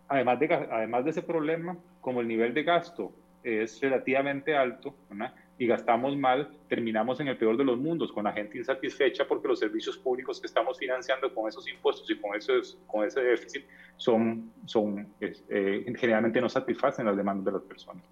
además 0.09 0.40
de, 0.40 0.55
además 0.55 1.05
de 1.05 1.11
ese 1.11 1.22
problema, 1.22 1.76
como 2.01 2.20
el 2.20 2.28
nivel 2.28 2.55
de 2.55 2.62
gasto 2.62 3.12
es 3.43 3.80
relativamente 3.80 4.57
alto, 4.57 4.95
¿verdad? 5.11 5.34
Y 5.59 5.67
gastamos 5.67 6.17
mal, 6.17 6.51
terminamos 6.69 7.21
en 7.21 7.29
el 7.29 7.37
peor 7.37 7.57
de 7.57 7.65
los 7.65 7.79
mundos, 7.79 8.13
con 8.13 8.25
la 8.25 8.33
gente 8.33 8.59
insatisfecha 8.59 9.27
porque 9.27 9.49
los 9.49 9.59
servicios 9.59 9.97
públicos 9.97 10.41
que 10.41 10.47
estamos 10.47 10.79
financiando 10.79 11.33
con 11.35 11.49
esos 11.49 11.69
impuestos 11.69 12.11
y 12.11 12.17
con, 12.17 12.35
esos, 12.35 12.79
con 12.87 13.07
ese 13.07 13.21
déficit 13.21 13.65
son, 13.97 14.53
son 14.65 15.09
eh, 15.21 15.85
generalmente 15.97 16.41
no 16.41 16.49
satisfacen 16.49 17.07
las 17.07 17.17
demandas 17.17 17.45
de 17.45 17.53
las 17.53 17.63
personas. 17.63 18.05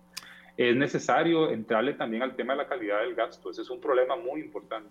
Es 0.56 0.76
necesario 0.76 1.50
entrarle 1.50 1.94
también 1.94 2.22
al 2.22 2.36
tema 2.36 2.52
de 2.52 2.58
la 2.58 2.68
calidad 2.68 3.00
del 3.00 3.14
gasto, 3.14 3.50
ese 3.50 3.62
es 3.62 3.70
un 3.70 3.80
problema 3.80 4.16
muy 4.16 4.40
importante. 4.40 4.90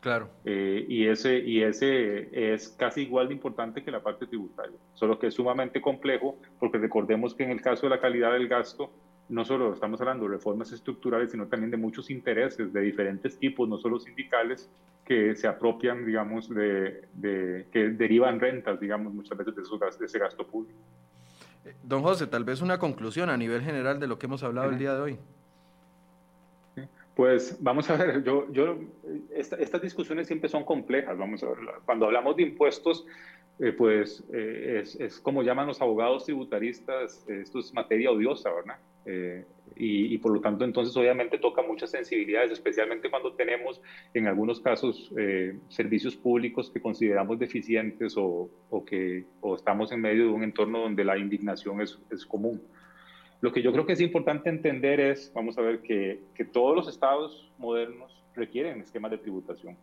Claro. 0.00 0.30
Eh, 0.44 0.84
y, 0.88 1.06
ese, 1.06 1.38
y 1.38 1.62
ese 1.62 2.52
es 2.52 2.68
casi 2.78 3.02
igual 3.02 3.28
de 3.28 3.34
importante 3.34 3.82
que 3.82 3.90
la 3.90 4.02
parte 4.02 4.26
tributaria, 4.26 4.76
solo 4.94 5.18
que 5.18 5.28
es 5.28 5.34
sumamente 5.34 5.80
complejo 5.80 6.36
porque 6.58 6.78
recordemos 6.78 7.34
que 7.34 7.44
en 7.44 7.50
el 7.50 7.60
caso 7.60 7.86
de 7.86 7.90
la 7.90 8.00
calidad 8.00 8.32
del 8.32 8.48
gasto, 8.48 8.90
no 9.28 9.44
solo 9.44 9.72
estamos 9.72 10.00
hablando 10.00 10.24
de 10.24 10.32
reformas 10.32 10.72
estructurales, 10.72 11.30
sino 11.30 11.46
también 11.46 11.70
de 11.70 11.76
muchos 11.76 12.10
intereses 12.10 12.72
de 12.72 12.80
diferentes 12.80 13.38
tipos, 13.38 13.68
no 13.68 13.78
solo 13.78 13.98
sindicales, 13.98 14.70
que 15.04 15.34
se 15.36 15.46
apropian, 15.46 16.04
digamos, 16.06 16.48
de, 16.48 17.08
que 17.72 17.90
derivan 17.90 18.40
rentas, 18.40 18.80
digamos, 18.80 19.12
muchas 19.12 19.36
veces 19.36 19.54
de, 19.54 19.62
de 19.98 20.06
ese 20.06 20.18
gasto 20.18 20.46
público. 20.46 20.78
Don 21.82 22.02
José, 22.02 22.26
tal 22.26 22.44
vez 22.44 22.60
una 22.60 22.78
conclusión 22.78 23.30
a 23.30 23.36
nivel 23.36 23.62
general 23.62 23.98
de 23.98 24.06
lo 24.06 24.18
que 24.18 24.26
hemos 24.26 24.42
hablado 24.42 24.70
el 24.70 24.78
día 24.78 24.94
de 24.94 25.00
hoy. 25.00 25.18
Pues 27.14 27.56
vamos 27.60 27.88
a 27.90 27.96
ver, 27.96 28.24
yo, 28.24 28.50
yo 28.50 28.76
estas 29.30 29.80
discusiones 29.80 30.26
siempre 30.26 30.48
son 30.48 30.64
complejas, 30.64 31.16
vamos 31.16 31.44
a 31.44 31.46
ver, 31.46 31.58
cuando 31.84 32.06
hablamos 32.06 32.34
de 32.36 32.42
impuestos, 32.42 33.06
eh, 33.58 33.72
pues 33.72 34.24
eh, 34.32 34.80
es, 34.82 34.96
es, 34.96 35.20
como 35.20 35.42
llaman 35.42 35.66
los 35.66 35.80
abogados 35.80 36.24
tributaristas, 36.24 37.24
esto 37.28 37.58
es 37.58 37.72
materia 37.72 38.10
odiosa, 38.10 38.52
¿verdad? 38.52 38.78
Eh, 39.06 39.44
y, 39.76 40.18
por 40.18 40.32
lo 40.32 40.40
tanto, 40.40 40.64
entonces, 40.64 40.96
obviamente 40.96 41.38
toca 41.38 41.60
muchas 41.60 41.90
sensibilidades, 41.90 42.52
especialmente 42.52 43.10
cuando 43.10 43.32
tenemos, 43.32 43.80
en 44.14 44.28
algunos 44.28 44.60
casos, 44.60 45.12
eh, 45.18 45.58
servicios 45.68 46.14
públicos 46.14 46.70
que 46.70 46.80
consideramos 46.80 47.40
deficientes 47.40 48.16
o, 48.16 48.48
o 48.70 48.84
que 48.84 49.24
o 49.40 49.56
estamos 49.56 49.90
en 49.90 50.00
medio 50.00 50.26
de 50.26 50.30
un 50.30 50.44
entorno 50.44 50.78
donde 50.80 51.04
la 51.04 51.18
indignación 51.18 51.80
es, 51.80 51.98
es, 52.12 52.24
común. 52.24 52.62
Lo 53.40 53.52
que 53.52 53.62
yo 53.62 53.72
creo 53.72 53.84
que 53.84 53.94
es 53.94 54.00
importante 54.00 54.48
entender 54.48 55.00
es, 55.00 55.32
vamos 55.34 55.58
a 55.58 55.62
ver, 55.62 55.80
que, 55.80 56.20
que 56.36 56.44
todos 56.44 56.76
los 56.76 56.88
estados 56.88 57.52
modernos 57.58 58.24
requieren 58.34 58.80
esquemas 58.80 59.10
de 59.10 59.18
tributación. 59.18 59.76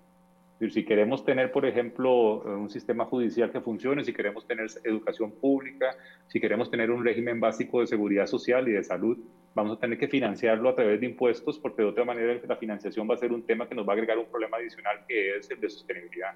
Si 0.70 0.86
queremos 0.86 1.26
tener, 1.26 1.52
por 1.52 1.66
ejemplo, 1.66 2.42
un 2.42 2.70
sistema 2.70 3.06
judicial 3.06 3.52
que 3.52 3.62
funcione, 3.62 4.04
si 4.04 4.14
queremos 4.14 4.46
tener 4.46 4.68
educación 4.84 5.32
pública, 5.32 5.96
si 6.28 6.40
queremos 6.40 6.70
tener 6.70 6.92
un 6.92 7.04
régimen 7.04 7.40
básico 7.40 7.80
de 7.80 7.88
seguridad 7.88 8.28
social 8.28 8.68
y 8.68 8.74
de 8.74 8.84
salud, 8.84 9.18
vamos 9.56 9.78
a 9.78 9.80
tener 9.80 9.98
que 9.98 10.08
financiarlo 10.08 10.70
a 10.70 10.76
través 10.76 11.00
de 11.00 11.08
impuestos, 11.08 11.58
porque 11.58 11.82
de 11.82 11.88
otra 11.88 12.06
manera 12.06 12.40
la 12.48 12.56
financiación 12.58 13.10
va 13.10 13.16
a 13.16 13.18
ser 13.18 13.32
un 13.32 13.42
tema 13.42 13.68
que 13.68 13.74
nos 13.74 13.88
va 13.88 13.94
a 13.94 13.96
agregar 13.96 14.20
un 14.20 14.28
problema 14.28 14.58
adicional 14.58 15.04
que 15.08 15.38
es 15.38 15.50
el 15.50 15.60
de 15.60 15.70
sostenibilidad. 15.70 16.36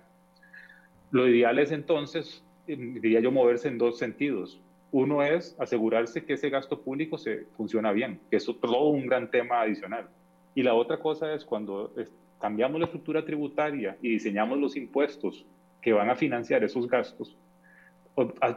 Lo 1.11 1.27
ideal 1.27 1.59
es 1.59 1.71
entonces, 1.71 2.43
diría 2.65 3.19
yo, 3.19 3.31
moverse 3.31 3.67
en 3.67 3.77
dos 3.77 3.99
sentidos. 3.99 4.59
Uno 4.91 5.21
es 5.21 5.55
asegurarse 5.59 6.25
que 6.25 6.33
ese 6.33 6.49
gasto 6.49 6.81
público 6.81 7.19
se 7.19 7.45
funciona 7.57 7.91
bien, 7.91 8.19
que 8.31 8.37
es 8.37 8.45
todo 8.45 8.87
un 8.87 9.05
gran 9.05 9.29
tema 9.29 9.61
adicional. 9.61 10.09
Y 10.55 10.63
la 10.63 10.73
otra 10.73 10.97
cosa 10.97 11.33
es 11.33 11.45
cuando 11.45 11.93
cambiamos 12.39 12.79
la 12.79 12.85
estructura 12.85 13.25
tributaria 13.25 13.97
y 14.01 14.09
diseñamos 14.09 14.59
los 14.59 14.75
impuestos 14.75 15.45
que 15.81 15.93
van 15.93 16.09
a 16.09 16.15
financiar 16.15 16.63
esos 16.63 16.87
gastos, 16.87 17.37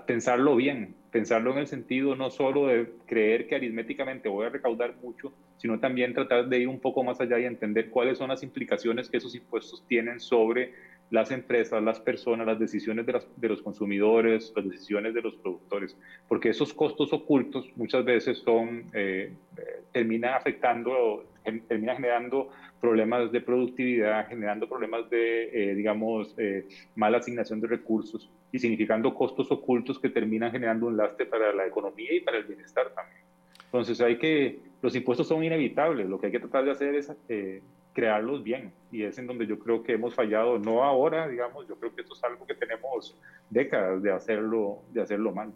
pensarlo 0.06 0.56
bien, 0.56 0.94
pensarlo 1.10 1.52
en 1.52 1.58
el 1.58 1.66
sentido 1.66 2.14
no 2.14 2.30
solo 2.30 2.68
de 2.68 2.92
creer 3.06 3.46
que 3.46 3.56
aritméticamente 3.56 4.28
voy 4.28 4.46
a 4.46 4.50
recaudar 4.50 4.94
mucho, 5.02 5.32
sino 5.56 5.80
también 5.80 6.14
tratar 6.14 6.48
de 6.48 6.60
ir 6.60 6.68
un 6.68 6.78
poco 6.80 7.02
más 7.02 7.20
allá 7.20 7.38
y 7.38 7.44
entender 7.44 7.90
cuáles 7.90 8.18
son 8.18 8.28
las 8.28 8.42
implicaciones 8.42 9.08
que 9.08 9.16
esos 9.16 9.34
impuestos 9.34 9.84
tienen 9.88 10.20
sobre 10.20 10.72
las 11.10 11.30
empresas, 11.30 11.82
las 11.82 12.00
personas, 12.00 12.46
las 12.46 12.58
decisiones 12.58 13.06
de, 13.06 13.20
de 13.36 13.48
los 13.48 13.62
consumidores, 13.62 14.52
las 14.54 14.68
decisiones 14.68 15.14
de 15.14 15.22
los 15.22 15.34
productores, 15.36 15.96
porque 16.28 16.50
esos 16.50 16.74
costos 16.74 17.12
ocultos 17.12 17.70
muchas 17.76 18.04
veces 18.04 18.38
son, 18.38 18.84
eh, 18.92 19.32
eh 19.56 19.82
terminan 19.92 20.34
afectando, 20.34 21.24
terminan 21.66 21.96
generando 21.96 22.50
problemas 22.80 23.32
de 23.32 23.40
productividad, 23.40 24.28
generando 24.28 24.68
problemas 24.68 25.08
de, 25.10 25.50
eh, 25.52 25.74
digamos, 25.74 26.34
eh, 26.38 26.66
mala 26.94 27.18
asignación 27.18 27.60
de 27.60 27.66
recursos 27.68 28.30
y 28.52 28.58
significando 28.58 29.14
costos 29.14 29.50
ocultos 29.50 29.98
que 29.98 30.08
terminan 30.08 30.50
generando 30.50 30.86
un 30.86 30.96
lastre 30.96 31.26
para 31.26 31.52
la 31.52 31.66
economía 31.66 32.12
y 32.14 32.20
para 32.20 32.38
el 32.38 32.44
bienestar 32.44 32.92
también. 32.94 33.22
Entonces 33.64 34.00
hay 34.00 34.16
que, 34.18 34.60
los 34.80 34.94
impuestos 34.94 35.28
son 35.28 35.44
inevitables, 35.44 36.08
lo 36.08 36.18
que 36.18 36.26
hay 36.26 36.32
que 36.32 36.40
tratar 36.40 36.64
de 36.64 36.70
hacer 36.70 36.94
es 36.94 37.12
eh, 37.28 37.60
crearlos 37.92 38.42
bien 38.42 38.72
y 38.90 39.02
es 39.02 39.18
en 39.18 39.26
donde 39.26 39.46
yo 39.46 39.58
creo 39.58 39.82
que 39.82 39.92
hemos 39.92 40.14
fallado, 40.14 40.58
no 40.58 40.84
ahora, 40.84 41.28
digamos, 41.28 41.68
yo 41.68 41.76
creo 41.76 41.94
que 41.94 42.02
esto 42.02 42.14
es 42.14 42.24
algo 42.24 42.46
que 42.46 42.54
tenemos 42.54 43.18
décadas 43.50 44.02
de 44.02 44.12
hacerlo, 44.12 44.82
de 44.92 45.02
hacerlo 45.02 45.32
mal. 45.32 45.52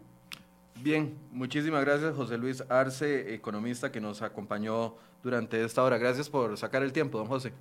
Bien, 0.81 1.17
muchísimas 1.31 1.83
gracias 1.85 2.15
José 2.15 2.37
Luis 2.37 2.63
Arce, 2.69 3.33
economista 3.33 3.91
que 3.91 4.01
nos 4.01 4.21
acompañó 4.21 4.95
durante 5.23 5.63
esta 5.63 5.83
hora. 5.83 5.97
Gracias 5.97 6.29
por 6.29 6.57
sacar 6.57 6.83
el 6.83 6.91
tiempo, 6.91 7.17
don 7.17 7.27
José. 7.27 7.53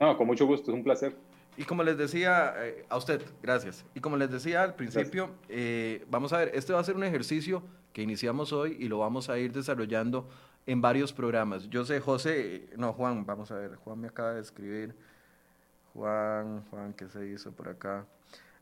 No, 0.00 0.16
con 0.16 0.26
mucho 0.26 0.46
gusto, 0.46 0.70
es 0.70 0.76
un 0.76 0.82
placer. 0.82 1.14
Y 1.56 1.64
como 1.64 1.82
les 1.82 1.98
decía, 1.98 2.54
eh, 2.56 2.86
a 2.88 2.96
usted, 2.96 3.22
gracias. 3.42 3.84
Y 3.94 4.00
como 4.00 4.16
les 4.16 4.30
decía 4.30 4.62
al 4.62 4.74
principio, 4.74 5.30
eh, 5.48 6.04
vamos 6.08 6.32
a 6.32 6.38
ver, 6.38 6.52
este 6.54 6.72
va 6.72 6.80
a 6.80 6.84
ser 6.84 6.94
un 6.94 7.02
ejercicio 7.02 7.62
que 7.92 8.02
iniciamos 8.02 8.52
hoy 8.52 8.76
y 8.78 8.88
lo 8.88 8.98
vamos 8.98 9.28
a 9.28 9.38
ir 9.38 9.52
desarrollando 9.52 10.28
en 10.66 10.80
varios 10.80 11.12
programas. 11.12 11.68
Yo 11.68 11.84
sé, 11.84 11.98
José, 11.98 12.68
no, 12.76 12.92
Juan, 12.92 13.26
vamos 13.26 13.50
a 13.50 13.56
ver, 13.56 13.74
Juan 13.76 13.98
me 13.98 14.08
acaba 14.08 14.34
de 14.34 14.40
escribir. 14.40 14.94
Juan, 15.94 16.64
Juan, 16.70 16.92
¿qué 16.92 17.08
se 17.08 17.26
hizo 17.26 17.50
por 17.50 17.68
acá? 17.68 18.06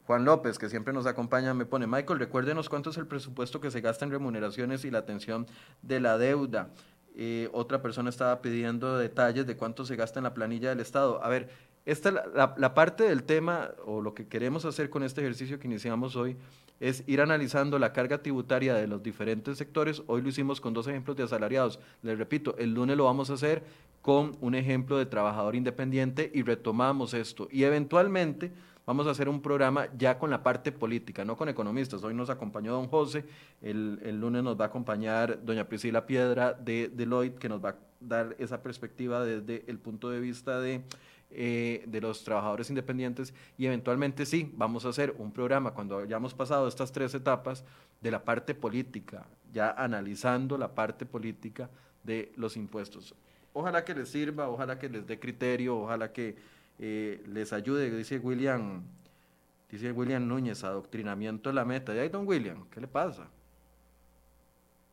Juan 0.07 0.25
López, 0.25 0.59
que 0.59 0.69
siempre 0.69 0.93
nos 0.93 1.07
acompaña, 1.07 1.53
me 1.53 1.67
pone, 1.67 1.87
Michael, 1.87 2.21
recuérdenos 2.21 2.69
cuánto 2.69 2.91
es 2.91 2.97
el 2.97 3.07
presupuesto 3.07 3.61
que 3.61 3.73
se 3.73 3.81
gasta 3.81 4.05
en 4.05 4.13
remuneraciones 4.13 4.85
y 4.85 4.91
la 4.91 4.99
atención 4.99 5.47
de 5.83 5.99
la 5.99 6.17
deuda. 6.17 6.71
Eh, 7.17 7.49
otra 7.53 7.83
persona 7.83 8.11
estaba 8.11 8.41
pidiendo 8.41 8.99
detalles 8.99 9.47
de 9.47 9.57
cuánto 9.57 9.85
se 9.85 9.97
gasta 9.97 10.21
en 10.21 10.25
la 10.25 10.35
planilla 10.35 10.69
del 10.69 10.81
Estado. 10.81 11.23
A 11.25 11.29
ver, 11.29 11.49
esta, 11.87 12.11
la, 12.11 12.55
la 12.57 12.75
parte 12.75 13.05
del 13.05 13.25
tema, 13.25 13.71
o 13.85 14.01
lo 14.01 14.15
que 14.15 14.29
queremos 14.29 14.65
hacer 14.65 14.91
con 14.91 15.03
este 15.03 15.23
ejercicio 15.23 15.59
que 15.59 15.67
iniciamos 15.67 16.15
hoy, 16.15 16.37
es 16.79 17.03
ir 17.07 17.21
analizando 17.21 17.79
la 17.79 17.93
carga 17.93 18.23
tributaria 18.23 18.75
de 18.75 18.87
los 18.87 19.03
diferentes 19.03 19.59
sectores. 19.59 20.03
Hoy 20.07 20.23
lo 20.23 20.29
hicimos 20.29 20.61
con 20.61 20.75
dos 20.75 20.87
ejemplos 20.87 21.17
de 21.17 21.25
asalariados. 21.25 21.81
Les 22.03 22.19
repito, 22.19 22.55
el 22.59 22.75
lunes 22.75 22.97
lo 22.97 23.07
vamos 23.07 23.31
a 23.31 23.35
hacer 23.35 23.65
con 24.03 24.37
un 24.41 24.55
ejemplo 24.55 24.99
de 24.99 25.07
trabajador 25.07 25.57
independiente 25.57 26.31
y 26.33 26.43
retomamos 26.43 27.15
esto. 27.15 27.49
Y 27.51 27.65
eventualmente 27.65 28.53
vamos 28.87 29.07
a 29.07 29.11
hacer 29.11 29.29
un 29.29 29.43
programa 29.43 29.89
ya 29.99 30.19
con 30.19 30.31
la 30.31 30.43
parte 30.43 30.73
política, 30.73 31.25
no 31.25 31.37
con 31.37 31.49
economistas. 31.49 32.03
Hoy 32.05 32.15
nos 32.15 32.31
acompañó 32.31 32.73
don 32.73 32.87
José, 32.87 33.25
el, 33.61 33.99
el 34.03 34.21
lunes 34.21 34.45
nos 34.45 34.59
va 34.59 34.67
a 34.67 34.69
acompañar 34.69 35.45
doña 35.45 35.69
Priscila 35.69 36.07
Piedra 36.07 36.53
de 36.53 36.89
Deloitte, 36.89 37.39
que 37.39 37.49
nos 37.49 37.63
va 37.63 37.71
a 37.71 37.77
dar 38.01 38.37
esa 38.39 38.63
perspectiva 38.63 39.25
desde 39.25 39.65
el 39.67 39.79
punto 39.79 40.09
de 40.09 40.21
vista 40.21 40.61
de 40.61 40.83
eh, 41.29 41.83
de 41.89 42.01
los 42.01 42.23
trabajadores 42.23 42.71
independientes 42.71 43.35
y 43.59 43.67
eventualmente 43.67 44.25
sí, 44.25 44.53
vamos 44.55 44.87
a 44.87 44.91
hacer 44.91 45.13
un 45.19 45.33
programa 45.33 45.75
cuando 45.75 45.99
hayamos 45.99 46.33
pasado 46.35 46.69
estas 46.69 46.93
tres 46.93 47.13
etapas 47.15 47.65
de 48.01 48.13
la 48.13 48.23
parte 48.23 48.55
política, 48.55 49.27
ya 49.53 49.73
analizando 49.73 50.57
la 50.57 50.73
parte 50.73 51.05
política 51.05 51.69
de 52.05 52.33
los 52.37 52.57
impuestos. 52.57 53.13
Ojalá 53.53 53.85
que 53.85 53.93
les 53.93 54.09
sirva, 54.09 54.49
ojalá 54.49 54.79
que 54.79 54.89
les 54.89 55.05
dé 55.05 55.19
criterio, 55.19 55.77
ojalá 55.77 56.13
que 56.13 56.37
eh, 56.79 57.23
les 57.27 57.53
ayude, 57.53 57.91
dice 57.91 58.19
William, 58.19 58.83
dice 59.71 59.93
William 59.93 60.27
Núñez, 60.27 60.63
adoctrinamiento 60.65 61.51
de 61.51 61.55
la 61.55 61.65
meta. 61.65 61.95
¿Y 61.95 61.99
ahí, 61.99 62.09
don 62.09 62.27
William? 62.27 62.69
¿Qué 62.71 62.81
le 62.81 62.89
pasa? 62.89 63.29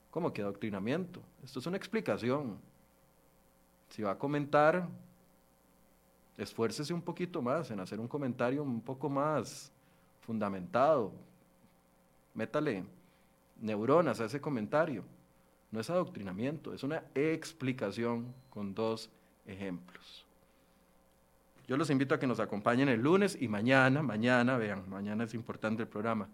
¿Cómo 0.10 0.32
que 0.32 0.42
adoctrinamiento? 0.42 1.22
Esto 1.44 1.60
es 1.60 1.66
una 1.66 1.78
explicación. 1.78 2.58
Si 3.90 4.02
va 4.02 4.12
a 4.12 4.18
comentar, 4.18 4.88
esfuércese 6.38 6.94
un 6.94 7.02
poquito 7.02 7.42
más 7.42 7.70
en 7.72 7.80
hacer 7.80 8.00
un 8.00 8.08
comentario 8.08 8.64
un 8.64 8.82
poco 8.82 9.10
más 9.10 9.72
fundamentado. 10.22 11.12
Métale 12.34 12.84
neuronas 13.60 14.20
a 14.20 14.26
ese 14.26 14.40
comentario. 14.40 15.04
No 15.72 15.80
es 15.80 15.90
adoctrinamiento, 15.90 16.74
es 16.74 16.84
una 16.84 17.04
explicación 17.16 18.34
con 18.50 18.76
dos 18.76 19.10
ejemplos. 19.46 20.23
Yo 21.74 21.78
los 21.78 21.90
invito 21.90 22.14
a 22.14 22.20
que 22.20 22.28
nos 22.28 22.40
acompañen 22.40 22.88
el 22.88 23.02
lunes 23.02 23.36
y 23.42 23.48
mañana, 23.48 24.04
mañana, 24.04 24.58
vean, 24.58 24.88
mañana 24.92 25.24
es 25.24 25.34
importante 25.34 25.82
el 25.82 25.88
programa. 25.88 26.30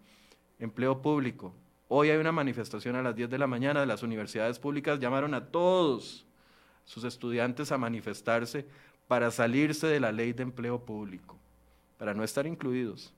Empleo 0.59 1.01
público. 1.01 1.53
Hoy 1.87 2.09
hay 2.09 2.17
una 2.17 2.33
manifestación 2.33 2.97
a 2.97 3.01
las 3.01 3.15
10 3.15 3.29
de 3.29 3.37
la 3.37 3.47
mañana 3.47 3.79
de 3.79 3.85
las 3.85 4.03
universidades 4.03 4.59
públicas. 4.59 4.99
Llamaron 4.99 5.33
a 5.33 5.45
todos 5.45 6.25
sus 6.83 7.05
estudiantes 7.05 7.71
a 7.71 7.77
manifestarse 7.77 8.65
para 9.07 9.31
salirse 9.31 9.87
de 9.87 10.01
la 10.01 10.11
ley 10.11 10.33
de 10.33 10.43
empleo 10.43 10.83
público, 10.83 11.37
para 11.97 12.13
no 12.13 12.25
estar 12.25 12.45
incluidos. 12.45 13.13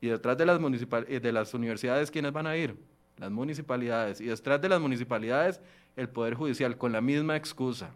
Y 0.00 0.08
detrás 0.08 0.38
de 0.38 0.46
las, 0.46 0.58
eh, 1.06 1.20
de 1.20 1.32
las 1.32 1.52
universidades, 1.52 2.10
¿quiénes 2.10 2.32
van 2.32 2.46
a 2.46 2.56
ir? 2.56 2.74
Las 3.18 3.30
municipalidades. 3.30 4.22
Y 4.22 4.24
detrás 4.24 4.58
de 4.62 4.70
las 4.70 4.80
municipalidades, 4.80 5.60
el 5.96 6.08
Poder 6.08 6.32
Judicial, 6.32 6.78
con 6.78 6.92
la 6.92 7.02
misma 7.02 7.36
excusa. 7.36 7.90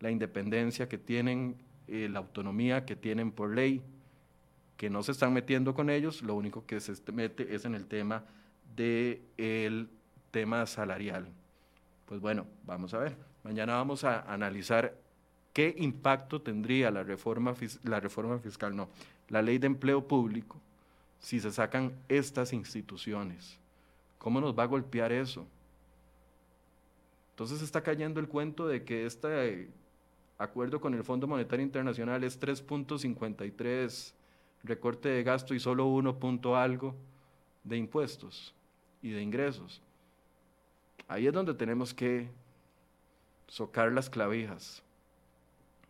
La 0.00 0.10
independencia 0.10 0.88
que 0.88 0.98
tienen, 0.98 1.56
eh, 1.88 2.08
la 2.10 2.18
autonomía 2.18 2.84
que 2.84 2.96
tienen 2.96 3.30
por 3.32 3.54
ley, 3.54 3.82
que 4.76 4.90
no 4.90 5.02
se 5.02 5.12
están 5.12 5.32
metiendo 5.32 5.74
con 5.74 5.90
ellos, 5.90 6.22
lo 6.22 6.34
único 6.34 6.64
que 6.66 6.80
se 6.80 6.94
mete 7.12 7.54
es 7.54 7.64
en 7.64 7.74
el 7.74 7.86
tema 7.86 8.24
del 8.74 9.90
tema 10.30 10.64
salarial. 10.66 11.28
Pues 12.06 12.20
bueno, 12.20 12.46
vamos 12.64 12.94
a 12.94 12.98
ver. 12.98 13.16
Mañana 13.44 13.74
vamos 13.74 14.04
a 14.04 14.20
analizar 14.32 14.94
qué 15.52 15.74
impacto 15.78 16.40
tendría 16.40 16.90
la 16.90 17.02
reforma, 17.02 17.54
la 17.82 18.00
reforma 18.00 18.38
fiscal, 18.38 18.74
no, 18.74 18.88
la 19.28 19.42
ley 19.42 19.58
de 19.58 19.66
empleo 19.66 20.06
público, 20.06 20.60
si 21.18 21.40
se 21.40 21.50
sacan 21.50 21.92
estas 22.08 22.52
instituciones. 22.52 23.58
¿Cómo 24.18 24.40
nos 24.40 24.58
va 24.58 24.64
a 24.64 24.66
golpear 24.66 25.12
eso? 25.12 25.46
Entonces 27.32 27.62
está 27.62 27.82
cayendo 27.82 28.20
el 28.20 28.28
cuento 28.28 28.68
de 28.68 28.84
que 28.84 29.06
este 29.06 29.70
acuerdo 30.40 30.80
con 30.80 30.94
el 30.94 31.04
Fondo 31.04 31.26
Monetario 31.26 31.64
Internacional 31.64 32.24
es 32.24 32.40
3.53 32.40 34.14
recorte 34.62 35.10
de 35.10 35.22
gasto 35.22 35.54
y 35.54 35.60
solo 35.60 35.86
1 35.86 36.18
punto 36.18 36.56
algo 36.56 36.94
de 37.62 37.76
impuestos 37.76 38.54
y 39.02 39.10
de 39.10 39.22
ingresos. 39.22 39.82
Ahí 41.08 41.26
es 41.26 41.32
donde 41.32 41.52
tenemos 41.54 41.92
que 41.92 42.30
socar 43.48 43.92
las 43.92 44.08
clavijas, 44.08 44.82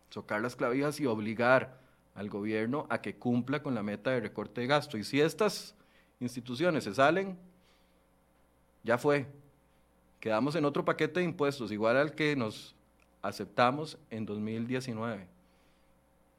socar 0.09 0.41
las 0.41 0.55
clavijas 0.55 0.99
y 0.99 1.05
obligar 1.05 1.79
al 2.13 2.29
gobierno 2.29 2.87
a 2.89 3.01
que 3.01 3.15
cumpla 3.15 3.63
con 3.63 3.73
la 3.73 3.83
meta 3.83 4.11
de 4.11 4.19
recorte 4.19 4.61
de 4.61 4.67
gasto. 4.67 4.97
Y 4.97 5.05
si 5.05 5.21
estas 5.21 5.75
instituciones 6.19 6.83
se 6.83 6.93
salen, 6.93 7.37
ya 8.83 8.97
fue. 8.97 9.27
Quedamos 10.19 10.55
en 10.55 10.65
otro 10.65 10.83
paquete 10.83 11.21
de 11.21 11.25
impuestos, 11.25 11.71
igual 11.71 11.95
al 11.95 12.15
que 12.15 12.35
nos 12.35 12.75
aceptamos 13.21 13.97
en 14.09 14.25
2019. 14.25 15.27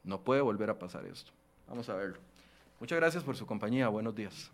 No 0.03 0.21
puede 0.21 0.41
volver 0.41 0.69
a 0.69 0.79
pasar 0.79 1.05
esto. 1.05 1.31
Vamos 1.67 1.89
a 1.89 1.95
verlo. 1.95 2.17
Muchas 2.79 2.97
gracias 2.97 3.23
por 3.23 3.35
su 3.35 3.45
compañía. 3.45 3.87
Buenos 3.87 4.15
días. 4.15 4.51